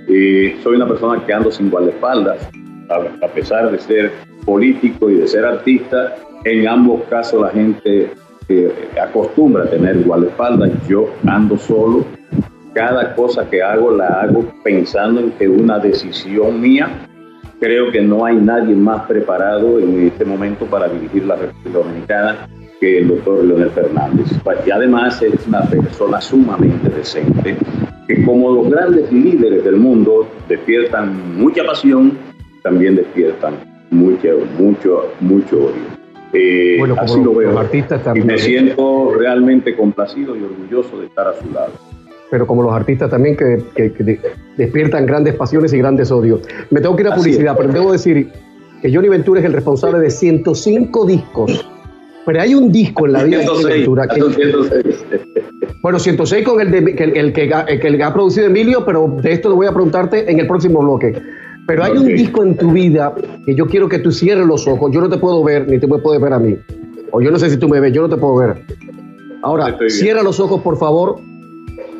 Eh, 0.08 0.56
soy 0.62 0.76
una 0.76 0.88
persona 0.88 1.24
que 1.24 1.32
ando 1.32 1.50
sin 1.50 1.70
guardaespaldas, 1.70 2.48
a, 2.88 3.24
a 3.24 3.28
pesar 3.28 3.70
de 3.70 3.78
ser 3.78 4.12
político 4.44 5.10
y 5.10 5.16
de 5.16 5.28
ser 5.28 5.44
artista. 5.44 6.16
En 6.44 6.66
ambos 6.68 7.02
casos 7.04 7.42
la 7.42 7.50
gente 7.50 8.10
eh, 8.48 8.90
acostumbra 9.00 9.64
a 9.64 9.70
tener 9.70 10.02
guardaespaldas. 10.02 10.70
Yo 10.88 11.10
ando 11.26 11.56
solo. 11.58 12.04
Cada 12.72 13.14
cosa 13.14 13.48
que 13.48 13.62
hago 13.62 13.90
la 13.90 14.06
hago 14.06 14.44
pensando 14.62 15.20
en 15.20 15.32
que 15.32 15.48
una 15.48 15.78
decisión 15.78 16.60
mía 16.60 17.08
creo 17.60 17.92
que 17.92 18.00
no 18.00 18.24
hay 18.24 18.36
nadie 18.36 18.74
más 18.74 19.06
preparado 19.06 19.78
en 19.78 20.06
este 20.06 20.24
momento 20.24 20.66
para 20.66 20.88
dirigir 20.88 21.26
la 21.26 21.36
República 21.36 21.78
Dominicana 21.78 22.48
que 22.80 22.98
el 22.98 23.08
doctor 23.08 23.44
Leonel 23.44 23.70
Fernández. 23.70 24.26
Y 24.66 24.70
además 24.70 25.20
es 25.20 25.46
una 25.46 25.62
persona 25.62 26.20
sumamente 26.20 26.88
decente, 26.88 27.56
que 28.08 28.24
como 28.24 28.50
los 28.50 28.70
grandes 28.70 29.12
líderes 29.12 29.62
del 29.62 29.76
mundo 29.76 30.26
despiertan 30.48 31.36
mucha 31.36 31.62
pasión, 31.64 32.16
también 32.62 32.96
despiertan 32.96 33.69
mucho, 33.90 34.28
mucho, 34.58 35.12
mucho 35.20 35.56
odio. 35.56 36.00
Eh, 36.32 36.76
Bueno, 36.78 36.94
así 36.98 37.20
lo 37.22 37.34
veo. 37.34 37.58
artistas 37.58 38.00
y 38.00 38.04
también. 38.04 38.26
me 38.28 38.38
siento 38.38 39.12
realmente 39.18 39.74
complacido 39.76 40.36
y 40.36 40.42
orgulloso 40.44 41.00
de 41.00 41.06
estar 41.06 41.26
a 41.28 41.34
su 41.34 41.50
lado. 41.52 41.72
pero 42.30 42.46
como 42.46 42.62
los 42.62 42.72
artistas 42.72 43.10
también 43.10 43.36
que, 43.36 43.60
que- 43.74 43.92
que 43.92 44.04
de- 44.04 44.20
despiertan 44.56 45.04
grandes 45.04 45.34
pasiones 45.34 45.72
y 45.72 45.78
grandes 45.78 46.12
odios. 46.12 46.40
Me 46.70 46.80
tengo 46.80 46.94
que 46.94 47.02
ir 47.02 47.08
a 47.08 47.14
Así 47.14 47.20
publicidad, 47.22 47.54
es. 47.54 47.58
pero 47.58 47.72
debo 47.72 47.90
decir 47.90 48.28
que 48.80 48.94
Johnny 48.94 49.08
Ventura 49.08 49.40
es 49.40 49.46
el 49.46 49.52
responsable 49.52 49.98
de 49.98 50.10
105 50.10 51.06
discos. 51.06 51.68
Pero 52.24 52.40
hay 52.40 52.54
un 52.54 52.70
disco 52.70 53.06
en 53.06 53.12
la 53.14 53.24
vida 53.24 53.38
de 53.38 53.46
Johnny 53.46 53.58
106, 53.62 53.78
Ventura 53.80 54.06
que, 54.06 54.20
son 54.20 54.32
106. 54.34 55.04
bueno, 55.82 55.98
106 55.98 56.44
con 56.46 56.60
el, 56.60 56.70
de, 56.70 56.78
el 56.78 57.32
que 57.32 57.50
el 57.66 57.96
que 57.96 58.02
ha 58.04 58.14
producido 58.14 58.46
Emilio, 58.46 58.84
pero 58.84 59.08
de 59.20 59.32
esto 59.32 59.48
lo 59.48 59.56
voy 59.56 59.66
a 59.66 59.72
preguntarte 59.72 60.30
en 60.30 60.38
el 60.38 60.46
próximo 60.46 60.78
bloque. 60.82 61.12
Pero 61.66 61.84
hay 61.84 61.96
un 61.96 62.06
disco 62.06 62.42
en 62.42 62.56
tu 62.56 62.72
vida 62.72 63.14
que 63.46 63.54
yo 63.54 63.66
quiero 63.66 63.88
que 63.88 63.98
tú 63.98 64.10
cierres 64.10 64.46
los 64.46 64.66
ojos. 64.66 64.90
Yo 64.92 65.00
no 65.00 65.08
te 65.08 65.18
puedo 65.18 65.42
ver, 65.44 65.68
ni 65.68 65.78
tú 65.78 65.88
me 65.88 65.98
puedes 65.98 66.20
ver 66.20 66.32
a 66.32 66.38
mí. 66.38 66.56
O 67.12 67.20
yo 67.20 67.30
no 67.30 67.38
sé 67.38 67.50
si 67.50 67.56
tú 67.56 67.68
me 67.68 67.80
ves, 67.80 67.92
yo 67.92 68.02
no 68.02 68.08
te 68.08 68.16
puedo 68.16 68.36
ver. 68.36 68.64
Ahora, 69.42 69.76
cierra 69.88 70.22
los 70.22 70.38
ojos, 70.38 70.60
por 70.62 70.76
favor, 70.76 71.20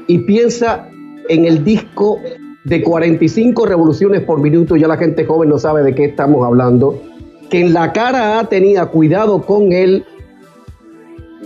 y 0.07 0.19
piensa 0.19 0.89
en 1.29 1.47
el 1.47 1.65
disco 1.65 2.19
de 2.65 2.83
45 2.83 3.67
revoluciones 3.67 4.23
por 4.23 4.41
minuto. 4.41 4.77
Ya 4.77 4.89
la 4.89 4.97
gente 4.97 5.25
joven 5.25 5.49
no 5.49 5.59
sabe 5.59 5.83
de 5.83 5.95
qué 5.95 6.07
estamos 6.07 6.45
hablando. 6.45 7.01
Que 7.49 7.61
en 7.61 7.73
la 7.73 7.93
cara 7.93 8.39
A 8.39 8.49
tenía 8.49 8.87
cuidado 8.87 9.43
con 9.43 9.73
el 9.73 10.05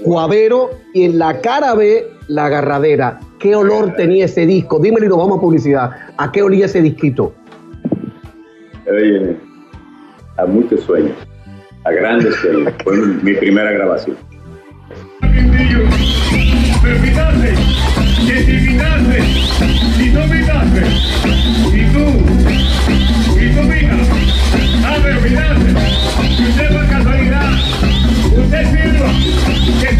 Guavero 0.05 0.71
y 0.93 1.05
en 1.05 1.19
la 1.19 1.41
cara 1.41 1.75
B 1.75 2.07
la 2.29 2.47
agarradera. 2.47 3.21
¿Qué 3.39 3.55
olor 3.55 3.95
tenía 3.97 4.25
ese 4.25 4.47
disco? 4.47 4.79
Dímelo 4.79 5.07
y 5.07 5.09
nos 5.09 5.19
vamos 5.19 5.39
a 5.39 5.41
publicidad. 5.41 5.91
¿A 6.17 6.33
qué 6.33 6.43
olía 6.43 6.67
ese 6.67 6.83
disquito? 6.83 7.33
Oye, 8.87 9.37
a 10.37 10.45
muchos 10.45 10.83
sueños, 10.83 11.17
a 11.85 11.93
grandes 11.93 12.35
sueños. 12.37 12.73
Fue 12.83 12.97
mi 12.97 13.33
primera 13.35 13.73
grabación. 13.73 14.17
Y 15.25 15.41
y 21.73 21.93
tú, 21.93 22.05
y 26.39 26.49
usted 26.49 26.69
por 26.73 26.87
casualidad, 26.89 27.53
usted 28.37 28.65
sirva, 28.71 29.11
que 29.81 29.97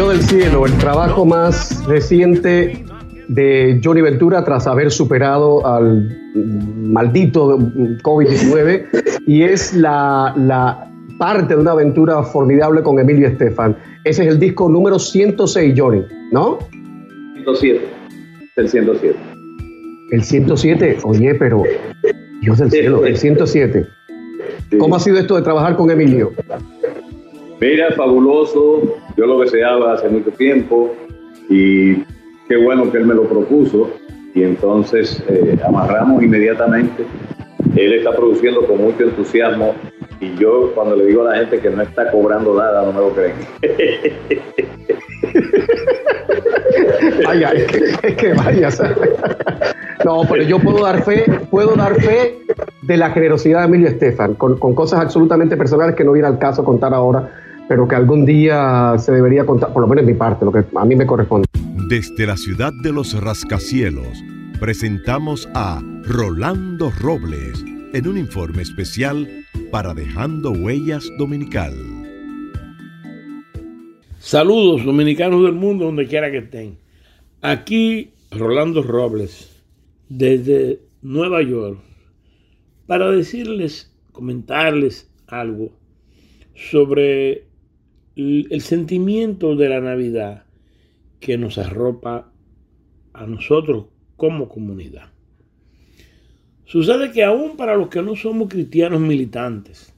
cayó 0.00 0.12
del 0.12 0.22
cielo 0.22 0.64
el 0.64 0.72
trabajo 0.78 1.26
más 1.26 1.84
reciente 1.84 2.86
de 3.28 3.78
Johnny 3.84 4.00
Ventura 4.00 4.42
tras 4.42 4.66
haber 4.66 4.90
superado 4.90 5.66
al 5.66 6.08
maldito 6.34 7.58
mm, 7.58 7.98
COVID-19 8.02 8.86
y 9.26 9.42
es 9.42 9.74
la, 9.74 10.32
la 10.38 10.90
parte 11.18 11.54
de 11.54 11.60
una 11.60 11.72
aventura 11.72 12.22
formidable 12.22 12.82
con 12.82 12.98
Emilio 12.98 13.28
Estefan. 13.28 13.76
Ese 14.04 14.22
es 14.22 14.28
el 14.28 14.38
disco 14.38 14.70
número 14.70 14.98
106, 14.98 15.74
Johnny, 15.76 16.02
¿no? 16.32 16.58
107, 17.34 17.80
el 18.56 18.68
107. 18.70 19.18
El 20.12 20.24
107, 20.24 20.98
oye, 21.04 21.34
pero 21.34 21.62
Dios 22.40 22.56
del 22.56 22.70
cielo, 22.70 23.04
el 23.04 23.18
107. 23.18 23.86
¿Cómo 24.78 24.96
ha 24.96 25.00
sido 25.00 25.18
esto 25.18 25.36
de 25.36 25.42
trabajar 25.42 25.76
con 25.76 25.90
Emilio? 25.90 26.32
Mira, 27.60 27.92
fabuloso, 27.92 28.82
yo 29.16 29.26
lo 29.26 29.40
deseaba 29.40 29.92
hace 29.92 30.08
mucho 30.08 30.30
tiempo 30.30 30.94
y 31.50 31.96
qué 32.48 32.56
bueno 32.56 32.90
que 32.90 32.96
él 32.96 33.06
me 33.06 33.14
lo 33.14 33.24
propuso 33.24 33.90
y 34.34 34.44
entonces 34.44 35.22
eh, 35.28 35.58
amarramos 35.62 36.22
inmediatamente. 36.22 37.04
Él 37.76 37.92
está 37.92 38.16
produciendo 38.16 38.66
con 38.66 38.78
mucho 38.78 39.04
entusiasmo 39.04 39.74
y 40.20 40.34
yo 40.36 40.72
cuando 40.74 40.96
le 40.96 41.06
digo 41.06 41.22
a 41.26 41.32
la 41.32 41.38
gente 41.38 41.60
que 41.60 41.68
no 41.68 41.82
está 41.82 42.10
cobrando 42.10 42.54
nada 42.54 42.82
no 42.84 42.92
me 42.92 43.00
lo 43.00 43.10
creen. 43.10 43.34
Ay, 47.26 47.44
ay, 47.44 47.58
es 47.58 47.98
que, 47.98 48.16
que 48.16 48.32
vaya. 48.32 48.70
¿sabes? 48.70 48.96
No, 50.04 50.22
pero 50.28 50.42
yo 50.44 50.58
puedo 50.58 50.84
dar 50.84 51.02
fe, 51.02 51.24
puedo 51.50 51.74
dar 51.76 51.94
fe 52.00 52.38
de 52.82 52.96
la 52.96 53.10
generosidad 53.10 53.60
de 53.60 53.66
Emilio 53.66 53.88
Estefan, 53.88 54.34
con, 54.34 54.58
con 54.58 54.74
cosas 54.74 55.00
absolutamente 55.00 55.56
personales 55.56 55.94
que 55.94 56.04
no 56.04 56.12
viene 56.12 56.28
al 56.28 56.38
caso 56.38 56.64
contar 56.64 56.94
ahora, 56.94 57.28
pero 57.70 57.86
que 57.86 57.94
algún 57.94 58.26
día 58.26 58.96
se 58.98 59.12
debería 59.12 59.46
contar, 59.46 59.72
por 59.72 59.82
lo 59.82 59.86
menos 59.86 60.02
en 60.02 60.08
mi 60.08 60.14
parte, 60.14 60.44
lo 60.44 60.50
que 60.50 60.64
a 60.74 60.84
mí 60.84 60.96
me 60.96 61.06
corresponde. 61.06 61.46
Desde 61.88 62.26
la 62.26 62.36
ciudad 62.36 62.72
de 62.82 62.92
los 62.92 63.14
rascacielos, 63.22 64.08
presentamos 64.58 65.48
a 65.54 65.80
Rolando 66.02 66.90
Robles 67.00 67.64
en 67.92 68.08
un 68.08 68.18
informe 68.18 68.62
especial 68.62 69.28
para 69.70 69.94
Dejando 69.94 70.50
Huellas 70.50 71.08
Dominical. 71.16 71.72
Saludos 74.18 74.84
dominicanos 74.84 75.44
del 75.44 75.52
mundo 75.52 75.84
donde 75.84 76.08
quiera 76.08 76.28
que 76.32 76.38
estén. 76.38 76.76
Aquí 77.40 78.14
Rolando 78.32 78.82
Robles 78.82 79.62
desde 80.08 80.80
Nueva 81.02 81.40
York 81.42 81.78
para 82.88 83.12
decirles, 83.12 83.94
comentarles 84.10 85.08
algo 85.28 85.70
sobre 86.56 87.48
el 88.20 88.60
sentimiento 88.60 89.56
de 89.56 89.68
la 89.70 89.80
Navidad 89.80 90.44
que 91.20 91.38
nos 91.38 91.56
arropa 91.56 92.30
a 93.14 93.26
nosotros 93.26 93.86
como 94.16 94.48
comunidad. 94.48 95.10
Sucede 96.66 97.12
que 97.12 97.24
aún 97.24 97.56
para 97.56 97.76
los 97.76 97.88
que 97.88 98.02
no 98.02 98.14
somos 98.16 98.48
cristianos 98.48 99.00
militantes, 99.00 99.94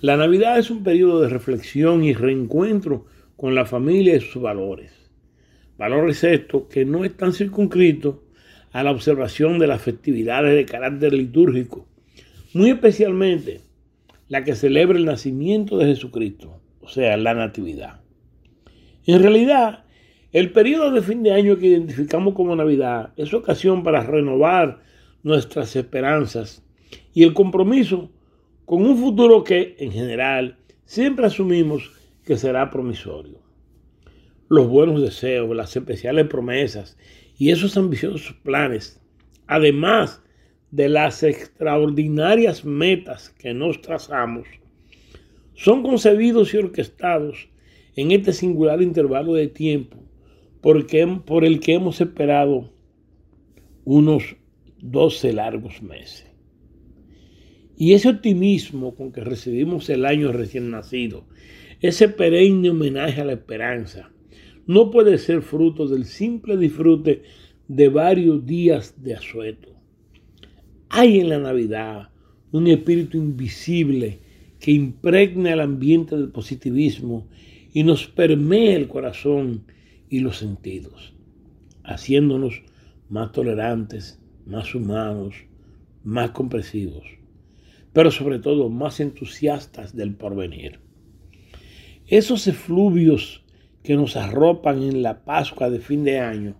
la 0.00 0.16
Navidad 0.16 0.58
es 0.58 0.70
un 0.70 0.82
periodo 0.82 1.20
de 1.20 1.28
reflexión 1.28 2.02
y 2.02 2.12
reencuentro 2.12 3.06
con 3.36 3.54
la 3.54 3.64
familia 3.64 4.16
y 4.16 4.20
sus 4.20 4.42
valores. 4.42 4.92
Valores 5.76 6.24
estos 6.24 6.64
que 6.64 6.84
no 6.84 7.04
están 7.04 7.32
circunscritos 7.32 8.16
a 8.72 8.82
la 8.82 8.90
observación 8.90 9.60
de 9.60 9.68
las 9.68 9.80
festividades 9.80 10.56
de 10.56 10.66
carácter 10.66 11.12
litúrgico, 11.12 11.86
muy 12.52 12.70
especialmente 12.70 13.60
la 14.28 14.42
que 14.44 14.56
celebra 14.56 14.98
el 14.98 15.04
nacimiento 15.04 15.78
de 15.78 15.86
Jesucristo, 15.86 16.57
o 16.88 16.90
sea, 16.90 17.18
la 17.18 17.34
Natividad. 17.34 18.00
En 19.04 19.22
realidad, 19.22 19.84
el 20.32 20.52
periodo 20.52 20.90
de 20.90 21.02
fin 21.02 21.22
de 21.22 21.32
año 21.32 21.58
que 21.58 21.66
identificamos 21.66 22.32
como 22.32 22.56
Navidad 22.56 23.12
es 23.18 23.34
ocasión 23.34 23.82
para 23.82 24.02
renovar 24.02 24.80
nuestras 25.22 25.76
esperanzas 25.76 26.64
y 27.12 27.24
el 27.24 27.34
compromiso 27.34 28.10
con 28.64 28.86
un 28.86 28.96
futuro 28.96 29.44
que, 29.44 29.76
en 29.78 29.92
general, 29.92 30.56
siempre 30.86 31.26
asumimos 31.26 31.90
que 32.24 32.38
será 32.38 32.70
promisorio. 32.70 33.38
Los 34.48 34.66
buenos 34.66 35.02
deseos, 35.02 35.54
las 35.54 35.76
especiales 35.76 36.26
promesas 36.26 36.96
y 37.36 37.50
esos 37.50 37.76
ambiciosos 37.76 38.34
planes, 38.42 38.98
además 39.46 40.22
de 40.70 40.88
las 40.88 41.22
extraordinarias 41.22 42.64
metas 42.64 43.28
que 43.28 43.52
nos 43.52 43.82
trazamos, 43.82 44.48
son 45.58 45.82
concebidos 45.82 46.54
y 46.54 46.58
orquestados 46.58 47.48
en 47.96 48.12
este 48.12 48.32
singular 48.32 48.80
intervalo 48.80 49.34
de 49.34 49.48
tiempo 49.48 49.98
porque, 50.60 51.04
por 51.26 51.44
el 51.44 51.58
que 51.58 51.74
hemos 51.74 52.00
esperado 52.00 52.72
unos 53.84 54.36
12 54.80 55.32
largos 55.32 55.82
meses. 55.82 56.30
Y 57.76 57.94
ese 57.94 58.08
optimismo 58.08 58.94
con 58.94 59.10
que 59.10 59.22
recibimos 59.22 59.90
el 59.90 60.06
año 60.06 60.30
recién 60.30 60.70
nacido, 60.70 61.26
ese 61.80 62.08
perenne 62.08 62.70
homenaje 62.70 63.20
a 63.20 63.24
la 63.24 63.32
esperanza, 63.32 64.12
no 64.66 64.92
puede 64.92 65.18
ser 65.18 65.42
fruto 65.42 65.88
del 65.88 66.04
simple 66.04 66.56
disfrute 66.56 67.22
de 67.66 67.88
varios 67.88 68.46
días 68.46 69.02
de 69.02 69.14
asueto. 69.14 69.70
Hay 70.88 71.18
en 71.18 71.30
la 71.30 71.40
Navidad 71.40 72.10
un 72.52 72.68
espíritu 72.68 73.18
invisible 73.18 74.27
que 74.60 74.72
impregna 74.72 75.52
el 75.52 75.60
ambiente 75.60 76.16
del 76.16 76.30
positivismo 76.30 77.26
y 77.72 77.84
nos 77.84 78.06
permea 78.06 78.76
el 78.76 78.88
corazón 78.88 79.64
y 80.08 80.20
los 80.20 80.38
sentidos, 80.38 81.14
haciéndonos 81.84 82.62
más 83.08 83.32
tolerantes, 83.32 84.20
más 84.46 84.74
humanos, 84.74 85.34
más 86.02 86.30
comprensivos, 86.30 87.04
pero 87.92 88.10
sobre 88.10 88.38
todo 88.38 88.68
más 88.68 89.00
entusiastas 89.00 89.94
del 89.94 90.14
porvenir. 90.14 90.80
Esos 92.06 92.46
efluvios 92.46 93.44
que 93.82 93.96
nos 93.96 94.16
arropan 94.16 94.82
en 94.82 95.02
la 95.02 95.24
Pascua 95.24 95.70
de 95.70 95.78
fin 95.78 96.04
de 96.04 96.20
año, 96.20 96.56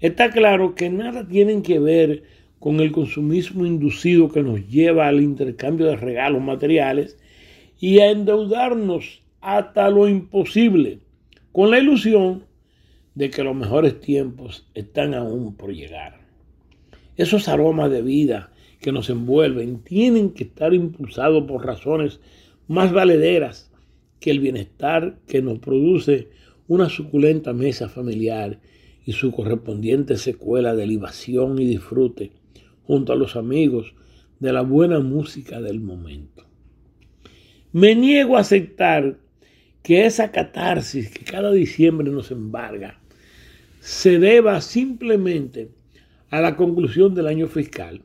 está 0.00 0.30
claro 0.30 0.74
que 0.74 0.90
nada 0.90 1.26
tienen 1.26 1.62
que 1.62 1.78
ver 1.78 2.22
con 2.58 2.80
el 2.80 2.92
consumismo 2.92 3.66
inducido 3.66 4.30
que 4.30 4.42
nos 4.42 4.68
lleva 4.68 5.08
al 5.08 5.20
intercambio 5.20 5.86
de 5.86 5.96
regalos 5.96 6.42
materiales 6.42 7.18
y 7.82 7.98
a 7.98 8.12
endeudarnos 8.12 9.22
hasta 9.40 9.90
lo 9.90 10.06
imposible, 10.06 11.00
con 11.50 11.72
la 11.72 11.80
ilusión 11.80 12.44
de 13.16 13.28
que 13.28 13.42
los 13.42 13.56
mejores 13.56 14.00
tiempos 14.00 14.68
están 14.72 15.14
aún 15.14 15.56
por 15.56 15.74
llegar. 15.74 16.20
Esos 17.16 17.48
aromas 17.48 17.90
de 17.90 18.02
vida 18.02 18.52
que 18.80 18.92
nos 18.92 19.10
envuelven 19.10 19.82
tienen 19.82 20.30
que 20.30 20.44
estar 20.44 20.72
impulsados 20.72 21.42
por 21.48 21.66
razones 21.66 22.20
más 22.68 22.92
valederas 22.92 23.72
que 24.20 24.30
el 24.30 24.38
bienestar 24.38 25.18
que 25.26 25.42
nos 25.42 25.58
produce 25.58 26.28
una 26.68 26.88
suculenta 26.88 27.52
mesa 27.52 27.88
familiar 27.88 28.60
y 29.04 29.10
su 29.10 29.32
correspondiente 29.32 30.18
secuela 30.18 30.76
de 30.76 30.86
libación 30.86 31.58
y 31.58 31.66
disfrute 31.66 32.30
junto 32.84 33.12
a 33.12 33.16
los 33.16 33.34
amigos 33.34 33.92
de 34.38 34.52
la 34.52 34.62
buena 34.62 35.00
música 35.00 35.60
del 35.60 35.80
momento. 35.80 36.51
Me 37.74 37.94
niego 37.94 38.36
a 38.36 38.40
aceptar 38.40 39.16
que 39.82 40.04
esa 40.04 40.30
catarsis 40.30 41.08
que 41.08 41.24
cada 41.24 41.50
diciembre 41.52 42.10
nos 42.10 42.30
embarga 42.30 43.00
se 43.80 44.18
deba 44.18 44.60
simplemente 44.60 45.70
a 46.28 46.42
la 46.42 46.54
conclusión 46.54 47.14
del 47.14 47.28
año 47.28 47.48
fiscal, 47.48 48.02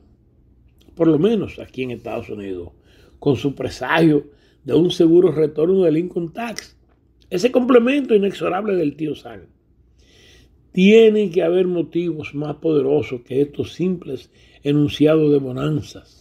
por 0.94 1.06
lo 1.06 1.18
menos 1.18 1.58
aquí 1.58 1.82
en 1.82 1.90
Estados 1.90 2.30
Unidos, 2.30 2.70
con 3.18 3.36
su 3.36 3.54
presagio 3.54 4.30
de 4.64 4.72
un 4.72 4.90
seguro 4.90 5.32
retorno 5.32 5.82
del 5.82 5.98
income 5.98 6.30
tax, 6.32 6.74
ese 7.28 7.52
complemento 7.52 8.14
inexorable 8.14 8.74
del 8.74 8.96
tío 8.96 9.14
Sam. 9.14 9.42
Tiene 10.72 11.30
que 11.30 11.42
haber 11.42 11.66
motivos 11.66 12.34
más 12.34 12.56
poderosos 12.56 13.20
que 13.20 13.42
estos 13.42 13.74
simples 13.74 14.30
enunciados 14.62 15.30
de 15.30 15.38
bonanzas 15.38 16.17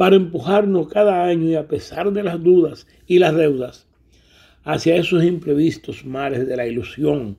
para 0.00 0.16
empujarnos 0.16 0.88
cada 0.88 1.26
año 1.26 1.50
y 1.50 1.56
a 1.56 1.68
pesar 1.68 2.10
de 2.10 2.22
las 2.22 2.42
dudas 2.42 2.86
y 3.06 3.18
las 3.18 3.36
deudas 3.36 3.86
hacia 4.64 4.96
esos 4.96 5.22
imprevistos 5.22 6.06
mares 6.06 6.48
de 6.48 6.56
la 6.56 6.66
ilusión 6.66 7.36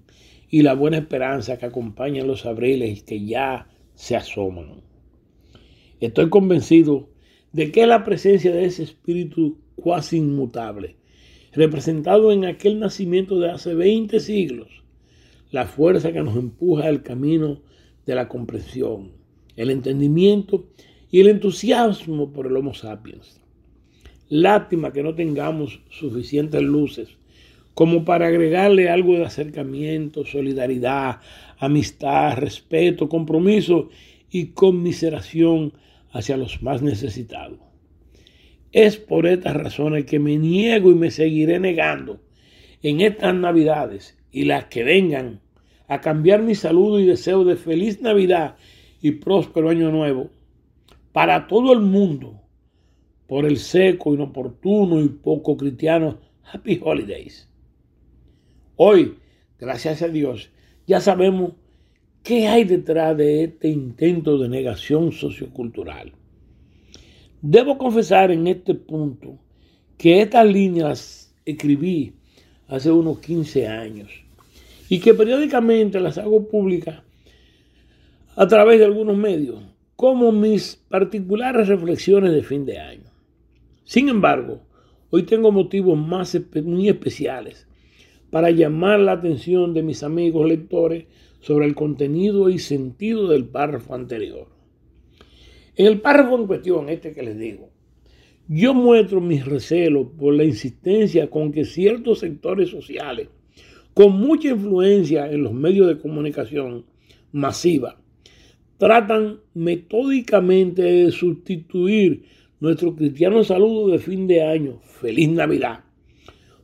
y 0.47 0.61
la 0.61 0.75
buena 0.75 0.99
esperanza 0.99 1.57
que 1.57 1.65
acompañan 1.65 2.27
los 2.27 2.45
abriles 2.45 3.01
que 3.01 3.25
ya 3.25 3.67
se 3.95 4.15
asoman. 4.15 4.83
Estoy 5.99 6.29
convencido 6.29 7.09
de 7.51 7.71
que 7.71 7.87
la 7.87 8.03
presencia 8.03 8.51
de 8.51 8.65
ese 8.65 8.83
espíritu 8.83 9.57
cuasi 9.75 10.17
inmutable, 10.17 10.97
representado 11.53 12.31
en 12.31 12.45
aquel 12.45 12.79
nacimiento 12.79 13.39
de 13.39 13.49
hace 13.49 13.73
20 13.73 14.19
siglos, 14.19 14.83
la 15.49 15.65
fuerza 15.65 16.13
que 16.13 16.21
nos 16.21 16.35
empuja 16.35 16.85
al 16.85 17.01
camino 17.01 17.63
de 18.05 18.13
la 18.13 18.27
comprensión, 18.27 19.13
el 19.55 19.71
entendimiento 19.71 20.67
y 21.11 21.19
el 21.19 21.27
entusiasmo 21.27 22.31
por 22.31 22.47
el 22.47 22.55
Homo 22.55 22.73
sapiens. 22.73 23.41
Lástima 24.29 24.93
que 24.93 25.03
no 25.03 25.13
tengamos 25.13 25.81
suficientes 25.89 26.61
luces 26.61 27.09
como 27.73 28.05
para 28.05 28.27
agregarle 28.27 28.89
algo 28.89 29.15
de 29.15 29.25
acercamiento, 29.25 30.25
solidaridad, 30.25 31.19
amistad, 31.57 32.37
respeto, 32.37 33.09
compromiso 33.09 33.89
y 34.29 34.47
conmiseración 34.47 35.73
hacia 36.11 36.37
los 36.37 36.61
más 36.61 36.81
necesitados. 36.81 37.59
Es 38.71 38.97
por 38.97 39.27
estas 39.27 39.55
razones 39.55 40.05
que 40.05 40.19
me 40.19 40.37
niego 40.37 40.91
y 40.91 40.95
me 40.95 41.11
seguiré 41.11 41.59
negando 41.59 42.21
en 42.81 43.01
estas 43.01 43.35
navidades 43.35 44.17
y 44.31 44.45
las 44.45 44.65
que 44.65 44.83
vengan 44.83 45.41
a 45.87 45.99
cambiar 45.99 46.41
mi 46.41 46.55
saludo 46.55 46.99
y 46.99 47.05
deseo 47.05 47.43
de 47.43 47.57
feliz 47.57 48.01
Navidad 48.01 48.55
y 49.01 49.11
próspero 49.11 49.69
año 49.69 49.91
nuevo 49.91 50.29
para 51.11 51.47
todo 51.47 51.73
el 51.73 51.81
mundo 51.81 52.41
por 53.27 53.45
el 53.45 53.57
seco, 53.57 54.13
inoportuno 54.13 55.01
y 55.01 55.07
poco 55.07 55.55
cristiano 55.55 56.19
Happy 56.43 56.79
Holidays. 56.83 57.47
Hoy, 58.75 59.15
gracias 59.57 60.01
a 60.01 60.09
Dios, 60.09 60.51
ya 60.85 60.99
sabemos 60.99 61.53
qué 62.23 62.47
hay 62.47 62.65
detrás 62.65 63.15
de 63.15 63.45
este 63.45 63.69
intento 63.69 64.37
de 64.37 64.49
negación 64.49 65.11
sociocultural. 65.11 66.11
Debo 67.41 67.77
confesar 67.77 68.31
en 68.31 68.47
este 68.47 68.75
punto 68.75 69.37
que 69.97 70.21
estas 70.21 70.45
líneas 70.45 71.33
escribí 71.45 72.13
hace 72.67 72.91
unos 72.91 73.19
15 73.19 73.67
años 73.67 74.11
y 74.89 74.99
que 74.99 75.13
periódicamente 75.13 75.99
las 75.99 76.17
hago 76.17 76.47
públicas 76.49 77.01
a 78.35 78.47
través 78.47 78.79
de 78.79 78.85
algunos 78.85 79.17
medios 79.17 79.70
como 80.01 80.31
mis 80.31 80.77
particulares 80.89 81.67
reflexiones 81.67 82.31
de 82.31 82.41
fin 82.41 82.65
de 82.65 82.79
año. 82.79 83.11
Sin 83.83 84.09
embargo, 84.09 84.63
hoy 85.11 85.21
tengo 85.21 85.51
motivos 85.51 85.95
más 85.95 86.35
muy 86.63 86.89
especiales 86.89 87.67
para 88.31 88.49
llamar 88.49 88.99
la 88.99 89.11
atención 89.11 89.75
de 89.75 89.83
mis 89.83 90.01
amigos 90.01 90.47
lectores 90.47 91.05
sobre 91.39 91.67
el 91.67 91.75
contenido 91.75 92.49
y 92.49 92.57
sentido 92.57 93.27
del 93.27 93.45
párrafo 93.45 93.93
anterior. 93.93 94.47
En 95.75 95.85
el 95.85 96.01
párrafo 96.01 96.35
en 96.35 96.47
cuestión, 96.47 96.89
este 96.89 97.13
que 97.13 97.21
les 97.21 97.37
digo, 97.37 97.69
yo 98.47 98.73
muestro 98.73 99.21
mis 99.21 99.45
recelos 99.45 100.07
por 100.17 100.33
la 100.33 100.45
insistencia 100.45 101.29
con 101.29 101.51
que 101.51 101.63
ciertos 101.63 102.21
sectores 102.21 102.71
sociales, 102.71 103.27
con 103.93 104.13
mucha 104.13 104.47
influencia 104.47 105.31
en 105.31 105.43
los 105.43 105.53
medios 105.53 105.87
de 105.87 105.99
comunicación 105.99 106.85
masiva, 107.31 108.00
tratan 108.81 109.41
metódicamente 109.53 110.81
de 110.81 111.11
sustituir 111.11 112.23
nuestro 112.59 112.95
cristiano 112.95 113.43
saludo 113.43 113.89
de 113.89 113.99
fin 113.99 114.25
de 114.25 114.41
año, 114.41 114.79
feliz 114.81 115.29
Navidad, 115.29 115.83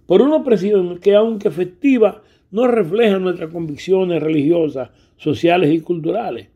por 0.07 0.23
una 0.23 0.37
opresión 0.37 0.97
que 0.97 1.13
aunque 1.13 1.47
efectiva, 1.47 2.23
no 2.49 2.65
refleja 2.65 3.19
nuestras 3.19 3.51
convicciones 3.51 4.23
religiosas, 4.23 4.89
sociales 5.17 5.71
y 5.71 5.81
culturales 5.81 6.47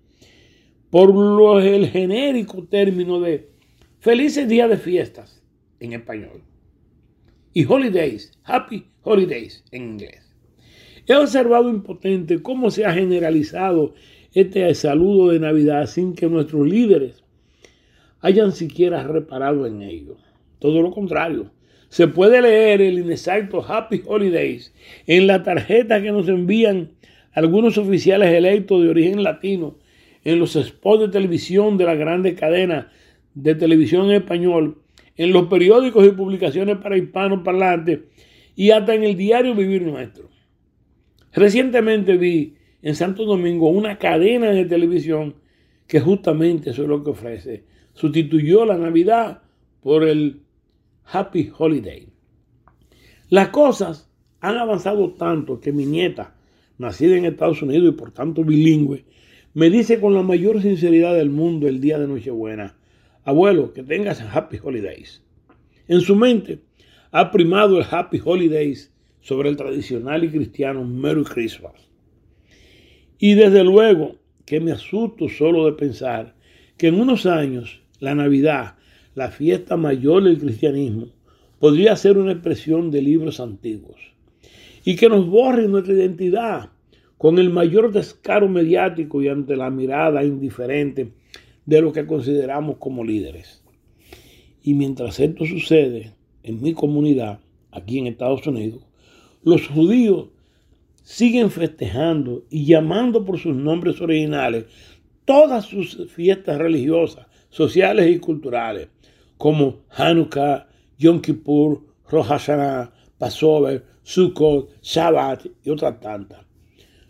por 0.89 1.13
el 1.63 1.89
genérico 1.89 2.63
término 2.63 3.19
de 3.19 3.51
felices 3.99 4.49
días 4.49 4.67
de 4.67 4.77
fiestas 4.77 5.43
en 5.79 5.93
español 5.93 6.41
y 7.53 7.65
holidays, 7.65 8.31
happy 8.45 8.87
holidays 9.03 9.63
en 9.69 9.91
inglés. 9.91 10.27
He 11.05 11.13
observado 11.13 11.69
impotente 11.69 12.41
cómo 12.41 12.71
se 12.71 12.83
ha 12.83 12.93
generalizado 12.93 13.93
este 14.33 14.73
saludo 14.75 15.31
de 15.31 15.39
Navidad 15.39 15.87
sin 15.87 16.13
que 16.13 16.27
nuestros 16.27 16.67
líderes 16.67 17.23
hayan 18.21 18.51
siquiera 18.51 19.03
reparado 19.03 19.65
en 19.65 19.81
ello. 19.81 20.17
Todo 20.59 20.81
lo 20.81 20.91
contrario, 20.91 21.51
se 21.89 22.07
puede 22.07 22.41
leer 22.41 22.81
el 22.81 22.99
inexacto 22.99 23.61
Happy 23.67 24.01
Holidays 24.05 24.73
en 25.07 25.27
la 25.27 25.43
tarjeta 25.43 26.01
que 26.01 26.11
nos 26.11 26.29
envían 26.29 26.91
algunos 27.33 27.77
oficiales 27.77 28.33
electos 28.33 28.81
de 28.81 28.89
origen 28.89 29.23
latino 29.23 29.75
en 30.23 30.39
los 30.39 30.53
spots 30.53 31.01
de 31.01 31.07
televisión 31.09 31.77
de 31.77 31.85
la 31.85 31.95
grandes 31.95 32.39
cadena 32.39 32.91
de 33.33 33.55
televisión 33.55 34.05
en 34.05 34.17
español, 34.17 34.81
en 35.17 35.33
los 35.33 35.47
periódicos 35.47 36.05
y 36.07 36.11
publicaciones 36.11 36.77
para 36.77 36.97
hispanos 36.97 37.41
parlantes 37.43 37.99
y 38.55 38.71
hasta 38.71 38.93
en 38.93 39.03
el 39.03 39.17
diario 39.17 39.55
Vivir 39.55 39.81
Nuestro. 39.81 40.29
Recientemente 41.33 42.17
vi 42.17 42.55
en 42.81 42.95
Santo 42.95 43.25
Domingo 43.25 43.69
una 43.69 43.97
cadena 43.97 44.51
de 44.51 44.65
televisión 44.65 45.35
que 45.87 45.99
justamente 45.99 46.71
eso 46.71 46.83
es 46.83 46.87
lo 46.87 47.03
que 47.03 47.11
ofrece. 47.11 47.63
Sustituyó 47.93 48.65
la 48.65 48.77
Navidad 48.77 49.41
por 49.81 50.03
el 50.03 50.41
Happy 51.05 51.51
Holiday. 51.55 52.07
Las 53.29 53.49
cosas 53.49 54.09
han 54.39 54.57
avanzado 54.57 55.13
tanto 55.13 55.59
que 55.59 55.71
mi 55.71 55.85
nieta, 55.85 56.35
nacida 56.77 57.17
en 57.17 57.25
Estados 57.25 57.61
Unidos 57.61 57.93
y 57.93 57.97
por 57.97 58.11
tanto 58.11 58.43
bilingüe, 58.43 59.05
me 59.53 59.69
dice 59.69 59.99
con 59.99 60.13
la 60.13 60.23
mayor 60.23 60.61
sinceridad 60.61 61.13
del 61.13 61.29
mundo 61.29 61.67
el 61.67 61.81
día 61.81 61.99
de 61.99 62.07
Nochebuena, 62.07 62.77
abuelo, 63.23 63.73
que 63.73 63.83
tengas 63.83 64.21
Happy 64.21 64.57
Holidays. 64.63 65.21
En 65.87 66.01
su 66.01 66.15
mente 66.15 66.59
ha 67.11 67.31
primado 67.31 67.77
el 67.77 67.85
Happy 67.89 68.21
Holidays 68.23 68.93
sobre 69.19 69.49
el 69.49 69.57
tradicional 69.57 70.23
y 70.23 70.29
cristiano 70.29 70.83
Merry 70.85 71.25
Christmas. 71.25 71.90
Y 73.23 73.35
desde 73.35 73.63
luego 73.63 74.15
que 74.47 74.59
me 74.59 74.71
asusto 74.71 75.29
solo 75.29 75.67
de 75.67 75.73
pensar 75.73 76.33
que 76.75 76.87
en 76.87 76.99
unos 76.99 77.27
años 77.27 77.83
la 77.99 78.15
Navidad, 78.15 78.77
la 79.13 79.29
fiesta 79.29 79.77
mayor 79.77 80.23
del 80.23 80.39
cristianismo, 80.39 81.09
podría 81.59 81.95
ser 81.95 82.17
una 82.17 82.31
expresión 82.31 82.89
de 82.89 83.03
libros 83.03 83.39
antiguos 83.39 84.01
y 84.83 84.95
que 84.95 85.07
nos 85.07 85.27
borren 85.27 85.69
nuestra 85.69 85.93
identidad 85.93 86.71
con 87.19 87.37
el 87.37 87.51
mayor 87.51 87.91
descaro 87.91 88.49
mediático 88.49 89.21
y 89.21 89.27
ante 89.27 89.55
la 89.55 89.69
mirada 89.69 90.23
indiferente 90.23 91.11
de 91.67 91.79
lo 91.79 91.93
que 91.93 92.07
consideramos 92.07 92.77
como 92.77 93.03
líderes. 93.03 93.63
Y 94.63 94.73
mientras 94.73 95.19
esto 95.19 95.45
sucede 95.45 96.15
en 96.41 96.59
mi 96.59 96.73
comunidad, 96.73 97.39
aquí 97.69 97.99
en 97.99 98.07
Estados 98.07 98.47
Unidos, 98.47 98.81
los 99.43 99.67
judíos 99.67 100.29
siguen 101.01 101.49
festejando 101.51 102.45
y 102.49 102.65
llamando 102.65 103.25
por 103.25 103.39
sus 103.39 103.55
nombres 103.55 104.01
originales 104.01 104.65
todas 105.25 105.65
sus 105.65 106.11
fiestas 106.11 106.57
religiosas, 106.57 107.27
sociales 107.49 108.09
y 108.09 108.19
culturales, 108.19 108.89
como 109.37 109.83
Hanukkah, 109.89 110.67
Yom 110.97 111.21
Kippur, 111.21 111.83
Rosh 112.09 112.27
Hashanah, 112.27 112.91
Passover, 113.17 113.85
Sukkot, 114.03 114.81
Shabbat 114.81 115.45
y 115.63 115.69
otras 115.69 115.99
tantas. 115.99 116.45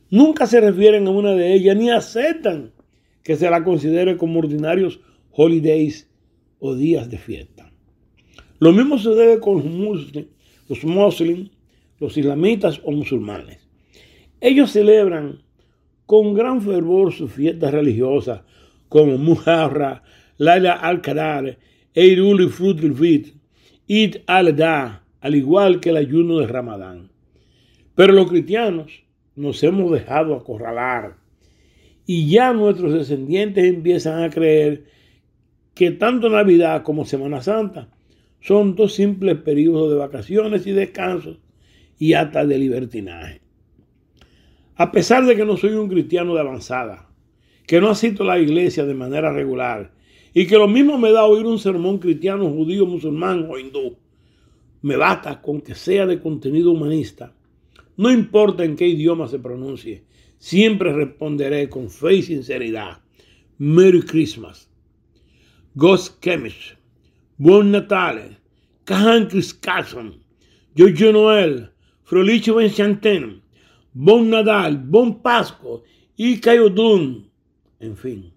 Nunca 0.09 0.45
se 0.45 0.59
refieren 0.59 1.07
a 1.07 1.11
una 1.11 1.31
de 1.31 1.53
ellas 1.53 1.75
ni 1.75 1.89
aceptan 1.89 2.73
que 3.23 3.35
se 3.35 3.49
la 3.49 3.63
considere 3.63 4.17
como 4.17 4.39
ordinarios 4.39 4.99
holidays 5.31 6.09
o 6.59 6.75
días 6.75 7.09
de 7.09 7.17
fiesta. 7.17 7.71
Lo 8.59 8.71
mismo 8.73 8.97
se 8.97 9.09
debe 9.11 9.39
con 9.39 9.55
los 9.55 10.83
muslims, 10.83 11.51
los 11.99 12.17
islamitas 12.17 12.81
o 12.83 12.91
musulmanes. 12.91 13.60
Ellos 14.41 14.71
celebran 14.71 15.43
con 16.07 16.33
gran 16.33 16.61
fervor 16.61 17.13
sus 17.13 17.31
fiestas 17.31 17.71
religiosas 17.71 18.41
como 18.89 19.17
Muharra, 19.17 20.03
Laila 20.37 20.73
al-Qadar, 20.73 21.59
Eirul 21.93 22.41
y 22.41 22.49
Frutul 22.49 22.95
Fit, 22.95 23.35
al-Da, 24.25 25.03
al 25.21 25.35
igual 25.35 25.79
que 25.79 25.91
el 25.91 25.97
ayuno 25.97 26.39
de 26.39 26.47
Ramadán. 26.47 27.11
Pero 27.93 28.13
los 28.13 28.29
cristianos 28.29 29.03
nos 29.35 29.61
hemos 29.63 29.91
dejado 29.91 30.35
acorralar 30.35 31.17
y 32.07 32.27
ya 32.27 32.51
nuestros 32.51 32.93
descendientes 32.93 33.63
empiezan 33.63 34.23
a 34.23 34.31
creer 34.31 34.85
que 35.75 35.91
tanto 35.91 36.29
Navidad 36.29 36.81
como 36.81 37.05
Semana 37.05 37.43
Santa 37.43 37.89
son 38.39 38.75
dos 38.75 38.95
simples 38.95 39.37
periodos 39.37 39.91
de 39.91 39.97
vacaciones 39.97 40.65
y 40.65 40.71
descansos 40.71 41.37
y 41.99 42.13
hasta 42.13 42.43
de 42.43 42.57
libertinaje. 42.57 43.50
A 44.75 44.91
pesar 44.91 45.25
de 45.25 45.35
que 45.35 45.45
no 45.45 45.57
soy 45.57 45.73
un 45.73 45.89
cristiano 45.89 46.33
de 46.33 46.39
avanzada, 46.39 47.09
que 47.67 47.81
no 47.81 47.89
asisto 47.89 48.23
a 48.23 48.27
la 48.27 48.39
iglesia 48.39 48.85
de 48.85 48.93
manera 48.93 49.31
regular 49.31 49.93
y 50.33 50.47
que 50.47 50.57
lo 50.57 50.67
mismo 50.67 50.97
me 50.97 51.11
da 51.11 51.25
oír 51.25 51.45
un 51.45 51.59
sermón 51.59 51.99
cristiano, 51.99 52.49
judío, 52.49 52.85
musulmán 52.85 53.47
o 53.49 53.57
hindú, 53.57 53.97
me 54.81 54.95
basta 54.95 55.41
con 55.41 55.61
que 55.61 55.75
sea 55.75 56.05
de 56.05 56.19
contenido 56.19 56.71
humanista. 56.71 57.33
No 57.97 58.11
importa 58.11 58.63
en 58.63 58.75
qué 58.75 58.87
idioma 58.87 59.27
se 59.27 59.39
pronuncie, 59.39 60.03
siempre 60.37 60.91
responderé 60.93 61.69
con 61.69 61.89
fe 61.89 62.15
y 62.15 62.21
sinceridad. 62.23 63.01
Merry 63.57 64.01
Christmas. 64.01 64.69
Ghost 65.75 66.19
Chemist. 66.23 66.73
Buon 67.37 67.71
Natale. 67.71 68.37
Cajan 68.85 69.29
Carson. 69.61 70.23
Giorgio 70.75 71.13
Noel. 71.13 71.69
Frolicio 72.03 72.55
Vincenten. 72.55 73.40
Bon 73.93 74.29
Nadal, 74.29 74.77
Bon 74.77 75.21
Pasco 75.21 75.83
y 76.15 76.39
Cayodun. 76.39 77.29
En 77.79 77.97
fin, 77.97 78.31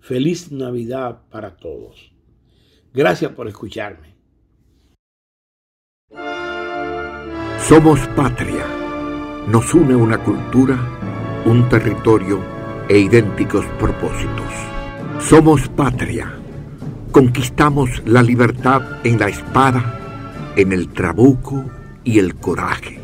feliz 0.00 0.52
Navidad 0.52 1.22
para 1.30 1.56
todos. 1.56 2.12
Gracias 2.92 3.32
por 3.32 3.48
escucharme. 3.48 4.14
Somos 7.66 7.98
patria. 8.08 8.66
Nos 9.48 9.72
une 9.72 9.96
una 9.96 10.22
cultura, 10.22 10.76
un 11.46 11.66
territorio 11.70 12.40
e 12.86 12.98
idénticos 12.98 13.64
propósitos. 13.78 14.52
Somos 15.18 15.66
patria. 15.70 16.30
Conquistamos 17.10 18.02
la 18.04 18.22
libertad 18.22 19.00
en 19.06 19.18
la 19.18 19.28
espada, 19.28 20.52
en 20.56 20.72
el 20.72 20.88
trabuco 20.88 21.64
y 22.04 22.18
el 22.18 22.34
coraje 22.34 23.03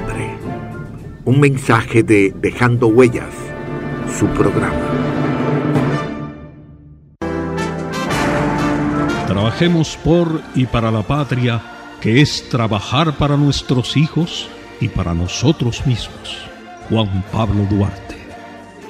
un 1.25 1.39
mensaje 1.39 2.03
de 2.03 2.33
Dejando 2.35 2.87
Huellas, 2.87 3.33
su 4.17 4.25
programa. 4.27 4.75
Trabajemos 9.27 9.97
por 10.03 10.41
y 10.55 10.65
para 10.65 10.91
la 10.91 11.03
patria, 11.03 11.61
que 12.01 12.21
es 12.21 12.49
trabajar 12.49 13.17
para 13.17 13.37
nuestros 13.37 13.95
hijos 13.97 14.49
y 14.79 14.87
para 14.87 15.13
nosotros 15.13 15.85
mismos. 15.85 16.39
Juan 16.89 17.23
Pablo 17.31 17.67
Duarte, 17.69 18.17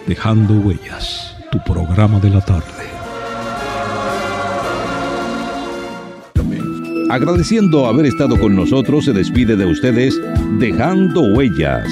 Dejando 0.07 0.53
Huellas, 0.53 1.36
tu 1.51 1.61
programa 1.63 2.19
de 2.19 2.29
la 2.29 2.41
tarde. 2.41 2.91
Agradeciendo 7.09 7.88
haber 7.88 8.05
estado 8.05 8.39
con 8.39 8.55
nosotros, 8.55 9.03
se 9.03 9.11
despide 9.11 9.57
de 9.57 9.65
ustedes 9.65 10.17
Dejando 10.59 11.21
Huellas 11.23 11.91